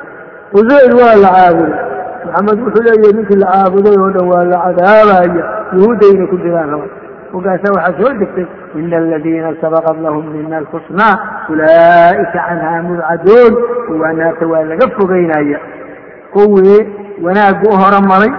useyr 0.58 0.92
waa 1.00 1.14
la 1.24 1.30
caabuday 1.36 1.80
maxamed 2.26 2.58
wuxuu 2.64 2.82
leeyahay 2.86 3.12
ninkii 3.18 3.38
la 3.42 3.48
caabuday 3.54 3.96
oo 4.02 4.10
dhan 4.16 4.26
waa 4.32 4.44
la 4.52 4.58
cadaabaya 4.66 5.44
yuhuudda 5.76 6.06
inay 6.14 6.26
ku 6.32 6.36
jiraan 6.44 6.70
raba 6.74 6.86
markaasa 7.32 7.72
waxaa 7.76 7.98
soo 8.00 8.12
degtay 8.20 8.46
ina 8.80 8.96
aladiina 9.02 9.50
sabaqat 9.62 9.96
lahum 10.06 10.24
mina 10.34 10.56
alxusnaa 10.62 11.14
ulaa'ika 11.52 12.38
canhaa 12.48 12.82
mubcaduun 12.88 13.52
kuwaa 13.86 14.12
naarta 14.18 14.46
waa 14.52 14.64
laga 14.70 14.86
fogeynaya 14.98 15.58
kuwii 16.34 16.80
wanaaggu 17.24 17.66
u 17.74 17.76
horamaray 17.82 18.32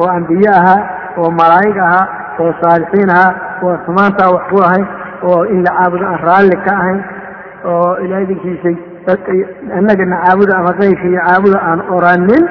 oo 0.00 0.08
ambiye 0.16 0.50
ahaa 0.58 0.80
oo 1.18 1.30
malaa'ig 1.40 1.78
ahaa 1.86 2.06
oo 2.42 2.52
saalixiin 2.62 3.10
ahaa 3.16 3.32
oo 3.62 3.76
xumaantaa 3.86 4.30
wax 4.34 4.44
ku 4.50 4.58
ahayn 4.66 4.86
oo 5.30 5.44
in 5.54 5.62
la 5.66 5.70
caabudo 5.78 6.04
aan 6.10 6.20
raalli 6.28 6.56
ka 6.66 6.72
ahayn 6.80 7.00
oo 7.70 7.96
ilaahay 8.04 8.26
dinkiisay 8.30 8.76
annagana 9.78 10.16
caabuda 10.24 10.54
ama 10.58 10.72
qayrkaiyo 10.80 11.20
caabuda 11.28 11.58
aan 11.70 11.80
oranin. 11.96 12.44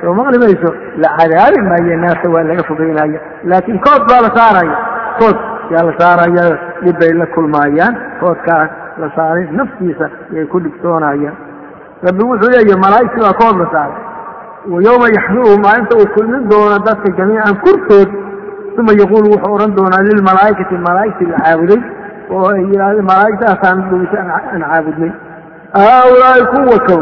Soo 0.00 0.14
maqli 0.14 0.38
mayso 0.42 0.70
la 1.02 1.08
cadaabi 1.18 1.58
maayo 1.68 1.96
naarta 2.02 2.30
waa 2.34 2.42
laga 2.50 2.62
fogeynaya 2.68 3.20
laakiin 3.50 3.78
kood 3.86 4.02
baa 4.10 4.20
la 4.26 4.30
saaraya. 4.38 4.76
Kood 5.20 5.38
yaa 5.72 5.82
la 5.88 5.92
saaraya 6.00 6.44
dhib 6.84 6.96
bay 7.00 7.12
la 7.20 7.26
kulmaayaan. 7.34 7.94
Koodkaas 8.20 8.70
la 9.00 9.08
saaray 9.16 9.44
naftiisa 9.58 10.06
yay 10.36 10.46
ku 10.46 10.60
dhigtoonayaan 10.60 11.36
rabbi 12.06 12.22
wuxuu 12.30 12.50
leeyahay 12.54 12.78
malaa'igtii 12.86 13.22
baa 13.26 13.36
kood 13.42 13.56
la 13.62 13.66
saaray. 13.74 13.98
Wa 14.72 14.78
yowma 14.86 15.06
yaxshuruhu 15.16 15.58
maalinta 15.64 15.94
uu 15.98 16.08
kulmin 16.14 16.48
doono 16.50 16.78
dadka 16.86 17.08
jamiican 17.18 17.56
kurtood 17.64 18.10
uma 18.78 18.92
yaquulu 19.02 19.26
wuxuu 19.34 19.54
odhan 19.56 19.72
doonaa 19.78 20.02
lilmalaa'ikati 20.08 20.74
malaa'igtii 20.88 21.30
la 21.32 21.38
caabuday 21.46 21.80
oo 22.30 22.48
ay 22.54 22.62
yidhahdeen 22.70 23.06
malaa'igtaasaan 23.10 23.78
dhowisa 23.90 24.18
aan 24.22 24.62
caabudnay. 24.62 25.12
Haaulaa'i 25.76 26.42
kuwa 26.52 26.78
kow 26.88 27.00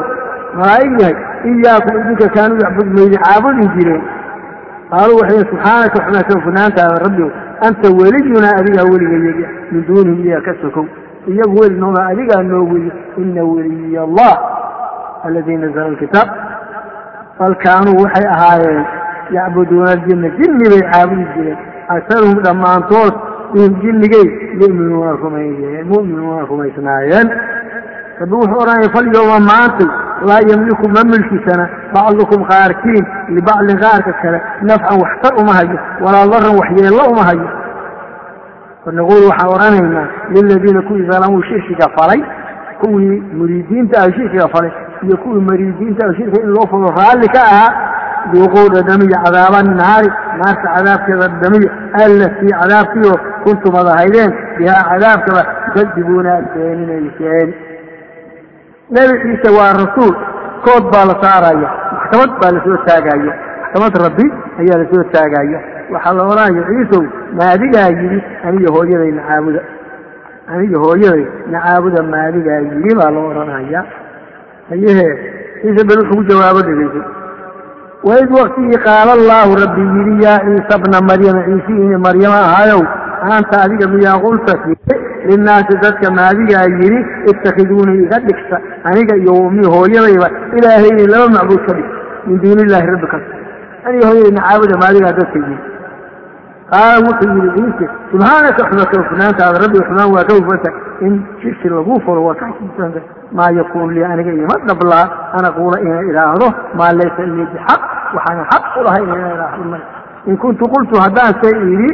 malaa'ig 0.58 1.00
yahay 1.00 1.16
iyaakum 1.50 1.96
idinka 2.02 2.28
kaanuu 2.36 2.58
yacbud 2.64 2.88
maydin 2.98 3.20
caabudi 3.26 3.66
jireen. 3.76 4.04
Qaaluu 4.90 5.18
waxay 5.20 5.42
subxaanaka 5.50 6.34
waxbaa 6.34 6.70
ka 6.76 6.84
rabbiw 7.04 7.28
anta 7.66 7.88
weliyunaa 7.98 8.54
adigaa 8.60 8.86
weligayaga 8.92 9.46
min 9.72 9.86
duunihim 9.88 10.26
iyaga 10.26 10.52
ka 10.52 10.60
sokow. 10.62 10.86
Iyagu 11.30 11.56
weli 11.60 11.80
nooma 11.80 12.06
adigaa 12.12 12.42
noo 12.42 12.64
weliyo 12.72 12.92
ina 13.22 13.42
weliy 13.44 13.98
allah 14.06 14.34
alladii 15.26 15.56
nazla 15.56 15.84
alkitaab. 15.90 16.28
Bal 17.38 17.54
kaanuu 17.64 17.96
waxay 18.02 18.26
ahaayeen 18.34 18.84
yacbuduuna 19.36 19.90
aljinna 19.96 20.28
jinni 20.38 20.70
bay 20.72 20.82
caabudi 20.92 21.26
jireen 21.34 21.58
aktaruhum 21.94 22.38
dhammaantood 22.46 23.14
bihim 23.52 23.72
jinnigay 23.82 24.26
yuminuuna 24.60 25.12
rumayeen 25.22 25.86
mu'minuuna 25.92 26.46
rumaysnaayeen. 26.50 27.28
Rabbi 28.20 28.34
wuxuu 28.40 28.60
odhanaya 28.62 28.88
falyowma 28.96 29.38
maantay 29.50 29.88
laa 30.28 30.40
yamliku 30.50 30.88
ma 30.94 31.02
milkisana 31.12 31.64
bacdukum 31.94 32.40
qaarkiin 32.50 33.04
libacdin 33.36 33.76
qaarka 33.84 34.12
kale 34.22 34.38
nafcan 34.68 34.96
waxtar 35.02 35.32
uma 35.42 35.52
hayo 35.58 35.78
walaa 36.04 36.26
daran 36.32 36.54
waxyeello 36.60 37.02
uma 37.12 37.22
hayo. 37.28 37.48
Fanaquul 38.84 39.22
waxaan 39.30 39.50
odhanaynaa 39.54 40.06
liladiina 40.34 40.82
kuwii 40.88 41.06
dalamuu 41.10 41.42
shirkiga 41.42 41.86
falay 41.96 42.20
kuwii 42.80 43.20
muriidiinta 43.38 44.00
ah 44.02 44.12
shirkiga 44.16 44.48
falay 44.54 44.70
iyo 45.02 45.16
kuwii 45.16 45.40
mariidiinta 45.50 46.06
ah 46.08 46.14
shirkiga 46.16 46.42
in 46.44 46.50
loo 46.56 46.66
fulo 46.70 46.88
raalli 46.98 47.28
ka 47.28 47.42
ahaa 47.52 47.70
duuquu 48.32 48.64
dhadhamiya 48.74 49.18
cadaaba 49.24 49.58
naari 49.80 50.10
naarta 50.40 50.66
cadaabkeeda 50.76 51.26
dhadhamiya 51.32 51.70
allatii 52.04 52.52
cadaabkiioo 52.60 53.18
kuntum 53.44 53.74
ad 53.80 53.88
ahaydeen 53.94 54.32
bihaa 54.58 54.82
cadaabkaba 54.90 55.42
tukadibuuna 55.66 56.30
aad 56.36 56.46
beeninayseen 56.54 57.50
nebi 58.96 59.14
ciise 59.22 59.48
waa 59.58 59.72
rasuul 59.82 60.14
kood 60.66 60.84
baa 60.92 61.04
la 61.10 61.14
saaraya 61.24 61.70
maxkamad 61.94 62.30
baa 62.40 62.52
la 62.56 62.60
soo 62.66 62.78
taagaya 62.88 63.32
maxkamad 63.62 63.94
rabbi 64.06 64.26
ayaa 64.60 64.78
la 64.82 64.86
soo 64.92 65.04
taagaya 65.14 65.58
waxaa 65.94 66.14
la 66.18 66.22
odhanaya 66.32 66.62
ciisow 66.70 67.02
maadigaa 67.38 67.88
yidhi 68.00 68.18
aniga 68.46 68.68
hooyaday 68.76 69.12
nacaabuda 69.18 69.60
aniga 70.54 70.78
hooyaday 70.84 71.24
nacaabuda 71.54 72.02
maadigaa 72.14 72.60
yidhi 72.66 72.94
baa 73.00 73.10
la 73.16 73.20
odhanaya 73.30 73.80
hayehee 74.70 75.14
ciise 75.60 75.82
bel 75.88 76.00
wuxuu 76.02 76.24
jawaabo 76.30 76.60
dhegeyso 76.68 77.02
waid 78.08 78.30
waktigii 78.38 78.78
qaala 78.86 79.12
allaahu 79.18 79.56
rabbi 79.62 79.82
yidhi 79.96 80.14
yaa 80.24 80.38
ciisa 80.46 80.78
bna 80.84 80.98
maryama 81.10 81.42
ciisiini 81.48 81.96
maryama 82.06 82.38
ahaayow 82.48 82.82
anta 83.36 83.62
adiga 83.64 83.86
miyaa 83.94 84.18
qulta 84.24 84.54
linnaasi 85.30 85.78
dadka 85.84 86.10
maadigaa 86.18 86.64
yidhi 86.80 87.00
ittakiduuni 87.32 87.94
iga 88.04 88.18
dhigta 88.26 88.56
aniga 88.90 89.14
iyo 89.22 89.32
ummi 89.46 89.64
hooyadayba 89.74 90.28
ilaahayni 90.58 91.06
laba 91.14 91.28
macbuud 91.36 91.62
ka 91.68 91.72
dhig 91.78 91.88
min 92.26 92.36
duuni 92.44 92.62
illaahi 92.66 92.92
rabbi 92.94 93.08
kas 93.14 93.24
aniga 93.88 94.06
hooyaday 94.10 94.32
nacaabuda 94.38 94.80
maadigaa 94.84 95.12
dadka 95.20 95.38
yidhi 95.42 95.58
qaala 96.72 96.98
wuxuu 97.06 97.32
yidhi 97.36 97.50
ciise 97.56 97.86
subxaanaka 98.10 98.62
xuma 98.70 98.84
ka 98.92 98.96
hufnaantaada 99.02 99.58
rabbi 99.64 99.78
xumaan 99.88 100.08
waa 100.14 100.24
ka 100.28 100.34
hufanta 100.38 100.70
in 101.06 101.14
shirki 101.42 101.68
lagu 101.74 101.94
furo 102.06 102.20
waa 102.28 102.34
ka 102.40 102.46
hufanta 102.60 103.00
maa 103.38 103.50
yakuunu 103.58 103.90
lii 103.96 104.04
aniga 104.12 104.32
ima 104.42 104.56
dhablaa 104.68 105.04
an 105.38 105.44
aquula 105.50 105.78
ina 105.86 106.00
idhaahdo 106.10 106.48
maa 106.78 106.92
laysa 107.00 107.22
lii 107.32 107.46
bixaq 107.52 107.82
waxaanan 108.16 108.46
xaq 108.52 108.64
u 108.78 108.82
lahay 108.86 109.02
ina 109.04 109.28
idhaahdo 109.36 109.78
in 110.30 110.36
kuntu 110.42 110.64
qultu 110.74 110.94
haddaan 111.04 111.32
say 111.42 111.54
idhi 111.74 111.90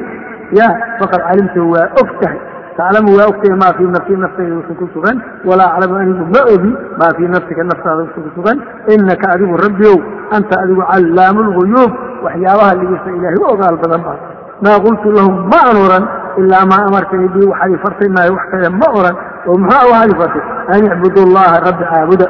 ya 0.59 0.67
faqad 1.01 1.21
calimtu 1.29 1.61
waa 1.73 1.87
og 2.01 2.11
tahay. 2.21 2.39
Taclamu 2.77 3.13
waa 3.19 3.27
ogtahay 3.33 3.57
maa 3.63 3.73
fii 3.77 3.89
nafsii 3.95 4.17
naftayda 4.23 4.55
wuxuu 4.57 4.75
ku 4.81 4.87
sugan. 4.95 5.17
Walaa 5.49 5.69
aclamu 5.77 5.97
anigu 6.03 6.25
ma 6.35 6.41
ogi 6.53 6.73
maa 7.01 7.11
fii 7.17 7.29
nafsika 7.35 7.65
naftaada 7.71 8.03
wuxuu 8.07 8.23
ku 8.27 8.31
sugan. 8.37 8.59
Inaka 8.95 9.27
adigu 9.35 9.57
rabbiow 9.65 9.97
anta 10.37 10.61
adigu 10.63 10.83
callaamu 10.91 11.41
lguyuub 11.49 11.93
waxyaabaha 12.25 12.73
ligisa 12.81 13.09
ilaahay 13.17 13.39
u 13.43 13.45
ogaal 13.53 13.77
badan 13.83 14.01
baa 14.07 14.17
maa 14.65 14.79
qultu 14.85 15.09
lahum 15.19 15.35
ma 15.53 15.61
an 15.71 15.77
oran 15.87 16.05
ilaa 16.43 16.65
maa 16.73 16.83
amartanii 16.89 17.29
bii 17.35 17.47
waxaad 17.53 17.71
ifartay 17.79 18.09
maayo 18.17 18.33
wax 18.37 18.45
kale 18.53 18.69
ma 18.81 18.89
oran 19.01 19.17
oo 19.49 19.57
muxuu 19.63 19.91
waxaad 19.93 20.11
ifartay 20.15 20.43
an 20.73 20.81
icbudu 20.89 21.21
allaha 21.27 21.57
rabbi 21.67 21.85
caabuda. 21.93 22.27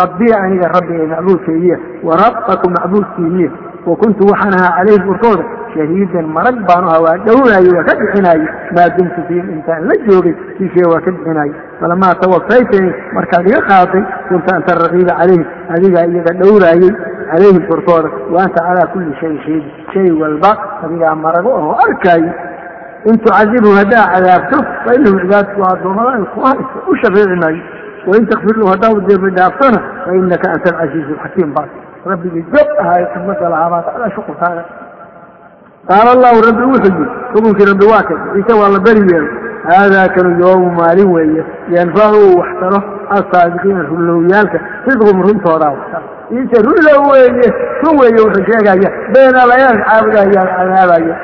Rabbiya 0.00 0.36
aniga 0.44 0.66
rabbi 0.76 0.94
ee 1.02 1.06
macbuudkaygiya 1.12 1.76
wa 2.06 2.14
rabbakum 2.22 2.70
macbuudkiiniya 2.78 3.50
wa 3.86 3.96
kuntu 4.00 4.22
waxaan 4.30 4.54
ahaa 4.58 4.72
calayhi 4.78 5.02
furtooda 5.06 5.44
shahiidan 5.74 6.26
marag 6.36 6.58
baanu 6.68 6.88
ahaa 6.88 7.02
waa 7.06 7.84
ka 7.88 7.94
bixinaaye 8.00 8.46
maa 8.76 8.88
dumtu 8.96 9.20
fiihim 9.28 9.48
intaan 9.56 9.88
la 9.90 9.94
joogay 10.08 10.34
kiisee 10.58 10.86
waa 10.92 11.00
ka 11.06 11.10
bixinaaye 11.16 11.54
falamaa 11.80 12.14
tawafaytanii 12.22 12.94
markaad 13.18 13.48
iga 13.52 13.60
qaaday 13.70 14.04
kunta 14.28 14.56
anta 14.58 14.78
raqiiba 14.82 15.12
calayhim 15.20 15.44
adigaa 15.76 16.04
iyaga 16.12 16.32
dhowraayey 16.42 16.92
calayhim 17.32 17.62
furtooda 17.70 18.08
wa 18.34 18.44
anta 18.46 18.66
calaa 18.68 18.86
kulli 18.94 19.16
shayin 19.20 19.40
shahiid 19.46 19.66
shay 19.94 20.08
walba 20.22 20.52
adigaa 20.84 21.14
marago 21.24 21.50
oo 21.64 21.74
arkaayo 21.88 22.32
in 23.10 23.16
tucadibhum 23.24 23.74
haddaa 23.80 24.06
cadaabto 24.14 24.58
fa 24.84 24.94
inahum 24.98 25.20
cibaadku 25.24 25.60
addoommada 25.72 26.24
kuma 26.34 26.50
u 26.90 26.96
shafeeci 27.02 27.36
maayo 27.42 27.62
wain 28.10 28.26
takfir 28.32 28.56
lahu 28.60 28.70
haddaa 28.74 29.00
dembi 29.08 29.30
dhaaftona 29.38 29.78
fa 30.04 30.10
inaka 30.20 30.52
anta 30.56 30.68
alcasiizu 30.72 31.12
alxakiim 31.16 31.54
baas 31.56 31.70
rabbigii 32.12 32.44
joog 32.52 32.68
ahaayo 32.82 33.06
xikmada 33.14 33.48
lahaabaa 33.54 33.82
tacala 33.88 34.10
shuqulkaaga 34.16 34.62
qaala 35.88 36.10
allahu 36.16 36.38
rabbi 36.48 36.64
wuxuu 36.72 36.92
yidhi 36.92 37.06
xukunkii 37.34 37.68
rabbi 37.70 37.84
waa 37.92 38.02
kay 38.08 38.18
ciise 38.34 38.52
waa 38.60 38.68
la 38.74 38.80
beri 38.86 39.02
yeelay 39.10 39.32
haadaa 39.70 40.08
kanu 40.14 40.30
yoomu 40.42 40.70
maalin 40.78 41.08
weeye 41.14 41.42
yanfacu 41.76 42.18
uu 42.26 42.38
waxtaro 42.40 42.80
assaadiqiina 43.18 43.82
runlowyaalka 43.90 44.58
sidqum 44.86 45.22
runtoodaa 45.26 45.72
waxtaro 45.76 46.06
ciise 46.28 46.58
weeye 47.10 47.48
run 47.82 47.96
weeye 48.00 48.20
wuxuu 48.26 48.44
sheegaya 48.50 48.90
beenalayaan 49.14 49.78
caabudayaan 49.86 50.48
cadaabaya 50.58 51.16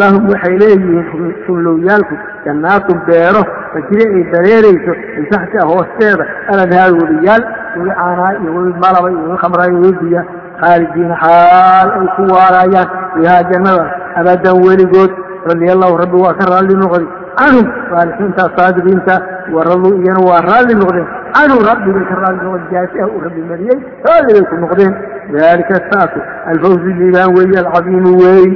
lahum 0.00 0.28
waxay 0.32 0.54
leeyihiin 0.62 1.34
runlowyaalku 1.48 2.14
jannaatun 2.44 3.00
beero 3.08 3.42
fajire 3.72 4.04
ay 4.18 4.24
dareerayso 4.34 4.92
min 5.16 5.26
taxtiha 5.32 5.64
hoosteeda 5.72 6.24
alanhaar 6.52 6.90
weliyaal 7.00 7.42
weli 7.76 7.90
caanaa 7.98 8.32
iyo 8.42 8.50
weli 8.56 8.74
malaba 8.84 9.10
iyo 9.10 9.20
weli 9.26 9.38
khamraa 9.42 9.68
iyo 9.70 9.80
weli 9.84 9.98
biya 10.02 10.22
khaalidiina 10.60 11.16
xaal 11.24 11.88
ay 12.00 12.06
ku 12.16 12.22
waarayaan 12.36 12.88
bihaa 13.16 13.42
jannada 13.52 13.84
abadan 14.20 14.56
weligood 14.66 15.12
radia 15.48 15.72
allahu 15.76 15.96
rabbi 16.02 16.16
waa 16.24 16.34
ka 16.40 16.44
raalli 16.52 16.74
noqday. 16.82 17.06
Canhum 17.38 17.66
saalixiinta 17.90 18.44
saadiqiinta 18.56 19.14
waraduu 19.54 19.92
iyana 20.02 20.20
waa 20.28 20.40
raalli 20.48 20.74
noqdeen. 20.82 21.06
Canhu 21.36 21.58
rabbigay 21.68 22.04
ka 22.10 22.14
raalli 22.22 22.40
noqdeen. 22.46 22.68
Jaasiha 22.74 23.06
uu 23.14 23.20
rabbi 23.26 23.42
mariyey 23.50 23.78
raalligay 24.08 24.44
ku 24.50 24.56
noqdeen. 24.64 24.92
Dalika 25.32 25.76
saasu 25.90 26.18
alfawzu 26.50 26.90
liibaan 26.98 27.30
weeye 27.36 27.58
alcadiimu 27.64 28.12
weey. 28.22 28.50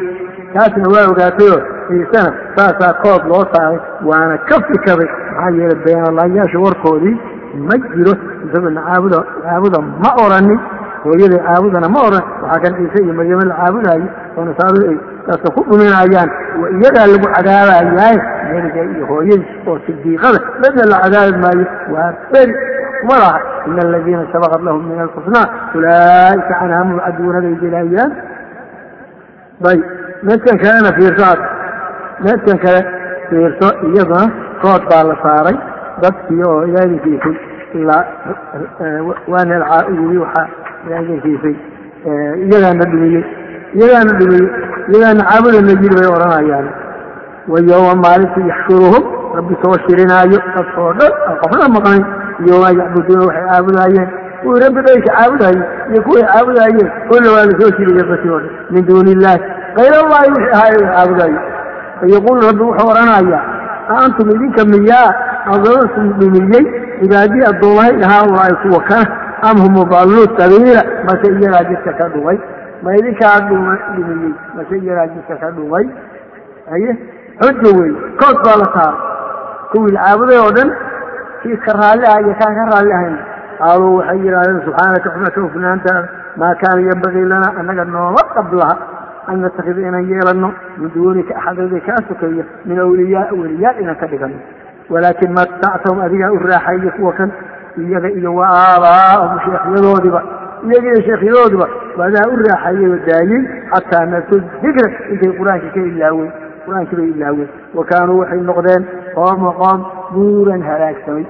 Taasna 0.54 0.86
waa 0.94 1.07
ogaatayoo 1.12 1.61
ciisena 1.88 2.30
saasaa 2.57 2.92
kood 3.02 3.22
loo 3.30 3.44
saaray 3.52 3.78
waana 4.09 4.36
ka 4.48 4.57
fikaday 4.68 5.09
maxaa 5.09 5.50
yeelay 5.59 5.78
beenalaayaasha 5.84 6.59
warkoodii 6.64 7.16
ma 7.68 7.74
jiro. 7.94 8.14
Isagoo 8.46 8.70
nacaabuda 8.76 9.18
caabuda 9.44 9.78
ma 10.04 10.11
oranin 10.24 10.61
hooyaday 11.04 11.40
caabudana 11.48 11.88
ma 11.94 12.00
oran 12.09 12.24
waxaa 12.42 12.61
kan 12.64 12.72
ciise 12.78 12.98
iyo 13.04 13.14
maryamo 13.18 13.44
la 13.50 13.54
caabudaayo 13.61 14.07
oo 14.36 14.44
nasaaradu 14.48 14.84
ay 14.90 14.98
dadka 15.28 15.48
ku 15.56 15.60
dhuminayaan 15.68 16.30
wa 16.60 16.66
iyagaa 16.76 17.06
lagu 17.12 17.26
cadaabayaaye 17.36 18.18
meliga 18.52 18.82
iyo 18.92 19.04
hooyadii 19.10 19.68
oo 19.68 19.78
sidiiqada 19.86 20.38
midna 20.62 20.82
la 20.92 20.96
cadaabi 21.04 21.38
maayo 21.44 21.66
waa 21.94 22.10
beri 22.32 22.54
kuma 23.00 23.18
ina 23.68 23.80
aladiina 23.86 24.24
sabaqat 24.32 24.60
lahum 24.66 24.82
min 24.90 24.98
alxusnaa 25.06 25.46
ulaa'ika 25.76 26.52
canha 26.60 26.84
mubcaduuna 26.90 27.38
bay 27.44 27.54
gelayaan 27.62 28.10
ayb 29.70 29.82
midkan 30.28 30.56
kalena 30.62 30.90
fiirso 30.98 31.30
midkan 32.26 32.58
kale 32.64 32.80
fiirso 33.28 33.68
iyaduna 33.88 34.24
kood 34.62 34.82
baa 34.90 35.04
la 35.10 35.16
saaray. 35.24 35.56
Dadkii 36.02 36.42
oo 36.44 36.64
ilaalinkiisay 36.68 37.36
ilaa 37.78 38.04
waana 39.32 39.56
yii 39.98 40.18
waxaa 40.24 40.48
ilaalinkiisay 40.86 41.54
iyagaana 42.46 42.84
dhumiyey 42.90 43.24
iyagaana 43.76 44.12
dhumiyey 44.20 44.46
iyagaana 44.92 45.22
caabudana 45.30 45.72
yiri 45.82 45.96
bay 45.98 46.08
odhanayaan 46.16 46.66
wa 47.52 47.58
yowma 47.70 47.94
maalintii 48.04 48.48
yaxshuruhum 48.52 49.02
rabbi 49.38 49.54
soo 49.62 49.74
shirinaayo 49.86 50.38
dadkoo 50.56 50.92
dhan 51.00 51.12
aan 51.28 51.36
qofna 51.42 51.66
maqnayn 51.76 52.04
yowma 52.48 52.68
yacbuduuna 52.80 53.24
waxay 53.28 53.44
caabudaayeen 53.50 54.08
kuwii 54.42 54.60
rabbi 54.64 54.80
dayka 54.86 55.10
caabudaayey 55.16 55.62
iyo 55.92 56.00
kuway 56.06 56.24
caabudaayeen 56.32 56.88
kolla 57.10 57.28
waa 57.34 57.44
la 57.50 57.54
soo 57.60 57.70
shiriya 57.76 58.04
dadkii 58.10 58.32
oo 58.36 58.40
dhan 58.44 58.54
min 58.74 58.86
duuni 58.88 59.10
illaahi 59.16 59.40
kayr 59.76 59.94
allahi 60.02 60.30
wixii 60.34 60.52
ahaay 60.56 60.74
ay 60.78 60.86
caabudaayo 60.94 61.40
fayaquulu 62.00 62.40
rabbi 62.48 62.62
wuxuu 62.68 62.90
odhanayaa 62.92 63.42
a 63.92 63.94
antum 64.04 64.30
idinka 64.34 64.62
miyaa 64.72 65.08
adookum 65.54 66.04
dhumiyey 66.20 66.64
cibaadii 67.00 67.44
addoomahay 67.50 67.92
dhahaa 68.02 68.24
waa 68.34 68.44
ay 68.50 68.54
kuwa 68.62 68.80
kana 68.90 69.06
am 69.48 69.56
hum 69.64 69.72
mudalluu 69.80 70.26
sabiila 70.38 70.82
mase 71.08 71.26
iyagaa 71.40 71.64
jidka 71.70 71.92
ka 71.98 72.08
dhumay 72.14 72.38
ma 72.82 72.96
idinkaa 72.98 73.36
dhumiyey 73.48 74.32
mase 74.56 74.74
iyagaa 74.82 75.06
jidka 75.14 75.34
ka 75.42 75.50
dhumay. 75.56 75.86
Haye? 76.70 76.92
Xujo 77.40 77.70
wey 77.80 77.92
kood 78.20 78.36
baa 78.44 78.56
la 78.62 78.66
saaray. 78.74 78.98
Kuwii 79.72 79.96
caabuday 79.96 80.38
oo 80.44 80.50
dhan 80.56 80.70
kii 81.42 81.56
ka 81.64 81.72
raalli 81.80 82.04
ah 82.12 82.18
iyo 82.22 82.34
kaan 82.40 82.54
ka 82.58 82.64
raalli 82.72 82.92
ahayn 82.98 83.16
qaaluu 83.58 83.96
waxay 83.98 84.18
yidhaahdeen 84.24 84.60
subxaanaka 84.66 85.08
xuma 85.14 85.30
ka 85.34 85.40
hufnaantaada 85.46 86.08
maa 86.40 86.54
kaana 86.62 86.80
yambagii 86.90 87.24
lana 87.32 87.48
annaga 87.60 87.84
nooma 87.84 88.22
qablaha 88.36 88.74
an 89.30 89.36
natakida 89.44 89.80
inaan 89.88 90.06
yeelano 90.10 90.48
min 90.78 90.90
duunika 90.94 91.34
axadada 91.40 91.80
kaa 91.86 92.00
sokeeya 92.08 92.44
min 92.68 92.78
awliyaa 92.84 93.26
weliyaal 93.40 93.80
inaan 93.82 93.96
ka 94.02 94.06
dhigano 94.12 94.38
walaakin 94.90 95.32
matactahum 95.38 96.00
adigaa 96.06 96.30
u 96.30 96.38
raaxaeyey 96.50 96.90
kuwa 96.96 97.12
kan 97.18 97.30
iyaga 97.84 98.08
iyo 98.18 98.34
wa 98.38 98.46
aabaa'ahum 98.48 99.38
sheekhyadoodiba 99.44 100.20
iyaga 100.70 100.88
iyo 100.92 101.02
sheekhyadoodiba 101.08 101.66
adaa 102.06 102.26
u 102.32 102.36
raaxaeyey 102.46 102.90
oo 102.94 102.98
daayey 103.08 103.42
xataa 103.72 104.04
nasu 104.14 104.36
dikra 104.62 104.88
intay 105.12 105.32
qur'aanka 105.38 105.68
ka 105.76 105.80
ilaaween 105.92 106.32
qur'aankii 106.66 106.96
bay 107.00 107.08
ilaaween 107.16 107.48
wa 107.78 107.84
kaanuu 107.90 108.18
waxay 108.22 108.40
noqdeen 108.50 108.82
qooma 109.16 109.50
qoom 109.60 109.80
buuran 110.14 110.62
halaagsamay 110.70 111.26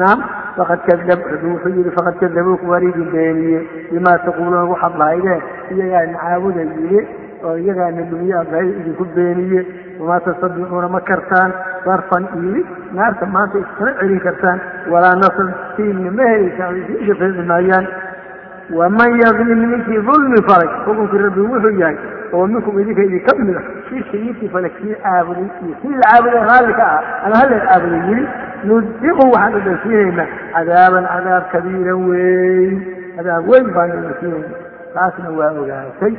naam 0.00 0.18
faqad 0.56 0.80
kadab 0.88 1.20
wuxuu 1.44 1.72
yihi 1.78 1.90
faqad 1.98 2.14
kadabuukum 2.22 2.68
waan 2.72 2.84
idin 2.90 3.08
beeniye 3.14 3.60
bimaa 3.92 4.18
taquuluuna 4.26 4.64
waxaad 4.72 4.94
lahaydeen 5.02 5.42
iyagaa 5.74 6.04
nacaabuda 6.12 6.62
yidhi 6.70 7.00
oo 7.46 7.56
iyagaa 7.64 7.90
nadumiye 7.98 8.34
aad 8.40 8.54
idinku 8.80 9.04
beeniye 9.16 9.60
wamaa 10.00 10.20
tastadiicuuna 10.26 10.88
ma 10.94 11.00
kartaan 11.10 11.50
sarfan 11.84 12.24
iili 12.38 12.62
naarta 12.98 13.26
maanta 13.34 13.58
iskama 13.64 13.92
celin 14.00 14.20
kartaan 14.26 14.58
walaa 14.92 15.14
nasr 15.22 15.46
siilna 15.76 16.10
ma 16.18 16.24
helaysaan 16.32 16.76
iska 17.00 17.14
feedi 17.20 17.42
maayaan 17.52 17.86
waman 18.78 19.10
yadlim 19.22 19.60
ninkii 19.70 20.00
dulmi 20.08 20.38
falay 20.48 20.68
xukunkii 20.84 21.18
rabbi 21.24 21.40
wuxuu 21.40 21.74
yahay 21.80 21.96
oo 22.32 22.46
minkum 22.46 22.78
idinka 22.80 23.02
idinka 23.08 23.32
mid 23.38 23.56
a 23.56 23.62
shirki 23.88 24.16
ninkii 24.24 24.48
falay 24.54 24.70
kii 24.80 24.94
caabuday 25.02 25.48
iyo 25.64 25.74
kii 25.82 25.94
la 26.00 26.06
caabuday 26.10 26.42
raalli 26.48 26.72
ka 26.80 26.84
ah 26.96 27.26
ama 27.26 27.36
hala 27.40 27.56
caabuday 27.66 28.00
yili 28.08 28.24
nudiqu 28.68 29.24
waxaan 29.34 29.52
dhadhansiinaynaa 29.56 30.26
cadaaban 30.54 31.04
cadaab 31.12 31.44
kabiiran 31.52 32.00
weyn. 32.10 32.74
Cadaab 33.16 33.48
weyn 33.50 33.66
baan 33.76 33.90
dhadhansiinayna 33.92 34.56
taasna 34.94 35.28
waa 35.38 35.50
ogaatay. 35.62 36.14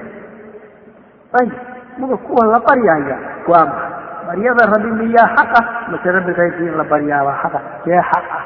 Ayib 1.40 1.54
muga 1.98 2.18
kuwa 2.18 2.46
la 2.54 2.60
baryaya 2.68 3.18
waa 3.48 3.66
maxa 3.66 3.88
baryada 4.28 4.64
rabbi 4.74 4.90
miyaa 5.00 5.30
xaq 5.38 5.52
ah 5.60 5.66
mase 5.92 6.12
rabbi 6.18 6.34
kayrkii 6.40 6.68
in 6.70 6.78
la 6.78 6.84
baryaabaa 6.94 7.38
xaqa 7.44 7.60
see 7.86 8.02
xaq 8.12 8.26
ah 8.38 8.44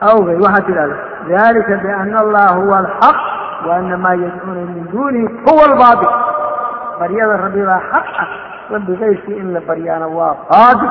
awgay 0.00 0.36
waxaad 0.44 0.64
tidhahda 0.66 0.96
dalika 1.28 1.76
biana 1.84 2.18
allaha 2.20 2.54
huwa 2.60 2.78
alxaq 2.78 3.16
wa 3.68 3.76
ana 3.76 3.96
maa 3.96 4.14
yadcuuna 4.14 4.60
min 4.74 4.86
duunihi 4.92 5.28
huwa 5.46 5.64
albaatil 5.70 6.12
baryada 7.00 7.36
rabbi 7.36 7.62
baa 7.66 7.80
xaq 7.92 8.06
ah 8.22 8.28
rabbi 8.74 8.96
kayrkii 8.96 9.36
in 9.42 9.52
la 9.54 9.60
baryaana 9.60 10.06
waa 10.08 10.34
baatil 10.50 10.90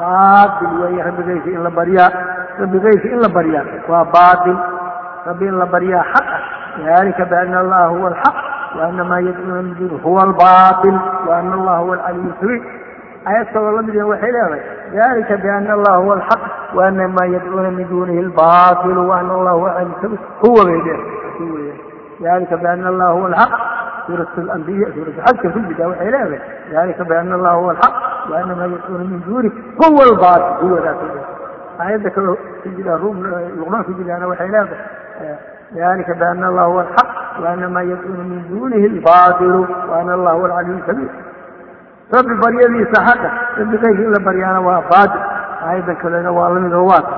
baatil 0.00 0.72
weeye 0.82 1.02
rabbi 1.02 1.22
kayrkii 1.28 1.54
in 1.54 1.62
la 1.62 1.70
baryaa 1.70 2.10
rabbi 2.60 2.78
kayrkii 2.80 3.12
in 3.16 3.20
la 3.24 3.28
baryaa 3.28 3.64
waa 3.88 4.04
baatil 4.04 4.56
rabbi 5.26 5.46
in 5.46 5.56
la 5.58 5.66
baryaa 5.66 6.04
xaq 6.14 6.28
ah 6.36 6.42
dalika 6.86 7.24
biana 7.32 7.60
allaha 7.60 7.86
huwa 7.94 8.08
alxaq 8.12 8.36
wa 8.78 8.84
ana 8.86 9.04
maa 9.04 9.20
yadcuuna 9.20 9.62
min 9.62 9.74
duunihi 9.78 10.02
huwa 10.04 10.22
albaatil 10.22 10.96
wa 11.28 11.38
ana 11.38 11.54
allaha 11.54 11.78
huwa 11.78 11.94
alcaliyu 11.96 12.30
lkabiir 12.30 12.62
ayad 13.26 13.52
kaloo 13.52 13.72
la 13.76 13.82
midna 13.82 14.06
waxay 14.06 14.32
leedahay 14.32 14.62
dalika 14.94 15.36
biana 15.36 15.72
allaha 15.74 15.96
huwa 15.98 16.14
alxaq 16.16 16.42
wa 16.74 16.86
ana 16.86 17.08
maa 17.08 17.26
yadcuuna 17.26 17.70
min 17.70 17.88
duunihi 17.88 18.18
albatilu 18.18 19.08
wa 19.08 19.18
ana 19.20 19.34
allaha 19.34 19.84
huwa 20.40 20.64
bay 20.64 20.80
dalika 22.20 22.56
biana 22.56 22.88
allaha 22.88 23.12
huwa 23.12 23.28
alxaq 23.28 23.52
suurat 24.06 24.38
alambiya 24.38 24.88
suuratu 24.94 25.20
xajka 25.26 25.48
ku 25.52 25.58
jirtaa 25.68 25.88
waxay 25.88 26.10
leedahay 26.10 26.40
dalika 26.72 27.04
biana 27.04 27.34
allaha 27.34 27.56
huwa 27.56 27.70
alxaq 27.72 27.94
wa 28.30 28.38
ana 28.38 28.54
maa 28.56 28.66
yadcuuna 28.66 29.04
min 29.04 29.22
duunihi 29.26 29.54
huwa 29.76 30.02
albaatil 30.10 30.68
huwadaas 30.68 30.96
aayadda 31.80 32.10
kaloo 32.10 32.36
ku 32.62 32.68
jira 32.76 32.98
luqmaan 33.58 33.84
ku 33.84 33.92
jirtaana 33.98 34.26
waxay 34.32 34.48
leedahay 34.48 35.36
dalika 35.76 36.14
biana 36.14 36.46
allaha 36.48 36.66
huwa 36.72 36.82
alxaq 36.86 37.08
wa 37.42 37.48
ana 37.52 37.68
maa 37.68 37.82
yadcuuna 37.92 38.24
min 38.32 38.40
duunihi 38.48 38.86
albatilu 38.94 39.60
wa 39.90 39.98
ana 40.00 40.12
allaha 40.14 40.36
huwa 40.36 40.48
alcaliyu 40.48 40.78
lkabiir 40.78 41.10
rabbi 42.14 42.34
baryadiisa 42.42 42.98
xaqa. 43.08 43.28
Rabbi 43.58 43.76
kayrkii 43.82 44.04
in 44.04 44.12
la 44.14 44.20
baryaana 44.28 44.60
waa 44.60 44.82
baatil 44.90 45.22
aayaddan 45.66 45.96
kalena 46.02 46.30
waa 46.32 46.48
la 46.54 46.60
mid 46.60 46.72
oo 46.72 46.86
waata 46.90 47.16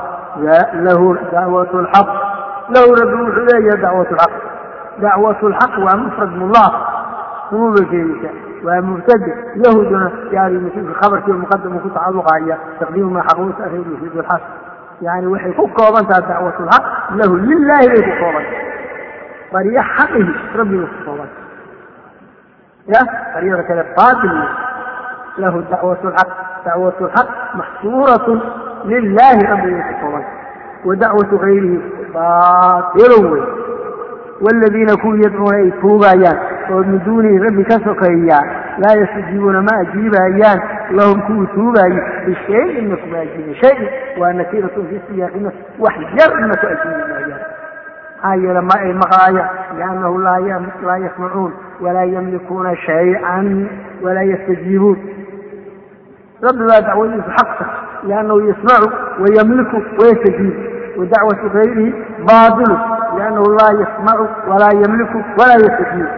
lahu 0.87 1.17
dacwat 1.33 1.73
lxaq 1.85 2.09
lahu 2.75 2.89
rabbi 3.01 3.17
wuxuu 3.25 3.45
leeyahay 3.49 3.81
dacwat 3.85 4.11
lxaq 4.17 4.33
dacwat 5.03 5.41
lxaq 5.53 5.73
waa 5.85 5.97
mufrad 6.03 6.33
mulaaq 6.41 6.75
umuubay 7.53 8.05
waa 8.67 8.81
mubtade 8.89 9.31
yahuduna 9.65 10.09
yani 10.33 10.71
khabarkii 11.01 11.33
muqadamu 11.43 11.81
ku 11.85 11.89
tacaluqaya 11.91 12.57
taqdiimu 12.81 13.11
maa 13.11 13.25
xaqu 13.29 13.53
tareer 13.59 13.85
yufiid 13.93 14.15
lxaq 14.21 14.43
yani 15.01 15.27
waxay 15.27 15.53
ku 15.59 15.65
kooban 15.77 16.05
taha 16.11 16.21
dacwat 16.31 16.57
lxaq 16.67 16.85
lahu 17.21 17.35
lilahi 17.49 17.87
bay 17.93 18.03
ku 18.09 18.13
kooban 18.23 18.45
baryo 19.53 19.83
xaqihi 19.97 20.33
rabbibay 20.59 20.89
ku 20.93 20.99
kooban 21.07 21.31
ya 22.93 23.01
baryada 23.35 23.63
kale 23.69 23.83
baatil 23.97 24.37
له 25.38 25.64
دعوة 25.72 25.98
الحق 26.04 26.66
دعوة 26.66 26.94
الحق 27.02 27.56
محصورة 27.56 28.42
لله 28.86 29.34
رب 29.34 29.66
العالمين 29.66 30.24
ودعوة 30.86 31.40
غيره 31.42 31.82
باطل 32.14 33.44
والذين 34.42 34.88
كون 35.02 35.20
يدعون 35.20 35.56
أي 35.56 35.72
توبايان 35.82 36.38
ومن 36.72 37.00
دونه 37.06 37.44
رب 37.44 37.62
كسقيان 37.62 38.68
لا 38.78 38.94
يستجيبون 38.94 39.60
ما 39.60 39.82
أجيبايان 39.82 40.60
لهم 40.92 41.22
كو 41.22 41.56
توباي 41.56 42.02
بشيء 42.28 42.80
إنكم 42.80 43.12
ما 43.12 43.22
أجيب 43.22 43.54
شيء 43.54 43.90
ونكيرة 44.18 44.68
في 44.68 45.00
السياق 45.10 45.32
وحجر 45.80 46.38
إنكم 46.40 46.68
أجيبايان 46.68 47.40
هاي 48.24 48.38
لما 48.40 48.70
أي 48.80 48.94
مغاية 48.94 49.50
لأنه 49.78 50.22
لا 50.22 50.62
لا 50.84 50.98
يسمعون 50.98 51.54
ولا 51.82 52.04
يملكون 52.04 52.76
شيئا 52.76 53.68
ولا 54.02 54.22
يستجيبون 54.22 54.98
rabbi 56.43 56.65
baa 56.71 56.81
dacwadiisu 56.87 57.31
xaqta 57.39 57.65
liannahu 58.09 58.41
yasmacu 58.49 58.89
wayamliku 59.23 59.77
wayastajiib 60.01 60.55
wadacwatu 60.99 61.51
kayrihi 61.57 61.95
baadilu 62.29 62.77
liannahu 63.17 63.49
laa 63.59 63.73
yasmacu 63.83 64.27
walaa 64.51 64.75
yamliku 64.83 65.19
walaa 65.39 65.61
yastajiib 65.67 66.09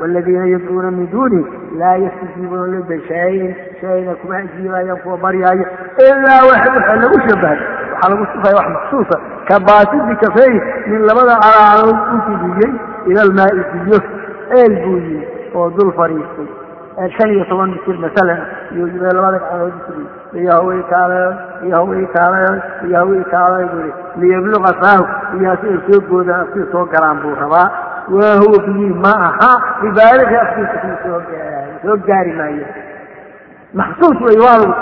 waaladiina 0.00 0.46
yadcuuna 0.46 0.90
min 0.90 1.10
duunihi 1.10 1.46
laa 1.78 1.96
yastajiibuuna 2.04 2.66
libayshayin 2.76 3.54
shayna 3.80 4.14
kuma 4.14 4.36
ajiibayaan 4.36 4.98
kuwa 4.98 5.16
baryaaya 5.18 5.66
ilaa 6.08 6.42
waxa 6.50 6.96
lagu 6.96 7.20
shabahay 7.28 7.58
waxaa 7.92 8.10
lagu 8.10 8.26
sifaya 8.32 8.56
wax 8.56 8.68
maxsuusa 8.74 9.20
ka 9.48 9.60
baasidi 9.60 10.16
kafeey 10.24 10.60
min 10.86 11.00
labada 11.08 11.36
calaaloo 11.44 11.96
u 12.16 12.20
fidiyey 12.26 12.72
ila 13.06 13.22
almaai 13.22 13.64
biyo 13.84 14.00
eel 14.58 14.74
buu 14.84 14.96
yii 14.96 15.22
oo 15.54 15.70
dul 15.70 15.92
fadhiistay 15.92 16.46
shan 17.16 17.28
iyo 17.34 17.44
toban 17.44 17.70
mitir 17.76 17.96
masalan 18.04 18.40
iyo 18.72 18.86
labada 19.16 19.38
gacmood 19.38 19.74
iyo 20.40 20.50
hawey 20.52 20.80
kaale 20.90 21.20
iyo 21.66 21.74
hawey 21.76 22.06
kaale 22.16 22.40
iyo 22.88 22.96
hawey 22.98 23.22
kaale 23.32 23.64
bui 23.72 23.90
liyabluqa 24.20 24.72
faahu 24.82 25.04
iyo 25.40 25.52
si 25.60 25.66
ay 25.72 25.78
soo 25.88 26.00
goodaan 26.10 26.40
afkii 26.44 26.66
soo 26.72 26.84
galaan 26.94 27.20
buu 27.22 27.34
rabaa 27.42 27.68
waa 28.16 28.36
huwa 28.42 28.58
biyihi 28.66 28.94
ma 29.04 29.12
aha 29.28 29.52
bibaaliga 29.82 30.40
afkiisa 30.42 30.76
gaarayo 30.84 31.20
soo 31.84 31.96
gaari 32.08 32.32
maayo 32.32 32.66
maxsuus 33.80 34.18
wey 34.26 34.38
waa 34.44 34.56
lagu 34.62 34.74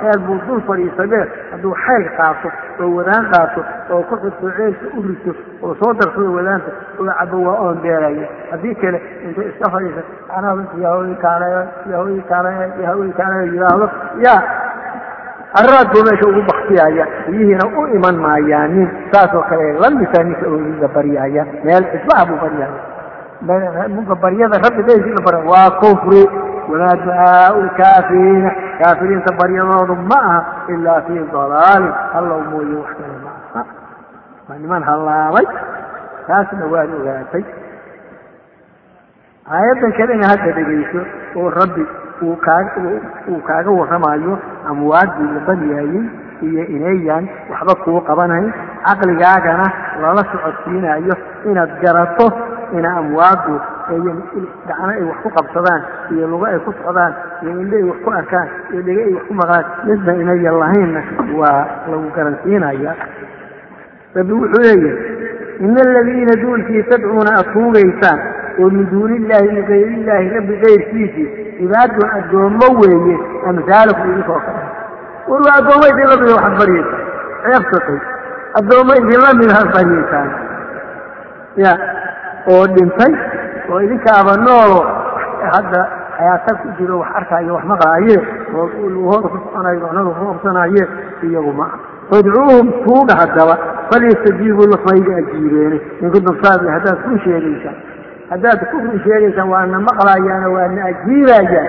ceel 0.00 0.18
buu 0.26 0.38
dul 0.46 0.60
fadhiisadee? 0.68 1.24
Hadduu 1.52 1.74
xayl 1.84 2.04
qaato 2.18 2.48
oo 2.82 2.90
wadaan 2.98 3.24
qaato 3.32 3.60
oo 3.94 4.02
ku 4.08 4.14
xirto 4.22 4.46
ceelka 4.56 4.86
u 4.98 5.02
rito 5.08 5.32
oo 5.62 5.74
soo 5.80 5.92
darsado 6.00 6.30
wadaanta 6.36 6.70
oo 7.00 7.06
cabo 7.18 7.36
waa 7.46 7.58
oon 7.66 7.78
beeraya. 7.82 8.26
Haddii 8.50 8.74
kale 8.82 8.98
inta 9.26 9.42
iska 9.50 9.70
fadhiisa 9.70 10.02
yahawi 10.82 11.14
kaaleyo 11.22 11.62
yidhaahdo. 13.52 13.86
Yaa 14.24 14.40
arraad 15.60 15.88
buu 15.92 16.02
meesha 16.06 16.26
ugu 16.28 16.42
baktiyaya 16.50 17.04
biyihiina 17.26 17.64
u 17.80 17.86
iman 17.96 18.16
maayaanin 18.24 18.88
saasoo 19.12 19.42
kale 19.48 19.72
lamisa 19.82 20.22
ninka 20.24 20.46
ooliga 20.46 20.88
baryaaya 20.88 21.46
meel 21.64 21.84
cidlaha 21.92 22.26
buu 22.28 22.38
baryaya 22.42 23.88
muga 23.96 24.14
baryada 24.14 24.58
rabbi 24.64 24.82
daysi 24.88 25.08
la 25.16 25.22
bara 25.26 25.38
waa 25.50 25.70
kufri 25.80 26.22
wamaa 26.70 26.94
ducaau 27.02 27.62
lkaafiriina 27.66 28.50
kaafiriinta 28.82 29.34
baryadoodu 29.40 29.94
ma 30.10 30.18
aha 30.30 30.40
ilaa 30.74 31.00
fii 31.06 31.22
dalaalin 31.32 31.92
hallow 32.12 32.40
mooye 32.50 32.74
wax 32.82 32.90
kale 32.98 33.16
ma 33.24 33.32
aha 33.54 33.64
waa 34.48 34.58
niman 34.64 34.82
hallaabay 34.90 35.46
taasna 36.28 36.66
waad 36.74 36.90
ogaatay 37.00 37.44
aayaddan 39.56 39.92
kalena 39.98 40.26
hadda 40.32 40.52
dhegayso 40.58 41.00
oo 41.40 41.50
rabbi 41.60 41.84
uu 42.26 42.36
kaaga 42.46 42.80
uu 43.32 43.40
kaaga 43.48 43.70
warramayo 43.80 44.34
amwaadii 44.70 45.28
la 45.36 45.40
baryaayey 45.48 46.02
iyo 46.48 46.62
inayaan 46.76 47.24
waxba 47.50 47.74
kuu 47.84 48.00
qabanayn 48.08 48.48
caqligaagana 48.86 49.66
lala 50.02 50.22
socodsiinayo 50.32 51.14
inaad 51.50 51.72
garato 51.84 52.26
ina 52.78 52.90
amwaadu 53.00 53.54
gacno 54.68 54.88
ay 54.92 55.02
wax 55.08 55.18
ku 55.22 55.28
qabsadaan 55.36 55.82
iyo 56.14 56.26
lugo 56.32 56.44
ay 56.46 56.58
ku 56.66 56.72
socdaan 56.82 57.12
iyo 57.42 57.52
indho 57.62 57.76
ay 57.76 57.84
wax 57.90 57.98
ku 58.04 58.10
arkaan 58.20 58.48
iyo 58.72 58.80
dhego 58.86 59.00
ay 59.06 59.12
wax 59.16 59.24
ku 59.28 59.34
maqlaan 59.40 59.64
midna 59.88 60.12
inayan 60.22 60.56
lahaynna 60.62 61.00
waa 61.40 61.64
lagu 61.90 62.08
garansiinaya. 62.16 62.92
Rabbi 64.16 64.32
wuxuu 64.32 64.62
leeyahay 64.62 64.96
ina 65.66 65.80
aladiina 65.88 66.34
duulkii 66.42 66.82
tadcuuna 66.90 67.30
aad 67.38 67.48
tuugaysaan 67.52 68.18
oo 68.60 68.70
min 68.70 68.86
duuni 68.90 69.16
illaahi 69.16 69.48
min 69.56 69.64
gayrillaahi 69.70 70.28
rabbi 70.36 70.54
kayrkiisii 70.64 71.26
cibaadun 71.58 72.08
addoommo 72.18 72.66
weeye 72.80 73.16
amhaalukum 73.50 74.10
idinkoo 74.12 74.40
kale 74.46 74.62
war 75.28 75.40
waa 75.46 75.56
addoommo 75.60 75.86
idin 75.92 76.06
lamida 76.12 76.34
waxaad 76.36 76.56
baryaysaan 76.60 77.02
ceebsatay 77.44 77.98
addoommo 78.60 78.92
idinla 79.00 79.30
mid 79.40 79.50
had 79.58 79.68
baryaysaan 79.76 80.28
ya 81.64 81.72
oo 82.52 82.64
dhintay 82.76 83.12
oo 83.70 83.80
idinkaaba 83.86 84.32
noolo 84.46 84.80
hadda 85.54 85.80
xayaata 86.18 86.52
ku 86.62 86.68
jiro 86.78 86.98
wax 87.02 87.10
arkaayo 87.20 87.54
wax 87.54 87.64
maqaaye 87.72 88.16
oo 88.54 88.66
luhooda 88.94 89.28
ku 89.32 89.36
soconayo 89.44 89.80
macnada 89.84 90.10
ku 90.18 90.24
qabsanaaye 90.32 90.82
iyagu 91.28 91.52
fadcuuhum 92.10 92.66
tuuga 92.84 93.14
haddaba 93.20 93.54
falyastajiibuu 93.90 94.66
lakum 94.72 94.88
ayga 94.94 95.12
ajiibeene. 95.20 95.78
In 96.02 96.10
kuntum 96.12 96.36
saadiqin 96.42 96.72
haddaad 96.76 96.98
ku 97.04 97.18
sheegaysaan. 97.24 97.76
Haddaad 98.30 98.60
ku 98.70 98.76
run 98.84 98.96
sheegaysaan 99.04 99.48
waana 99.52 99.78
maqlayaano 99.88 100.48
waana 100.56 100.80
ajiibayaan 100.90 101.68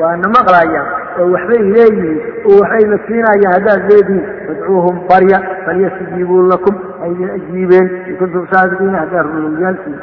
waana 0.00 0.26
maqlayaan 0.36 0.86
oo 1.20 1.26
waxbay 1.34 1.62
leeyihiin 1.74 2.20
oo 2.50 2.58
waxbayna 2.62 2.96
siinayaan 3.06 3.54
haddaad 3.56 3.82
leedihiin 3.90 4.24
fadcuuhum 4.46 4.96
barya 5.10 5.38
falyastajiibuu 5.66 6.42
lakum 6.52 6.74
aydin 7.04 7.30
ajiibeen. 7.36 7.86
In 8.10 8.16
kuntum 8.22 8.46
saadiqiina 8.54 8.98
haddaad 9.02 9.26
runumyaalkiin 9.34 9.98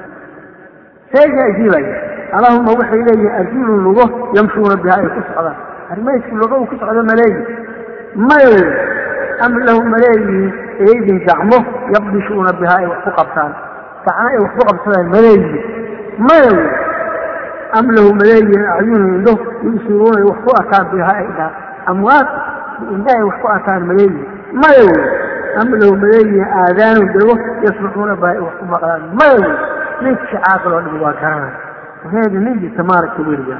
seega 1.13 1.41
ajiibaya 1.49 1.93
allahuma 2.37 2.71
waxay 2.79 3.01
leeyihiin 3.07 3.33
arjulun 3.41 3.79
lugo 3.83 4.05
yamshuuna 4.37 4.75
biha 4.83 4.95
ay 5.01 5.07
ku 5.15 5.21
socdaan. 5.27 5.57
Arrimaysku 5.91 6.35
lugo 6.41 6.55
ku 6.69 6.75
socdo 6.79 7.01
ma 7.09 7.13
leeyihiin 7.17 7.45
maya 8.29 8.59
am 9.45 9.53
lahu 9.67 9.81
ma 9.91 9.97
leeyihiin 9.97 10.53
eydin 10.87 11.17
gacmo 11.27 11.57
yaqdishuuna 11.95 12.51
biha 12.61 12.75
ay 12.81 12.85
wax 12.91 12.99
ku 13.07 13.11
qabtaan. 13.17 13.51
Gacmo 14.05 14.27
ay 14.29 14.37
wax 14.43 14.51
ku 14.57 14.63
qabsadaan 14.69 15.07
ma 15.13 15.19
leeyihiin 15.25 15.63
maya 16.29 16.53
am 17.79 17.85
lahu 17.97 18.09
ma 18.19 18.23
leeyihiin 18.29 18.63
acyunun 18.77 19.11
indho 19.17 19.33
yubsiruuna 19.65 20.17
ay 20.21 20.25
wax 20.29 20.37
ku 20.45 20.49
arkaan 20.61 20.85
biha 20.93 21.11
ay 21.21 21.27
dhaa 21.37 21.51
amwaad 21.91 22.27
indha 22.93 23.11
ay 23.17 23.23
wax 23.29 23.35
ku 23.41 23.47
arkaan 23.55 23.81
ma 23.89 23.93
leeyihiin 23.97 24.27
maya 24.61 24.83
wey 24.85 25.03
am 25.61 25.69
lahu 25.81 25.93
ma 26.01 26.07
leeyihiin 26.13 26.47
aadaanun 26.61 27.07
dego 27.17 27.33
yasmacuuna 27.65 28.13
biha 28.21 28.31
ay 28.37 28.41
wax 28.45 28.53
ku 28.61 28.65
maqlaan. 28.69 29.01
Maya 29.17 29.49
wey 29.99 30.09
ninka 30.09 30.25
shacaaqal 30.31 30.73
oo 30.73 30.81
dhami 30.85 30.99
waa 31.05 31.13
garanay 31.21 31.53
reeda 32.13 32.39
nin 32.45 32.59
jirta 32.63 32.83
maaragta 32.89 33.21
weliga 33.29 33.57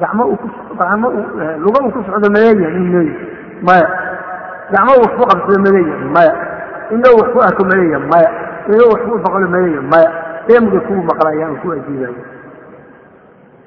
gacmo 0.00 0.22
uu 0.32 0.36
ku 0.42 0.48
gacmo 0.80 1.08
luga 1.64 1.78
uu 1.86 1.90
ku 1.94 2.00
socdo 2.08 2.28
maleeyahay 2.34 2.74
nin 2.78 2.88
leeyahay 2.92 3.28
maya. 3.68 3.88
Gacmo 4.72 4.92
wax 5.02 5.12
ku 5.18 5.22
qabsado 5.30 5.58
maleeyahay 5.66 6.08
maya. 6.16 6.32
Indho 6.94 7.10
wax 7.20 7.28
ku 7.34 7.38
arko 7.46 7.62
maleeyahay 7.70 8.06
maya. 8.12 8.30
Indho 8.70 8.84
wax 8.92 9.00
ku 9.06 9.18
baqlo 9.24 9.46
maleeyahay 9.54 9.86
maya. 9.92 10.10
Deemga 10.48 10.78
kugu 10.86 11.02
maqlayaan 11.10 11.54
ku 11.62 11.66
ajiibaya 11.76 12.24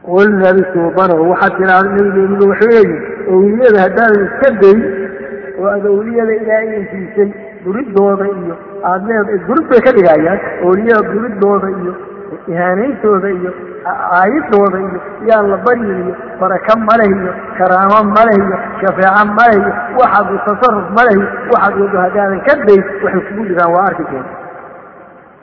qul 0.04 0.30
nabi 0.43 0.62
suubanow 0.74 1.22
waxaad 1.32 1.54
tiraahda 1.58 1.89
nabigeeniga 1.95 2.45
wax 2.51 2.60
leeyihiin 2.68 3.01
owliyada 3.34 3.80
haddaadan 3.86 4.22
iska 4.28 4.49
day 4.64 4.78
oo 5.60 5.68
aad 5.74 5.86
owliyada 5.93 6.34
ilaahay 6.39 6.68
insiisay 6.82 7.30
duridooda 7.66 8.26
iyo 8.39 8.55
aad 8.91 9.01
leed 9.09 9.28
durid 9.47 9.66
bay 9.72 9.82
ka 9.88 9.91
dhigayaan 9.97 10.39
owliyada 10.68 11.09
duridooda 11.14 11.68
iyo 11.82 11.93
ihaanayntooda 12.51 13.30
iyo 13.39 13.51
aayadooda 14.18 14.78
iyo 14.88 14.99
yaan 15.30 15.45
la 15.51 15.57
baryin 15.66 15.99
iyo 16.05 16.14
baraka 16.41 16.74
maleh 16.89 17.09
iyo 17.18 17.32
karaamo 17.57 17.99
maleh 18.18 18.36
iyo 18.45 18.57
shafeeco 18.82 19.24
maleh 19.39 19.57
iyo 19.61 19.72
waxaad 19.99 20.30
tasaruf 20.47 20.88
maleh 20.97 21.14
iyo 21.20 21.28
waxaad 21.53 21.76
wado 21.82 21.97
haddaadan 22.05 22.41
ka 22.47 22.53
day 22.68 22.80
waxay 23.03 23.22
kugu 23.28 23.43
dhigaan 23.49 23.72
waa 23.76 23.86
arki 23.89 24.03
doontaa. 24.11 24.39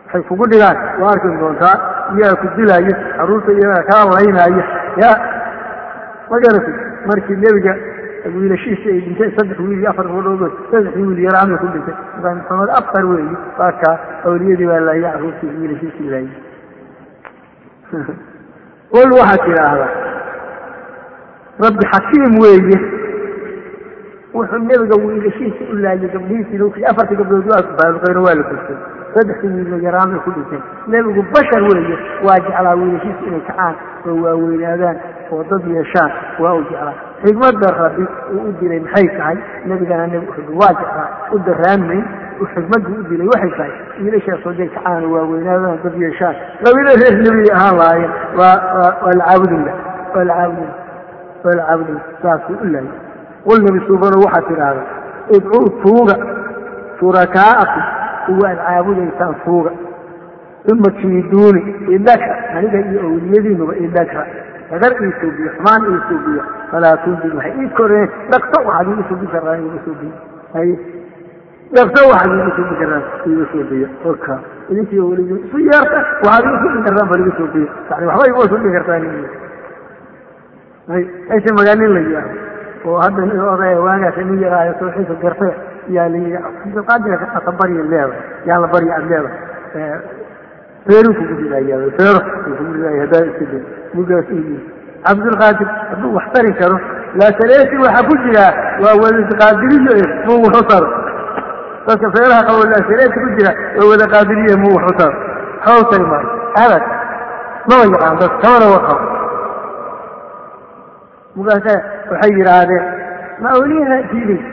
Waxay 0.07 0.23
kugu 0.29 0.45
dhigaan 0.53 0.77
waa 1.01 1.12
arki 1.14 1.29
doontaa. 1.41 1.77
Iyaga 2.16 2.37
ku 2.43 2.47
dilaayo 2.57 2.95
carruurta 3.16 3.51
iyaga 3.59 3.81
kaa 3.91 4.05
laynaayo 4.14 4.62
ya 5.03 5.11
ma 6.31 6.37
garatay 6.45 6.75
markii 7.09 7.37
nebiga 7.45 7.73
wiilashiisa 8.29 8.89
ay 8.91 9.01
dhinteen 9.01 9.33
saddex 9.37 9.59
wiil 9.59 9.81
iyo 9.81 9.91
afar 9.91 10.07
gabadhood 10.07 10.53
saddexdii 10.71 11.07
wiil 11.09 11.21
yaro 11.25 11.39
amay 11.43 11.59
ku 11.59 11.66
dhintay 11.75 11.95
markaa 12.23 12.35
maxamed 12.35 12.71
afar 12.81 13.05
weeye 13.07 13.37
waa 13.59 13.97
awliyadii 14.25 14.66
baa 14.66 14.81
laayay 14.81 15.12
caruurtii 15.12 15.53
wiilashiisii 15.61 16.11
laayay 16.12 16.39
qul 18.93 19.11
waxaad 19.18 19.41
tidhaahdaa 19.47 19.91
rabbi 21.64 21.85
xakiim 21.93 22.33
weeye 22.45 22.79
wuxuu 24.35 24.62
nebiga 24.68 24.97
wiilashiisa 25.05 25.62
u 25.73 25.77
laayay 25.85 26.09
gabdhihiisii 26.14 26.59
lkii 26.62 26.85
afartii 26.93 27.16
gabdhood 27.21 27.47
waa 27.53 27.62
baaluqeyno 27.79 28.23
waa 28.27 28.35
la 28.39 28.43
gurtay 28.51 28.79
saddexdii 29.14 29.55
wiilna 29.57 29.77
yaraamay 29.87 30.21
ku 30.25 30.31
dhinteen 30.37 30.62
nebigu 30.93 31.23
bashar 31.35 31.62
weeye 31.71 31.97
waa 32.27 32.39
jeclaa 32.47 32.75
wiilashiisa 32.81 33.23
inay 33.29 33.41
kacaan 33.49 33.75
oo 34.09 34.16
waaweynaadaan 34.25 34.97
oo 35.33 35.45
dad 35.51 35.64
yeeshaan 35.77 36.12
waa 36.43 36.55
u 36.61 36.62
jeclaa 36.71 37.10
xigmadda 37.25 37.68
rabbi 37.83 38.05
uu 38.35 38.49
u 38.49 38.53
dilay 38.61 38.81
maxay 38.81 39.09
tahay? 39.16 39.37
Nebigana 39.66 40.07
nebi 40.07 40.27
uxud 40.31 40.49
waa 40.61 40.73
jeclaa 40.81 41.09
u 41.35 41.39
daraanmayn 41.47 42.05
xikmaddu 42.55 42.91
u 43.01 43.03
dilay 43.11 43.27
waxay 43.35 43.51
tahay? 43.59 43.73
Wiilashaasoo 44.03 44.53
day 44.59 44.68
kacaan 44.75 45.05
oo 45.05 45.12
waaweynaadaan 45.14 45.79
dad 45.85 45.95
yeeshaan. 46.05 46.37
Labada 46.64 46.93
reer 47.01 47.14
nebigay 47.25 47.53
ahaan 47.59 47.77
lahaayeen 47.81 48.12
waa 48.39 48.57
waa 49.05 49.14
la 49.21 49.25
caabudinla 49.29 49.73
waa 50.14 50.25
la 50.31 50.35
caabudinla 50.39 50.75
waa 51.45 51.55
la 51.59 51.62
caabudinla 51.68 52.01
saasuu 52.23 52.57
u 52.64 52.66
laayay 52.73 52.93
qul 53.45 53.59
nabi 53.66 53.81
suubano 53.87 54.16
waxaad 54.25 54.45
tidhaahdaa 54.49 54.87
idcuu 55.37 55.66
tuuga 55.83 56.14
shurakaa'akum 56.99 57.83
kuwa 58.27 58.51
caabudaysaan 58.57 59.35
tuuga 59.45 59.71
uma 60.73 60.91
kiiduuni 61.01 61.61
idhaka 61.97 62.31
aniga 62.57 62.79
iyo 62.91 63.01
owliyadiinuba 63.07 63.75
idhaka 63.77 64.27
dagar 64.71 64.93
ii 65.07 65.12
suubiyo 65.21 65.51
xumaan 65.57 65.83
ii 65.93 66.01
suubiyo 66.09 66.43
falaa 66.71 66.97
tuudin 67.05 67.33
waxay 67.39 67.55
ii 67.64 67.71
koreen 67.79 68.09
dhaqso 68.33 68.59
waxaad 68.68 68.89
iigu 68.93 69.05
suubi 69.11 69.27
karaan 69.35 69.61
iigu 69.66 69.79
suubiyo 69.87 70.12
hay 70.55 70.71
dhaqso 71.77 72.01
waxaad 72.12 72.33
iigu 72.39 72.53
suubi 72.59 72.75
karaan 72.83 73.05
iigu 73.31 73.45
suubiyo 73.53 73.89
oka 74.12 74.35
idinkiiyo 74.71 75.05
weligi 75.11 75.35
isu 75.47 75.59
yeerta 75.68 75.99
waxaad 76.27 76.45
iigu 76.51 76.59
suubi 76.64 76.83
kartaan 76.87 77.09
bal 77.12 77.21
igu 77.25 77.33
suubiyo 77.41 77.68
yani 77.91 78.07
waxba 78.11 78.27
iguma 78.31 78.49
suubi 78.53 78.73
kartaan 78.77 79.03
hay 80.91 81.03
ayse 81.35 81.49
magaalin 81.59 81.93
la 81.97 82.01
yidhaaho 82.07 82.31
oo 82.91 82.99
hadda 83.05 83.23
nin 83.29 83.41
odaya 83.55 83.81
waagaas 83.87 84.16
nin 84.29 84.41
yaraayo 84.45 84.73
tawxiidka 84.81 85.14
gartay 85.25 85.53
yaa 85.97 86.09
la 86.12 86.16
yidhi 86.23 86.39
cabdilqaadir 86.64 87.21
ata 87.39 87.51
barya 87.61 87.83
leeda 87.93 88.16
yaa 88.49 88.59
la 88.62 88.66
barya 88.75 88.93
ad 88.99 89.05
leeda 89.11 89.31
feeru 90.87 91.11
kugu 91.18 91.35
dhigaya 91.41 91.77
feero 91.99 92.21
kugu 92.45 92.73
dhigaya 92.75 93.01
haddaa 93.05 93.25
iska 93.31 93.45
day 93.53 93.62
yii 93.95 94.61
cabdilqaadir 95.07 95.68
hadduu 95.91 96.14
wax 96.16 96.26
tari 96.34 96.53
karo 96.61 96.76
laasaleesi 97.20 97.76
waxaa 97.84 98.07
ku 98.09 98.14
jiraa 98.24 98.53
waa 98.84 98.97
wadaqaadiriyo 99.03 99.93
e 100.03 100.05
muu 100.26 100.41
waxu 100.47 100.62
taro 100.70 100.88
dadka 101.86 102.07
feeraha 102.16 102.43
qabo 102.49 102.61
laasaleesi 102.72 103.18
ku 103.24 103.28
jira 103.36 103.51
waa 103.78 103.88
wadaqaadiriyo 103.93 104.55
muu 104.64 104.76
taro 105.01 105.14
waxba 105.64 105.80
u 105.82 105.91
tari 105.93 106.05
maayo 106.12 106.28
abad 106.64 106.82
maba 107.68 107.84
yaqaan 107.95 108.16
dad 108.22 108.32
kamana 108.43 108.66
warqabo 108.74 109.05
mugaasa 111.36 111.74
waxay 112.11 112.32
yidhaahdeen 112.38 112.84
ma 113.43 113.49
awliyaha 113.59 113.97
diidaysa 114.12 114.51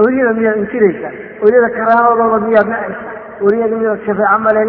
awliyada 0.00 0.32
miyaad 0.38 0.58
inkiraysaa 0.62 1.12
awliyada 1.42 1.68
karaamadooda 1.78 2.38
miyaad 2.46 2.68
nacaysa 2.72 3.04
awliyada 3.42 3.76
miyaad 3.82 4.00
shafeeco 4.06 4.38
male 4.46 4.62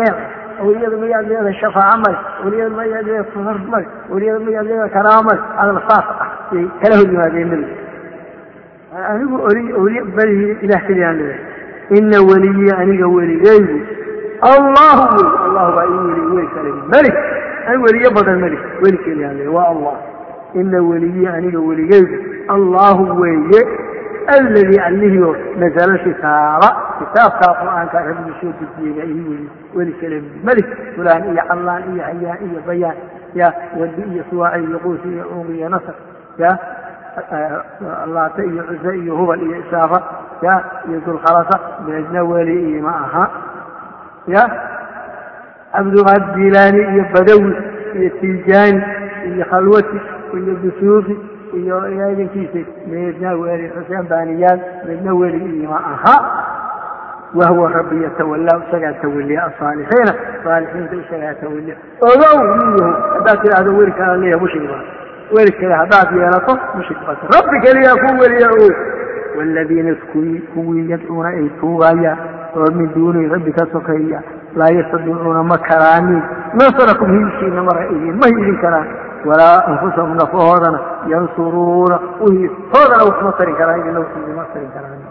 leedahay 0.66 0.86
awliyada 0.86 0.98
miyaad 1.04 1.26
leedahay 1.28 1.56
shafaaco 1.62 1.98
male 2.04 2.18
awliyada 2.44 2.70
miyaad 2.76 3.06
leedahay 3.06 3.26
tasaruf 3.34 3.66
male 3.74 3.88
awliyada 4.12 4.40
miyaad 4.40 4.66
leedahay 4.66 4.90
karaamo 4.90 5.24
male. 5.30 5.42
Adla 5.62 5.82
saas 5.90 6.06
ah 6.24 6.30
yay 6.52 6.68
kala 6.82 6.94
hor 7.00 7.08
yimaadeen 7.12 7.48
nebiga 7.50 7.76
anigu 9.12 9.36
awliya 9.80 10.04
balihi 10.18 10.58
ilaah 10.66 10.82
keliyaan 10.88 11.18
leedahay. 11.18 11.40
Ina 11.98 12.18
weliyi 12.30 12.72
aniga 12.82 13.08
weligaygu 13.08 13.78
allahu 14.42 15.04
wey 15.16 15.28
allahu 15.48 15.72
baa 15.76 15.86
ii 15.86 16.02
weli 16.08 16.24
wey 16.36 16.48
kale. 16.56 16.72
Melik 16.94 17.16
anigu 17.68 17.84
weliyo 17.88 18.10
badan 18.18 18.38
melik 18.40 18.62
weli 18.84 18.98
keliyaan 18.98 19.36
leedahay. 19.38 19.56
Waa 19.58 19.68
allah. 19.74 19.96
Ina 20.54 20.82
weliyi 20.82 21.28
aniga 21.28 21.60
weligaygu 21.60 22.16
allahu 22.56 23.22
weeye 23.22 23.62
alladii 24.28 24.80
allihio 24.88 25.36
nasala 25.58 25.98
kitaaba 25.98 26.70
kitaabkaa 27.02 27.54
qur'aanka 27.62 27.98
rabbigu 28.08 28.34
soo 28.42 28.54
dejiyeyna 28.60 29.04
ii 29.14 29.24
weli 29.30 29.50
weli 29.78 29.94
kale 30.02 30.18
melik 30.48 30.68
fulaan 30.96 31.24
iyo 31.34 31.44
callaan 31.50 31.84
iyo 31.94 32.04
hayaan 32.10 32.40
iyo 32.50 32.60
bayaan 32.68 32.98
ya 33.40 33.48
wadi 33.80 34.02
iyo 34.14 34.24
suwaaci 34.30 34.64
iyo 34.70 34.80
quusi 34.86 35.08
iyo 35.16 35.26
uug 35.36 35.50
iyo 35.58 35.70
nasr 35.70 35.96
ya 36.44 36.52
laata 38.14 38.44
iyo 38.44 38.64
cuze 38.70 38.92
iyo 38.98 39.14
hubal 39.16 39.42
iyo 39.48 39.58
isaafa 39.64 40.00
ya 40.42 40.56
iyo 40.90 41.00
dulkhalasa 41.06 41.60
meedna 41.88 42.24
weli 42.24 42.78
ima 42.78 42.94
aha 43.06 43.26
ya 44.28 44.44
cabduqaad 45.74 46.24
jilaani 46.36 46.82
iyo 46.94 47.06
badawi 47.14 47.52
iyo 48.00 48.10
tijaani 48.22 48.82
iyo 49.34 49.46
khalwati 49.52 49.98
iyo 50.38 50.54
busuufi 50.64 51.16
iyo 51.60 51.76
idinkiisa 52.12 52.60
meedna 52.92 53.30
weli 53.42 53.70
xuseen 53.76 54.08
baaniyaal 54.12 54.60
meedna 54.88 55.14
weli 55.14 55.40
ima 55.64 55.78
aha 55.94 56.16
wahwa 57.36 57.70
rabbi 57.72 58.04
yatawallaa 58.04 58.62
isagaa 58.68 58.94
tawaliya 58.94 59.44
asaalixiina 59.50 60.14
saalixiinta 60.44 60.96
isagaa 60.96 61.34
tawaliya 61.34 61.76
ogow 62.02 62.38
miyahu 62.44 62.94
haddaad 63.14 63.42
tidhaahdo 63.42 63.78
weli 63.78 63.92
kala 63.92 64.18
leeya 64.18 64.38
mushrik 64.38 64.68
baa 64.72 64.84
weli 65.36 65.52
kale 65.52 65.74
haddaad 65.74 66.18
yeelato 66.18 66.58
mushrik 66.78 66.98
baata 67.08 67.32
rabbi 67.36 67.62
keliyaa 67.66 67.96
ku 68.04 68.10
weliya 68.22 68.50
oy 68.64 68.72
waaladiina 69.38 69.96
kuwii 70.54 70.90
yadcuuna 70.92 71.30
ay 71.30 71.50
tuugayaan 71.60 72.18
oo 72.56 72.72
min 72.78 72.94
duunihi 72.96 73.30
rabbi 73.36 73.52
ka 73.52 73.66
sokeeya 73.74 74.22
laa 74.56 74.72
yastadiicuuna 74.80 75.44
ma 75.44 75.58
karaanin 75.58 76.22
nasrakum 76.54 77.12
hiilkiina 77.16 77.64
mara 77.64 77.86
idin 77.96 78.20
ma 78.20 78.28
hiilin 78.28 78.60
karaan 78.62 78.88
walaa 79.26 79.64
anfusahum 79.72 80.18
nafahoodana 80.20 80.80
yansuruuna 81.14 82.00
uhiistoodana 82.28 83.04
waxma 83.10 83.32
tarin 83.40 83.56
karaan 83.56 83.82
tarin 84.54 84.72
karaan 84.76 85.11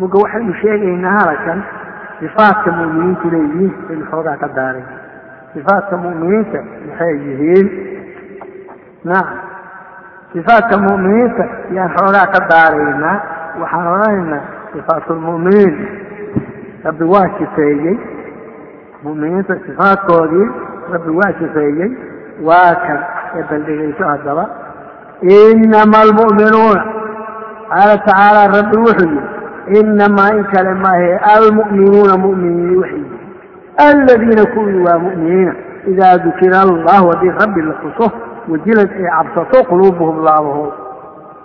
muga 0.00 0.18
waxaynu 0.22 0.52
sheegaynaa 0.62 1.14
halakan 1.18 1.60
sifaadka 2.20 2.70
mu'miniintu 2.78 3.26
leeyihiin 3.34 3.72
aynu 3.90 4.04
xoogaa 4.10 4.36
ka 4.42 4.48
daaray. 4.56 4.84
Sifaadka 5.54 5.94
mu'miniinta 6.04 6.58
maxay 6.88 7.14
yihiin? 7.26 7.66
Nacam 9.04 9.38
sifaadka 10.32 10.74
mu'miniinta 10.86 11.44
yaan 11.76 11.90
xoogaa 11.96 12.26
ka 12.34 12.40
daaraynaa 12.52 13.16
waxaan 13.60 13.86
odhanaynaa 13.94 14.42
sifaatulmu'miniin 14.72 15.74
rabbi 16.86 17.04
waa 17.14 17.28
sifeeyey 17.38 17.96
mu'miniinta 19.04 19.54
sifaadkoodii 19.66 20.46
rabbi 20.92 21.10
waa 21.20 21.32
sifeeyey 21.40 21.90
waa 22.48 22.72
kan 22.84 22.98
ee 23.38 23.42
baldhigayso 23.50 24.04
haddaba 24.12 24.44
inama 25.36 25.98
almu'minuuna 26.06 26.82
qaala 27.72 27.96
tacaala 28.06 28.42
rabbi 28.56 28.76
wuxuu 28.86 29.10
yihi 29.14 29.39
inamaa 29.78 30.30
in 30.38 30.44
kale 30.52 30.74
maahe 30.74 31.10
almu'minuuna 31.34 32.14
mu'miniin 32.24 32.78
waxay 32.82 33.04
aladiina 33.86 34.44
kuwii 34.54 34.82
waa 34.86 34.98
mu'miniina 34.98 35.52
idaa 35.92 36.18
dukira 36.24 36.60
allahu 36.60 37.06
haddii 37.12 37.32
rabbi 37.40 37.60
la 37.62 37.74
xuso 37.82 38.06
wajilad 38.48 38.90
ay 38.98 39.06
cabsato 39.16 39.64
quluubuhum 39.70 40.24
laabahood 40.24 40.72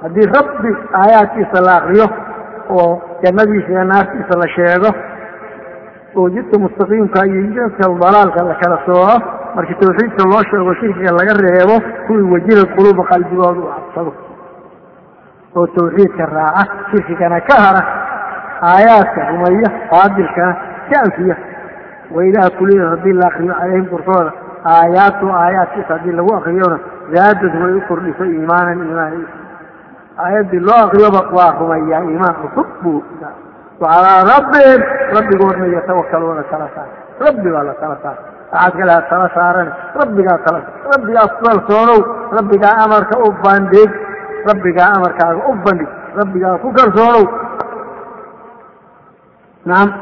haddii 0.01 0.27
rabbi 0.37 0.69
aayaadkiisa 1.01 1.61
la 1.67 1.73
akriyo 1.77 2.07
oo 2.69 3.01
jannadiisa 3.23 3.69
iyo 3.71 3.83
naartiisa 3.83 4.33
la 4.41 4.47
sheego 4.55 4.89
oo 6.15 6.29
jidka 6.29 6.59
mustaqiimka 6.59 7.25
iyo 7.27 7.41
jidka 7.41 7.89
dalaalka 8.01 8.43
la 8.49 8.55
kala 8.61 8.77
sooco 8.85 9.15
markii 9.55 9.75
tawxiidka 9.81 10.23
loo 10.31 10.43
sheego 10.49 10.73
shirkiga 10.79 11.11
laga 11.19 11.33
reebo 11.43 11.75
kuwii 12.07 12.31
wajilad 12.33 12.67
quluuba 12.75 13.03
qalbigooda 13.11 13.59
u 13.59 13.67
cabsado 13.73 14.13
oo 15.55 15.67
tawxiidka 15.67 16.25
raaca 16.25 16.63
shirkigana 16.91 17.39
ka 17.41 17.55
hara 17.63 17.81
aayaadka 18.71 19.27
rumeeya 19.31 19.69
baadilkana 19.91 20.53
ka 20.89 20.97
anfiya 21.05 21.35
waidaa 22.15 22.49
tuliya 22.57 22.89
haddii 22.89 23.13
la 23.13 23.27
akriyo 23.27 23.53
calayhim 23.59 23.85
korkooda 23.93 24.31
aayaatu 24.73 25.31
aayaadkiisa 25.41 25.93
haddii 25.93 26.17
lagu 26.19 26.35
akriyona 26.35 26.77
zaadad 27.13 27.53
way 27.63 27.73
u 27.79 27.81
kordhiso 27.87 28.25
iimaanan 28.25 28.85
iimaan 28.85 29.25
aayaddii 30.25 30.59
loo 30.67 30.79
akriyoba 30.85 31.21
waa 31.37 31.51
rumeeyaa 31.59 32.03
iimaan 32.11 32.35
cusub 32.41 32.67
buu 32.83 33.03
wacalaa 33.81 34.21
rabbihim 34.33 34.81
rabbigoodna 35.15 35.65
yatawakaluuna 35.75 36.43
tala 36.51 36.69
saar. 36.75 36.89
Rabbi 37.19 37.49
baa 37.51 37.63
la 37.63 37.73
tala 37.73 37.97
saar. 38.03 38.17
Waxaad 38.51 38.89
ha 38.89 39.01
tala 39.09 39.27
saaran 39.35 39.69
rabbigaa 39.99 40.37
tala 40.45 40.59
rabbigaa 40.93 41.27
ku 41.27 41.43
kalsoonow 41.45 42.01
rabbigaa 42.37 42.75
amarka 42.85 43.15
u 43.19 43.31
bandhig 43.43 43.91
rabbigaa 44.47 44.89
amarkaaga 44.97 45.41
u 45.49 45.53
bandhig 45.65 45.89
rabbigaa 46.15 46.57
ku 46.63 46.71
kalsoonow 46.71 47.25
nacam 49.65 49.93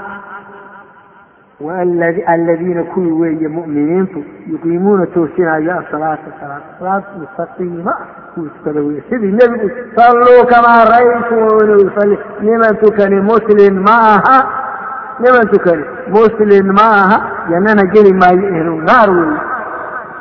aladiina 2.28 2.84
kuwii 2.84 3.12
weeye 3.12 3.48
mu'miniintu 3.48 4.24
yuqiimuuna 4.52 5.06
toosinaya 5.06 5.80
asalaata 5.80 6.32
salaad 6.40 6.62
salaad 6.80 7.04
mustaqiima 7.20 7.98
kuwii 8.34 8.80
weye 8.88 9.04
sidii 9.10 9.32
nebigu 9.32 9.72
salluu 9.96 10.46
kamaa 10.50 10.86
ra'aytumuni 10.86 11.74
usalli 11.86 12.20
niman 12.42 12.78
tukani 12.78 13.16
muslin 13.22 13.80
ma 13.80 13.98
aha 14.16 14.48
niman 15.20 15.48
tukani 15.52 15.84
muslin 16.10 16.72
ma 16.72 16.82
aha 16.82 17.22
jannana 17.50 17.84
geli 17.94 18.14
maayo 18.14 18.48
ehlu 18.58 18.76
naar 18.82 19.10
weeye 19.10 19.38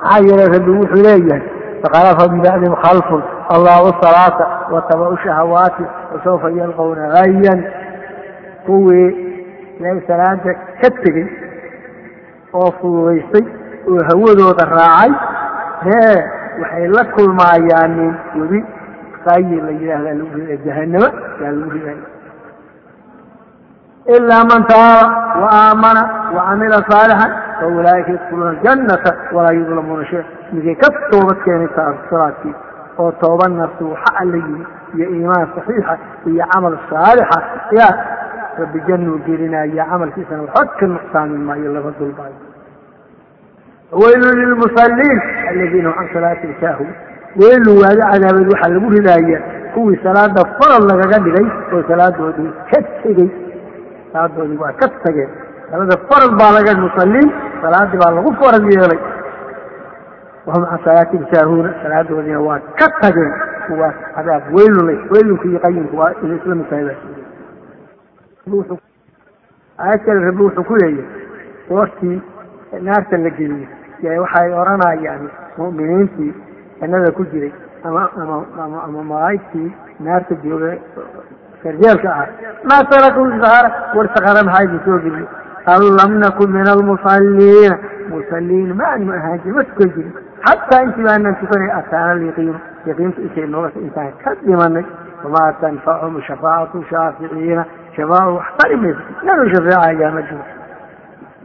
maxaa 0.03 0.19
yeelay 0.27 0.49
rabbi 0.55 0.71
wuxuu 0.71 1.03
leeyahay 1.03 1.43
fakhalafa 1.83 2.33
min 2.33 2.43
bacdihim 2.43 2.75
khalfun 2.75 3.23
allahu 3.49 3.89
salaata 4.03 4.47
watabau 4.71 5.17
shahawaati 5.25 5.83
wasawfa 6.15 6.51
yalqawna 6.51 7.11
hayan 7.17 7.65
kuwii 8.67 9.32
ilaahay 9.83 10.01
salaada 10.07 10.53
ka 10.81 10.89
tegey 11.03 11.27
oo 12.55 12.71
fududaystay 12.81 13.45
oo 13.91 14.01
hawadooda 14.09 14.65
raacay 14.77 15.13
hee 15.87 16.19
waxay 16.63 16.87
la 16.97 17.03
kulmaayaan 17.17 17.91
nin 17.99 18.13
webi 18.41 18.61
qayi 19.27 19.57
la 19.67 19.73
yidhaahdaa 19.81 20.15
lagu 20.19 20.35
riday 20.39 20.59
jahanamo 20.67 21.09
yaa 21.43 21.53
lagu 21.59 21.71
riday. 21.77 21.99
Ilaa 24.17 24.45
man 24.51 24.63
taaba 24.67 25.03
wa 25.43 25.49
aamana 25.59 26.03
wa 26.37 26.43
camila 26.49 26.79
saalixan 26.91 27.33
fa 27.61 27.67
ulaa'ika 27.67 28.11
yadkhuluuna 28.15 28.51
aljannata 28.51 29.11
walaa 29.35 29.53
yudlamuuna 29.59 30.05
shay 30.11 30.23
ninkay 30.53 30.75
ka 30.83 30.89
toobad 31.11 31.39
keenay 31.45 31.69
salaadkii 32.11 32.55
oo 32.99 33.11
tooba 33.23 33.49
nasuuxa 33.49 34.11
alla 34.21 34.37
yimi 34.37 34.67
iyo 34.97 35.07
iimaan 35.15 35.47
saxiixa 35.55 35.95
iyo 36.27 36.45
camal 36.53 36.75
saalixa. 36.91 37.39
Yaa 37.79 37.93
rabbi 38.59 38.81
jannuu 38.89 39.19
gelinaya 39.27 39.85
camalkiisana 39.91 40.43
waxba 40.43 40.73
ka 40.81 40.87
nuqsaamin 40.87 41.43
maayo 41.49 41.73
laba 41.77 41.91
dulbaayo 41.99 42.39
weylu 44.03 44.29
lilmusalliin 44.41 45.19
aladiina 45.51 45.89
hum 45.91 45.97
can 45.99 46.09
salaatihim 46.15 46.55
saahu. 46.61 46.87
Weylu 47.41 47.73
waaga 47.83 48.05
cadaabeed 48.13 48.49
waxaa 48.53 48.73
lagu 48.75 48.89
ridaaya 48.97 49.39
kuwii 49.75 49.99
salaada 50.05 50.43
farad 50.59 50.83
lagaga 50.91 51.19
dhigay 51.25 51.47
oo 51.73 51.83
salaadoodii 51.91 52.51
ka 52.71 52.81
tegey 53.03 53.29
salaadoodii 54.13 54.57
waa 54.65 54.73
ka 54.81 54.89
tageen 55.05 55.31
salaada 55.71 55.97
farad 56.09 56.33
baa 56.41 56.53
laga 56.57 56.73
musalliin 56.85 57.29
salaadii 57.63 58.01
baa 58.03 58.13
lagu 58.19 58.31
farad 58.41 58.65
yeelay. 58.73 59.01
Wahum 60.47 60.65
can 60.71 60.79
salaatihim 60.85 61.25
saahuuna 61.33 61.71
salaadoodiina 61.83 62.41
waa 62.49 62.61
ka 62.81 62.89
tageen. 63.01 63.33
Kuwaas 63.67 63.95
cadaab 64.17 64.43
weylulay 64.57 64.99
weylunku 65.13 65.49
iyo 65.49 65.59
qayinku 65.65 65.97
waa 66.01 66.13
inay 66.25 66.37
isla 66.41 66.55
aayad 69.79 70.01
kale 70.05 70.21
rabbi 70.27 70.43
wuxuu 70.43 70.65
ku 70.65 70.75
leeyahay 70.75 71.07
goortii 71.69 72.23
naarta 72.81 73.17
la 73.17 73.31
geliyey 73.31 73.69
y 74.03 74.19
waxay 74.19 74.53
odhanayaan 74.53 75.29
mu'miniintii 75.59 76.35
jannada 76.81 77.13
ku 77.13 77.25
jiray 77.33 77.53
ama 77.85 78.11
ama 78.17 78.83
ama 78.87 79.03
malaa'igtii 79.03 79.71
naarta 80.01 80.35
jooga 80.43 80.75
sarjeelka 81.63 82.11
ah. 82.11 82.27
Maa 82.69 82.83
tarakuu 82.91 83.31
sahara 83.43 83.71
war 83.95 84.09
sakara 84.15 84.43
maxaa 84.45 84.65
idin 84.65 84.81
soo 84.85 84.99
geliye 84.99 85.27
qaalu 85.67 85.95
lam 85.99 86.19
nakun 86.19 86.51
min 86.51 86.67
almusalliina 86.75 87.79
musalliin 88.11 88.75
ma 88.75 88.85
aanu 88.93 89.13
ahaan 89.13 89.39
jirin 89.45 89.55
ma 89.57 89.65
tukan 89.65 89.91
jirin. 89.95 90.13
Xataa 90.47 90.83
intii 90.83 91.05
baanaan 91.07 91.37
tukanay 91.41 91.71
ataana 91.79 92.13
alyaqiinu 92.13 92.59
yaqiintu 92.87 93.21
intay 93.23 93.47
nooga 93.47 93.71
intaan 93.79 94.13
ka 94.25 94.35
dhimanay. 94.43 94.85
Wamaa 95.23 95.53
tanfachum 95.61 96.21
shafaacatu 96.27 96.85
shaaficiina 96.91 97.65
shafaacu 97.97 98.35
wax 98.39 98.47
tari 98.59 98.77
mayso 98.83 99.01
nanu 99.27 99.49
shafeecayaa 99.55 100.11
ma 100.17 100.23
jiro 100.29 100.45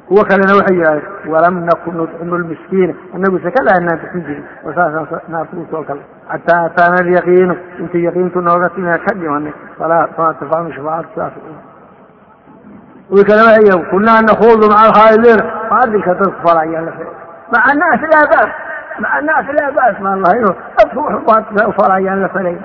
kuwo 0.07 0.21
kalena 0.29 0.53
waxay 0.59 0.75
yidhahdeen 0.77 1.31
walam 1.33 1.55
nakun 1.69 1.95
nudcimu 1.99 2.37
lmiskiina 2.41 2.93
anagu 3.15 3.39
sakada 3.45 3.71
aanaan 3.75 3.99
bixin 4.03 4.21
jirin 4.27 4.45
oo 4.65 4.73
saasaan 4.77 5.21
naarta 5.33 5.57
u 5.61 5.65
soo 5.71 5.83
kala 5.89 6.01
xataa 6.31 6.61
ataana 6.69 6.97
alyaqiinu 7.03 7.55
intii 7.79 8.03
yaqiintu 8.07 8.41
nooga 8.41 8.69
timia 8.75 8.97
ka 9.05 9.15
dhimanay 9.19 9.53
falaa 9.79 10.07
famaa 10.15 10.33
tanfachum 10.39 10.71
shafaacatu 10.77 11.15
shaaficiina 11.19 11.59
kuwi 13.09 13.23
kale 13.29 13.41
waxay 13.47 13.63
yidhahdeen 13.63 13.89
kunaa 13.91 14.21
nakuudu 14.29 14.65
maca 14.71 14.83
alkhaalidiina 14.87 15.43
faadilka 15.69 16.13
dadku 16.21 16.47
fala 16.47 16.61
ayaa 16.67 16.81
la 16.87 16.91
fee 16.97 17.11
maca 17.53 17.73
naas 17.81 18.01
laa 18.13 18.25
ba'as 18.31 18.51
maca 19.03 19.21
naas 19.27 19.47
laa 19.59 19.71
ba'as 19.77 19.99
maan 20.05 20.19
lahayno 20.25 20.51
dadku 20.77 20.99
wuxuu 20.99 21.69
ufala 21.71 21.93
ayaan 21.99 22.21
la 22.25 22.29
falay 22.37 22.57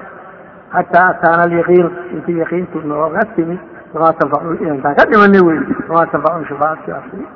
xataa 0.77 1.07
ataana 1.15 1.43
alyaqiinu 1.49 1.91
intii 2.15 2.39
yaqiintu 2.43 2.79
nooga 2.93 3.21
timid 3.37 3.61
famaa 3.93 4.13
tanfacu 4.21 4.53
intaan 4.65 4.95
ka 4.99 5.05
dhimanay 5.11 5.43
wey 5.49 5.59
famaa 5.89 6.07
tanfacu 6.13 6.45
shafaacatu 6.51 6.91
shaaficiin 6.91 7.27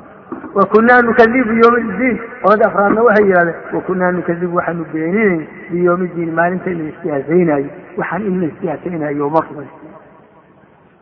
wakunaa 0.57 1.01
nukadibu 1.07 1.49
biyowmi 1.53 1.79
iddiin 1.89 2.17
qolada 2.43 2.65
afraadna 2.69 3.01
waxay 3.07 3.25
yidhahdeen 3.29 3.55
wakunaa 3.77 4.11
nukadibu 4.11 4.57
waxaanu 4.57 4.85
beeninayn 4.93 5.47
biyowmi 5.71 6.05
iddiin 6.09 6.31
maalinta 6.39 6.69
in 6.71 6.77
la 6.83 6.89
istihaasaynaayo 6.93 7.69
waxaan 7.97 8.21
in 8.29 8.39
la 8.41 8.47
istihaasaynaayo 8.51 9.29
ma 9.35 9.41
rumay 9.49 9.69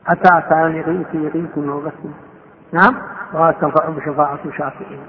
xataa 0.10 0.38
ataana 0.41 0.65
alyaqiin 0.72 0.98
intii 1.02 1.23
yaqiintu 1.27 1.61
nooga 1.69 1.91
timid 1.99 2.18
nacam 2.73 2.95
famaa 3.32 3.53
tanfacu 3.61 4.02
shafaacatu 4.07 4.52
shaaficiin 4.57 5.03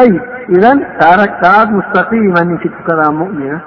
ayib 0.00 0.22
idan 0.56 0.78
salaad 1.00 1.68
mustaqiima 1.78 2.40
ninkii 2.48 2.72
tukadaa 2.78 3.12
mu'mina. 3.20 3.60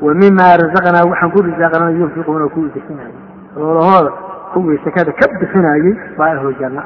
Wa 0.00 0.12
mima 0.14 0.46
razaqnaa 0.60 1.08
waxaan 1.08 1.30
ku 1.32 1.40
yunfiquuna 3.56 4.10
kuwii 4.52 4.80
sakada 4.84 5.12
ka 5.12 5.28
bixinayay 5.40 5.96
baa 6.18 6.30
ahlu 6.36 6.52
janna. 6.60 6.82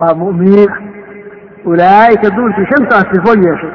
Waa 0.00 0.14
mu'miniin. 0.14 0.70
Ah 0.70 0.98
ulaa'ika 1.64 2.30
duulkii 2.36 2.66
shantaas 2.72 3.06
sifo 3.12 3.32
yeeshay. 3.44 3.72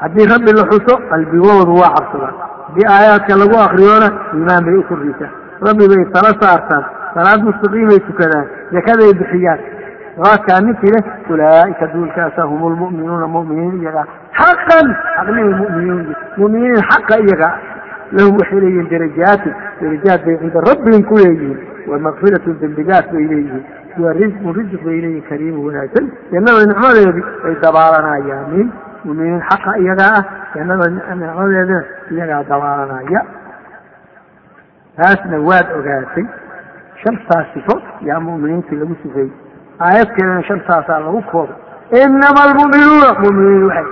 Haddii 0.00 0.26
rabbi 0.26 0.52
la 0.52 0.64
xuso 0.70 0.94
qalbigoodu 1.10 1.72
waa 1.80 1.94
cabsadaan 1.96 2.34
haddii 2.66 2.86
aayaadka 2.94 3.36
lagu 3.36 3.56
akriyona 3.66 4.08
iimaan 4.34 4.64
bay 4.64 4.74
u 4.74 4.82
kordhisaa 4.88 5.32
rabbi 5.66 5.88
bay 5.88 6.04
tala 6.14 6.30
saartaan 6.40 6.84
salaad 7.14 7.40
mustaqiimay 7.46 8.00
tukadaan 8.08 8.46
zakaday 8.72 9.12
bixiyaan. 9.20 9.60
Waadkaa 10.16 10.60
ninkii 10.60 10.92
leh 10.94 11.04
ulaa'ika 11.30 11.86
duulkaasa 11.94 12.42
hum 12.50 12.62
lmu'minuuna 12.72 13.26
mu'miniin 13.36 13.82
iyagaa 13.82 14.06
xaqan 14.40 14.86
xaqnimay 15.16 15.54
mu'miniin. 15.62 16.16
Mu'miniin 16.36 16.82
xaqa 16.90 17.14
iyagaa 17.26 17.54
lahum 18.12 18.36
waxay 18.38 18.60
leeyihiin 18.60 18.90
darajaatin 18.90 19.54
darajaat 19.80 20.24
bay 20.26 20.36
cinda 20.40 20.60
rabbihim 20.70 21.02
ku 21.08 21.14
leeyihiin 21.22 21.58
wa 21.90 21.98
makfiratun 22.06 22.56
dembigaas 22.60 23.06
bay 23.12 23.24
leeyihiin 23.32 23.64
wa 24.02 24.12
risqun 24.20 24.52
risq 24.58 24.82
bay 24.86 24.98
leeyihiin 25.04 25.28
kariimu 25.28 25.66
wanaagsan. 25.66 26.06
Jannada 26.32 26.66
nicmadeedii 26.70 27.24
bay 27.44 27.54
dabaalanayaanin 27.64 28.68
muminiin 29.04 29.42
xaqa 29.50 29.72
iyagaa 29.82 30.12
ah 30.18 30.24
jannada 30.54 30.86
nicmadeedina 30.90 31.80
iyagaa 32.14 32.42
dabaalanaya. 32.50 33.20
Taasna 34.96 35.38
waad 35.48 35.66
ogaatay. 35.78 36.24
Shantaas 37.02 37.46
sifo 37.54 37.76
yaa 38.08 38.20
mu'miniintii 38.20 38.78
lagu 38.80 38.94
sifeeyey 39.02 39.32
aayadkeedana 39.86 40.42
shantaasaa 40.48 41.00
lagu 41.06 41.20
koobay. 41.32 41.56
Inama 42.02 42.40
almu'minuuna 42.48 43.08
mu'miniin 43.22 43.64
waxay. 43.68 43.88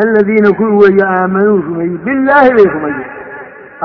Aladiina 0.00 0.52
kuwi 0.56 0.72
weeye 0.82 1.04
aamanuu 1.06 1.58
rumeeyey 1.66 1.98
billaahi 2.06 2.50
bay 2.56 2.68
rumeeyeen 2.74 3.11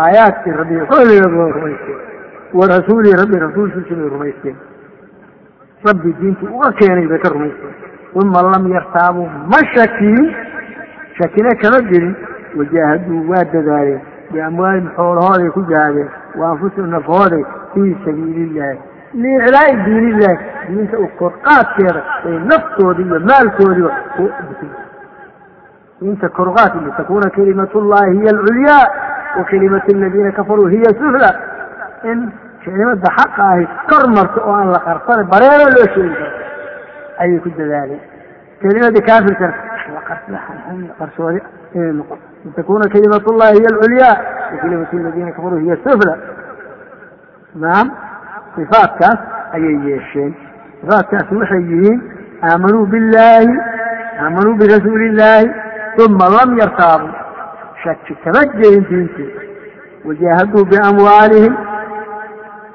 aayaadkii 0.04 0.52
rabbi 0.60 0.76
xoliga 0.92 1.28
bay 1.36 1.52
rumaysteen. 1.58 2.00
Wa 2.54 2.66
rasuulihi 2.74 3.16
rabbi 3.22 3.40
rasuulkiisa 3.46 4.10
rumaysteen. 4.16 4.58
Rabbi 5.88 6.16
diintii 6.20 6.48
uga 6.56 6.72
keenay 6.80 7.08
bay 7.08 7.20
ka 7.20 7.30
rumaysteen. 7.30 7.76
Uma 8.14 8.42
lam 8.42 8.68
yartaabuu 8.74 9.30
ma 9.52 9.60
shakiin. 9.74 10.26
Shakina 11.18 11.56
kama 11.62 11.82
gelin 11.90 12.16
wajaahaduu 12.58 13.30
waa 13.30 13.44
dadaaleen 13.54 14.02
biamwaalihim 14.32 14.90
xoolahooday 14.96 15.50
ku 15.56 15.62
jahaadeen 15.72 16.10
wa 16.40 16.50
anfusihim 16.52 16.90
nafhooday 16.90 17.44
fii 17.74 17.98
sabiili 18.06 18.44
illaahi 18.48 18.80
liiclaa'i 19.24 19.76
diin 19.86 20.08
illaahi 20.10 20.38
diinta 20.68 21.00
u 21.00 21.08
korqaadkeeda 21.20 22.02
bay 22.24 22.40
naftoodii 22.52 23.06
iyo 23.10 23.20
maalkoodiiba 23.30 23.92
ku 24.16 24.30
diinta 26.02 26.30
korqaad 26.30 26.74
litakuna 26.86 27.30
kalimatullahi 27.30 28.18
hiya 28.18 28.32
alculyaa 28.38 28.86
wa 29.38 29.44
kalimatu 29.50 29.96
aladiina 29.98 30.32
kafaruu 30.32 30.68
hiya 30.68 30.92
sufla 31.00 31.30
in 32.12 32.20
kelimada 32.64 33.10
xaqa 33.18 33.44
ahi 33.54 33.68
kor 33.90 34.04
marto 34.16 34.40
oo 34.48 34.54
aan 34.60 34.72
la 34.76 34.80
qarsana 34.88 35.24
bareero 35.34 35.66
loo 35.76 35.88
sheegi 35.94 36.16
karo 36.16 36.32
ayay 37.24 37.40
ku 37.46 37.50
dadaaleen 37.58 38.02
kelimadii 38.62 39.02
kaafirkana 39.10 39.54
qarsoodi 41.00 41.42
takuna 42.56 42.86
kalimat 42.94 43.26
llahi 43.40 43.58
hiya 43.60 43.70
alculyaa 43.74 44.16
wa 44.52 44.58
kalimatu 44.62 44.98
aladiina 44.98 45.32
kafaruu 45.32 45.60
hiya 45.66 45.78
sufla 45.86 46.14
naam 47.56 47.88
sifaatkaas 48.56 49.20
ayay 49.54 49.76
yeesheen 49.90 50.34
sifaatkaas 50.82 51.32
waxay 51.32 51.62
yihiin 51.72 52.00
aamanuu 52.50 52.86
billahi 52.86 53.50
aamanuu 54.24 54.56
birasuuli 54.62 55.08
illaahi 55.12 55.50
uma 56.06 56.26
lam 56.38 56.58
yartaabuu 56.60 57.14
shaki 57.84 58.16
kama 58.24 58.42
gelin 58.60 58.86
diintii 58.90 59.30
wajaahaduu 60.08 60.66
biamwaalihim 60.72 61.56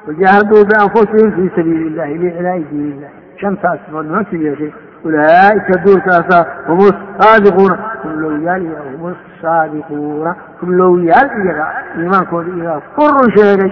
wajaahaduu 0.06 0.64
bianfusihim 0.70 1.32
fii 1.36 1.50
sabiili 1.56 1.86
illahi 1.86 2.18
liiclaa'i 2.18 2.64
diin 2.70 2.88
illahi 2.92 3.14
shantaas 3.40 3.78
sifood 3.86 4.06
nimankii 4.06 4.44
yeeshay 4.44 4.72
ulaa'ika 5.04 5.78
duulkaasaa 5.84 6.44
hum 6.66 6.80
saadiquuna 7.20 7.78
kullowyaal 8.02 8.62
iyaga 8.62 8.90
hum 9.02 9.14
saadiquuna 9.42 10.34
kullowyaal 10.60 11.30
iyaga 11.44 11.66
iimaankooda 11.98 12.50
iyagaa 12.56 12.80
ku 12.96 13.04
run 13.14 13.32
sheegay 13.36 13.70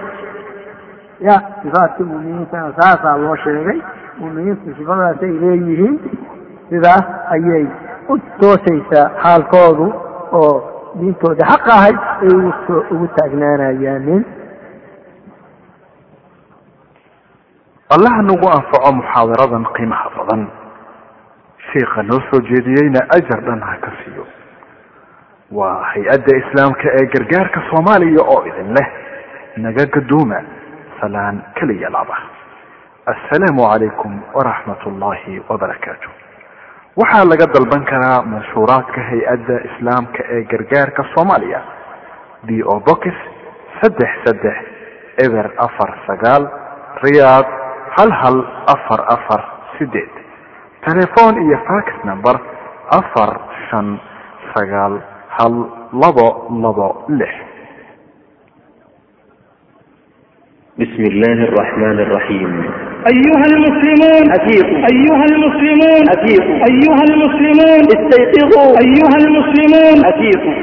ya 1.29 1.37
sifaadkii 1.63 2.05
mu'miniintana 2.13 2.73
saasaa 2.81 3.17
loo 3.17 3.37
sheegay 3.45 3.79
mu'miniintu 4.21 4.75
sifadaasay 4.79 5.33
leeyihiin 5.45 5.97
sidaas 6.71 7.05
ayay 7.37 7.67
u 8.09 8.19
toosaysaa 8.41 9.07
xaalkoodu 9.23 9.87
oo 10.41 10.55
diintooda 10.99 11.45
xaq 11.53 11.67
ahay 11.77 11.95
ay 12.23 12.33
ugu 12.95 13.07
taagnaanayaanin 13.17 14.23
allaha 17.95 18.23
nagu 18.29 18.47
anfaco 18.57 18.91
muxaadaradan 18.99 19.65
qiimaha 19.77 20.09
badan. 20.17 20.43
Sheikha 21.73 22.03
noo 22.03 22.21
soo 22.31 22.41
jeediyeyna 22.51 23.01
ajar 23.17 23.41
dhan 23.47 23.61
ha 23.69 23.75
ka 23.85 23.91
siiyo. 24.03 24.25
Waa 25.59 25.83
hay'adda 25.93 26.33
islaamka 26.43 26.87
ee 26.99 27.07
gargaarka 27.15 27.61
soomaaliya 27.71 28.23
oo 28.33 28.41
idin 28.51 28.71
leh. 28.77 28.89
Naga 29.57 29.85
gaduuma 29.95 30.39
salaan 31.01 31.43
keliya 31.59 31.91
laba 31.91 32.17
assalaamu 33.13 33.63
calaykum 33.71 34.13
waraxmat 34.35 34.87
ullaahi 34.87 35.43
wabarakaatu 35.49 36.09
waxaa 37.01 37.25
laga 37.31 37.47
dalban 37.55 37.85
karaa 37.91 38.23
manshuuraadka 38.33 39.01
hay'adda 39.11 39.57
islaamka 39.69 40.21
ee 40.35 40.43
gargaarka 40.53 41.03
soomaaliya 41.15 41.61
d 42.49 42.63
o 42.73 42.75
box 42.89 43.03
saddex 43.81 44.13
saddex 44.25 44.59
eber 45.25 45.47
afar 45.67 45.91
sagaal 46.09 46.43
riyaad 47.05 47.47
hal 47.97 48.11
hal 48.23 48.37
afar 48.75 49.01
afar 49.17 49.41
sideed 49.79 50.13
telefoon 50.87 51.35
iyo 51.47 51.59
fax 51.69 51.87
number 52.11 52.37
afar 53.01 53.31
shan 53.69 53.89
sagaal 54.55 54.95
hal 55.39 55.55
labo 56.03 56.29
labo 56.65 56.89
lix. 57.19 57.33
Bismi 60.79 61.05
illaahi 61.13 61.43
araxmaan 61.51 61.99
araxiim 62.05 62.53
أيها 63.07 63.47
المسلمون 63.47 64.31
أفيقوا 64.41 64.79
أيها 64.93 65.25
المسلمون 65.25 66.03
أفيقوا 66.17 66.55
أيها 66.71 67.03
المسلمون 67.11 67.83
استيقظوا 67.97 68.71
أيها 68.85 69.17
المسلمون 69.25 70.05
أفيقوا 70.05 70.55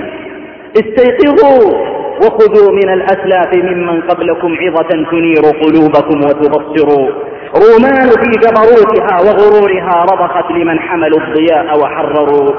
استيقظوا 0.75 1.97
وخذوا 2.21 2.71
من 2.73 2.89
الأسلاف 2.93 3.55
ممن 3.55 4.01
قبلكم 4.01 4.55
عظة 4.61 5.05
تنير 5.11 5.41
قلوبكم 5.63 6.17
وتبصروا 6.19 7.09
رومان 7.55 8.09
في 8.09 8.31
جبروتها 8.43 9.17
وغرورها 9.21 10.05
رضخت 10.11 10.51
لمن 10.51 10.79
حملوا 10.79 11.19
الضياء 11.19 11.79
وحرروا 11.79 12.51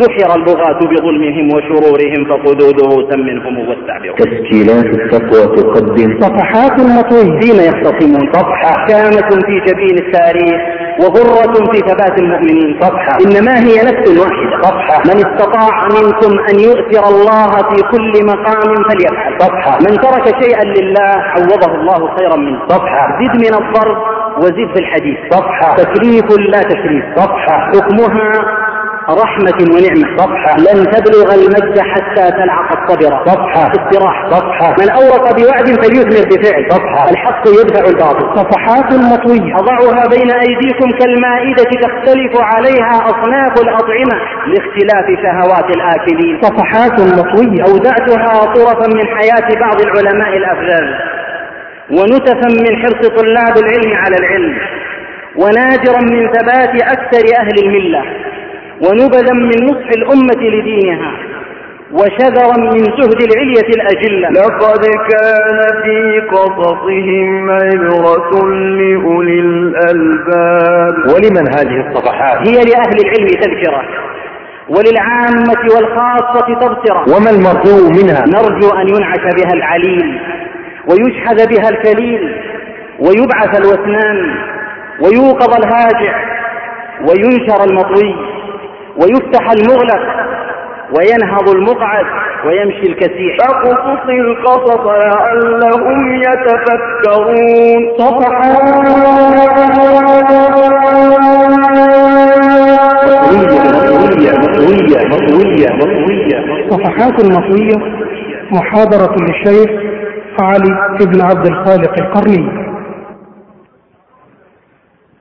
دحر 0.00 0.36
البغاة 0.36 0.78
بظلمهم 0.78 1.46
وشرورهم 1.54 2.24
فخذوذه 2.28 3.10
سمنهم 3.10 3.58
واستعبروا 3.68 4.16
تسجيلات 4.16 4.84
الصفوة 4.84 5.56
تقدم 5.56 6.20
صفحات 6.20 6.80
المطوي 6.80 7.40
فيما 7.40 7.62
يختصمون 7.62 8.32
صفحة 8.32 8.86
كامة 8.86 9.28
في 9.46 9.60
جبين 9.66 9.98
التاريخ 9.98 10.60
وغرة 11.00 11.72
في 11.72 11.78
ثبات 11.78 12.18
المؤمنين 12.18 12.80
صفحة 12.80 13.18
إنما 13.26 13.58
هي 13.58 13.74
نفس 13.82 14.20
واحدة 14.20 14.62
صفحة 14.62 15.02
من 15.06 15.16
استطاع 15.26 15.84
منكم 15.88 16.32
أن 16.50 16.60
يؤثر 16.60 17.08
الله 17.08 17.50
في 17.50 17.82
كل 17.92 18.26
مقام 18.26 18.74
فليفعل 18.88 19.38
صفحة 19.40 19.78
من 19.78 19.96
ترك 19.96 20.42
شيئا 20.44 20.64
لله 20.64 21.12
عوضه 21.34 21.74
الله 21.74 22.16
خيرا 22.16 22.36
منه 22.36 22.58
صفحة 22.68 23.18
زد 23.20 23.36
من 23.36 23.54
الضرب 23.64 23.96
وزد 24.38 24.74
في 24.74 24.78
الحديث 24.80 25.16
صفحة 25.30 25.76
تكليف 25.76 26.24
لا 26.38 26.60
تكليف 26.62 27.04
صفحة 27.16 27.70
حكمها 27.72 28.44
رحمة 29.10 29.58
ونعمة 29.74 30.16
صفحة 30.18 30.56
لن 30.58 30.84
تبلغ 30.90 31.34
المجد 31.34 31.78
حتى 31.80 32.30
تلعق 32.30 32.68
الصبرة 32.78 33.24
صفحة 33.24 33.72
استراحة 33.72 34.30
صفحة 34.30 34.74
من 34.80 34.90
أورط 34.90 35.40
بوعد 35.40 35.66
فليثمر 35.66 36.24
بفعل 36.30 36.70
صفحة 36.70 37.10
الحق 37.10 37.42
يدفع 37.48 37.84
الباطل 37.88 38.26
صفحات 38.40 38.92
مطوية 38.92 39.56
أضعها 39.56 40.04
بين 40.08 40.30
أيديكم 40.30 40.90
كالمائدة 40.98 41.64
تختلف 41.64 42.32
عليها 42.40 42.96
أصناف 43.06 43.52
الأطعمة 43.62 44.16
لاختلاف 44.46 45.06
شهوات 45.22 45.76
الآكلين 45.76 46.40
صفحات 46.42 47.00
مطوية 47.00 47.62
أودعتها 47.62 48.54
طرفا 48.54 48.88
من 48.94 49.06
حياة 49.16 49.60
بعض 49.60 49.80
العلماء 49.80 50.36
الأفذاذ 50.36 50.88
ونتفا 51.90 52.48
من 52.62 52.82
حرص 52.82 53.08
طلاب 53.08 53.58
العلم 53.58 53.96
على 53.96 54.16
العلم 54.16 54.58
ونادرا 55.36 56.00
من 56.00 56.32
ثبات 56.32 56.82
أكثر 56.82 57.24
أهل 57.40 57.64
الملة 57.64 58.02
ونبذا 58.80 59.32
من 59.32 59.64
نصح 59.64 59.88
الأمة 59.96 60.42
لدينها 60.48 61.12
وشذرا 61.92 62.56
من 62.58 62.78
زهد 62.78 63.22
العلية 63.22 63.68
الأجلة 63.76 64.28
لقد 64.28 64.84
كان 65.10 65.82
في 65.82 66.20
قصصهم 66.32 67.50
عبرة 67.50 68.48
لأولي 68.48 69.40
الألباب 69.40 70.94
ولمن 71.08 71.48
هذه 71.56 71.88
الصفحات 71.88 72.48
هي 72.48 72.54
لأهل 72.54 72.96
العلم 73.04 73.26
تذكرة 73.26 73.82
وللعامة 74.68 75.74
والخاصة 75.76 76.54
تبصرة 76.54 77.16
وما 77.16 77.30
المطلوب 77.30 77.96
منها 78.02 78.24
نرجو 78.26 78.68
أن 78.74 78.88
ينعش 78.88 79.34
بها 79.34 79.52
العليل 79.54 80.20
ويشحذ 80.88 81.46
بها 81.48 81.68
الكليل 81.68 82.36
ويبعث 82.98 83.60
الوثنان 83.60 84.34
ويوقظ 85.00 85.54
الهاجع 85.64 86.24
وينشر 87.00 87.64
المطوي 87.64 88.33
ويفتح 89.00 89.50
المغلق 89.50 90.02
وينهض 90.96 91.48
المقعد 91.48 92.04
ويمشي 92.46 92.86
الكسيح 92.92 93.36
فقصص 93.38 94.08
القصص 94.08 94.80
لعلهم 94.86 96.14
يتفكرون 96.16 97.80
صفحات 106.70 107.24
مطوية 107.24 107.76
محاضرة 108.52 109.16
للشيخ 109.20 109.70
علي 110.40 110.96
بن 111.06 111.20
عبد 111.22 111.46
الخالق 111.46 111.92
القرني 112.02 112.64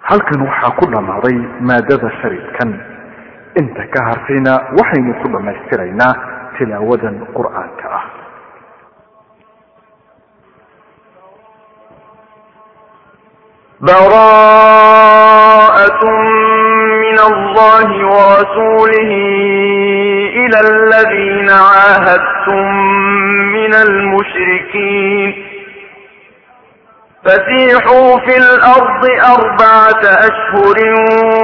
halkan 0.10 0.40
waxaa 0.44 0.76
ku 0.78 0.86
dhammaaday 0.91 1.36
maadada 1.68 2.10
sharidkan 2.20 2.70
inta 3.61 3.84
ka 3.93 3.99
harfayna 4.09 4.53
waxaynu 4.80 5.13
ku 5.21 5.27
dhammaystiraynaa 5.34 6.13
tilaawadan 6.57 7.15
qur'aanka 7.38 7.88
ah. 7.99 8.05
براءة 13.84 14.84
من 17.03 17.17
الله 17.19 17.88
ورسوله 18.15 19.11
إلى 20.39 20.57
الذين 20.69 21.49
عاهدتم 21.49 22.67
من 23.55 23.73
المشركين 23.73 25.52
فسيحوا 27.26 28.20
في 28.20 28.38
الأرض 28.38 29.06
أربعة 29.38 30.02
أشهر 30.04 30.78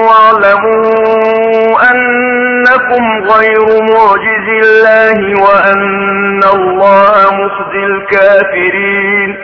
واعلموا 0.03 1.91
أنكم 1.91 3.03
غير 3.31 3.81
معجز 3.81 4.47
الله 4.65 5.41
وأن 5.43 6.41
الله 6.53 7.33
مخزي 7.33 7.85
الكافرين 7.85 9.37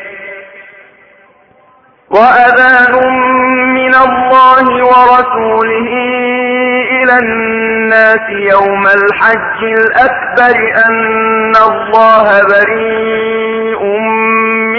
وأذان 2.09 2.93
من 3.73 3.95
الله 3.95 4.85
ورسوله 4.85 5.89
إلى 6.91 7.17
الناس 7.19 8.29
يوم 8.29 8.83
الحج 8.87 9.63
الأكبر 9.63 10.57
أن 10.87 11.53
الله 11.55 12.41
بريء 12.43 13.81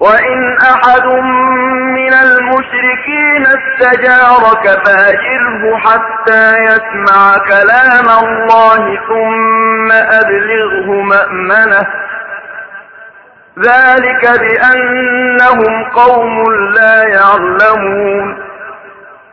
وإن 0.00 0.56
أحد 0.56 1.06
من 1.94 2.12
المشركين 2.14 3.46
استجارك 3.46 4.86
فأجره 4.86 5.76
حتى 5.78 6.52
يسمع 6.64 7.38
كلام 7.38 8.08
الله 8.24 8.98
ثم 9.08 9.92
أبلغه 9.92 10.90
مأمنة 11.02 11.86
ذلك 13.58 14.40
بأنهم 14.40 15.84
قوم 15.84 16.44
لا 16.74 17.02
يعلمون 17.02 18.47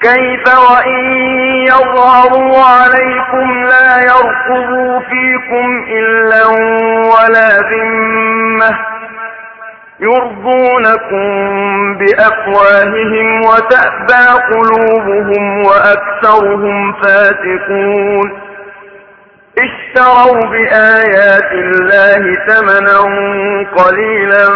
كيف 0.00 0.44
وإن 0.70 1.04
يظهروا 1.66 2.58
عليكم 2.64 3.64
لا 3.64 4.02
يرقبوا 4.02 5.00
فيكم 5.00 5.84
إلا 5.88 6.46
ولا 7.14 7.48
ذمة 7.70 8.78
يرضونكم 10.00 11.28
بأفواههم 11.98 13.40
وتأبى 13.40 14.42
قلوبهم 14.52 15.66
وأكثرهم 15.66 16.92
فاتقون 16.92 18.40
اشتروا 19.58 20.40
بآيات 20.50 21.52
الله 21.52 22.36
ثمنا 22.48 22.98
قليلا 23.76 24.46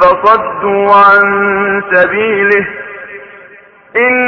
فصدوا 0.00 0.94
عن 0.94 1.22
سبيله 1.92 2.66
إن 3.96 4.27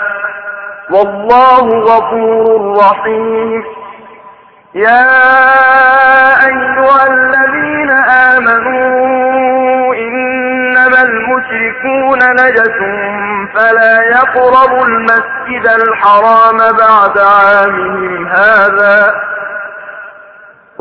والله 0.91 1.67
غفور 1.79 2.77
رحيم 2.77 3.63
يا 4.75 5.07
أيها 6.47 7.07
الذين 7.07 7.89
آمنوا 8.09 9.95
إنما 9.95 11.01
المشركون 11.01 12.19
نجس 12.31 12.77
فلا 13.53 14.01
يقربوا 14.01 14.85
المسجد 14.85 15.67
الحرام 15.67 16.57
بعد 16.57 17.17
عامهم 17.17 18.27
هذا 18.27 19.13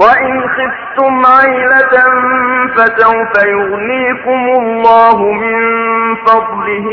وإن 0.00 0.40
خفتم 0.48 1.22
عيلة 1.26 1.94
فسوف 2.76 3.44
يغنيكم 3.46 4.48
الله 4.60 5.32
من 5.32 5.60
فضله 6.16 6.86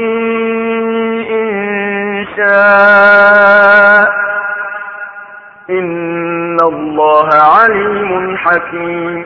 إن 1.32 2.26
شاء 2.38 4.08
إن 5.70 6.58
الله 6.64 7.30
عليم 7.34 8.38
حكيم 8.38 9.26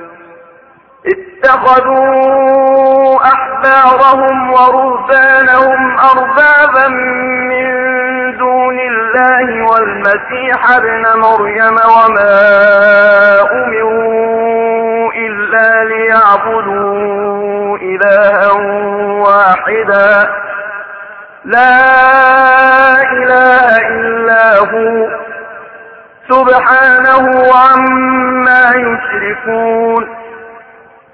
اتخذوا 1.05 2.51
أحبارهم 3.25 4.51
ورهبانهم 4.51 5.97
أربابا 5.99 6.87
من 7.49 7.67
دون 8.37 8.79
الله 8.79 9.65
والمسيح 9.71 10.71
ابن 10.77 11.19
مريم 11.19 11.75
وما 11.97 12.41
أمروا 13.51 15.11
إلا 15.13 15.83
ليعبدوا 15.83 17.77
إلها 17.77 18.51
واحدا 19.27 20.29
لا 21.45 21.81
إله 23.11 23.77
إلا 23.87 24.57
هو 24.59 25.07
سبحانه 26.29 27.25
عما 27.55 28.63
يشركون 28.75 30.20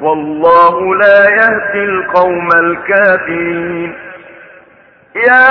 والله 0.00 0.94
لا 0.94 1.30
يهدي 1.30 1.84
القوم 1.84 2.48
الكافرين 2.62 3.94
يا 5.16 5.48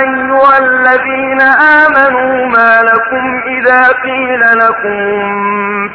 أيها 0.00 0.58
الذين 0.58 1.40
آمنوا 1.62 2.46
ما 2.46 2.80
لكم 2.82 3.42
إذا 3.46 3.82
قيل 4.02 4.40
لكم 4.40 4.88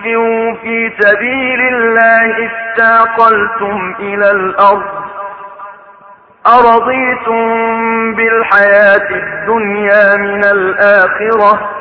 انفروا 0.01 0.53
في 0.61 0.91
سبيل 0.99 1.61
الله 1.61 2.49
استاقلتم 2.49 3.95
إلى 3.99 4.31
الأرض 4.31 5.01
أرضيتم 6.47 7.45
بالحياة 8.15 9.09
الدنيا 9.09 10.15
من 10.17 10.43
الآخرة 10.43 11.80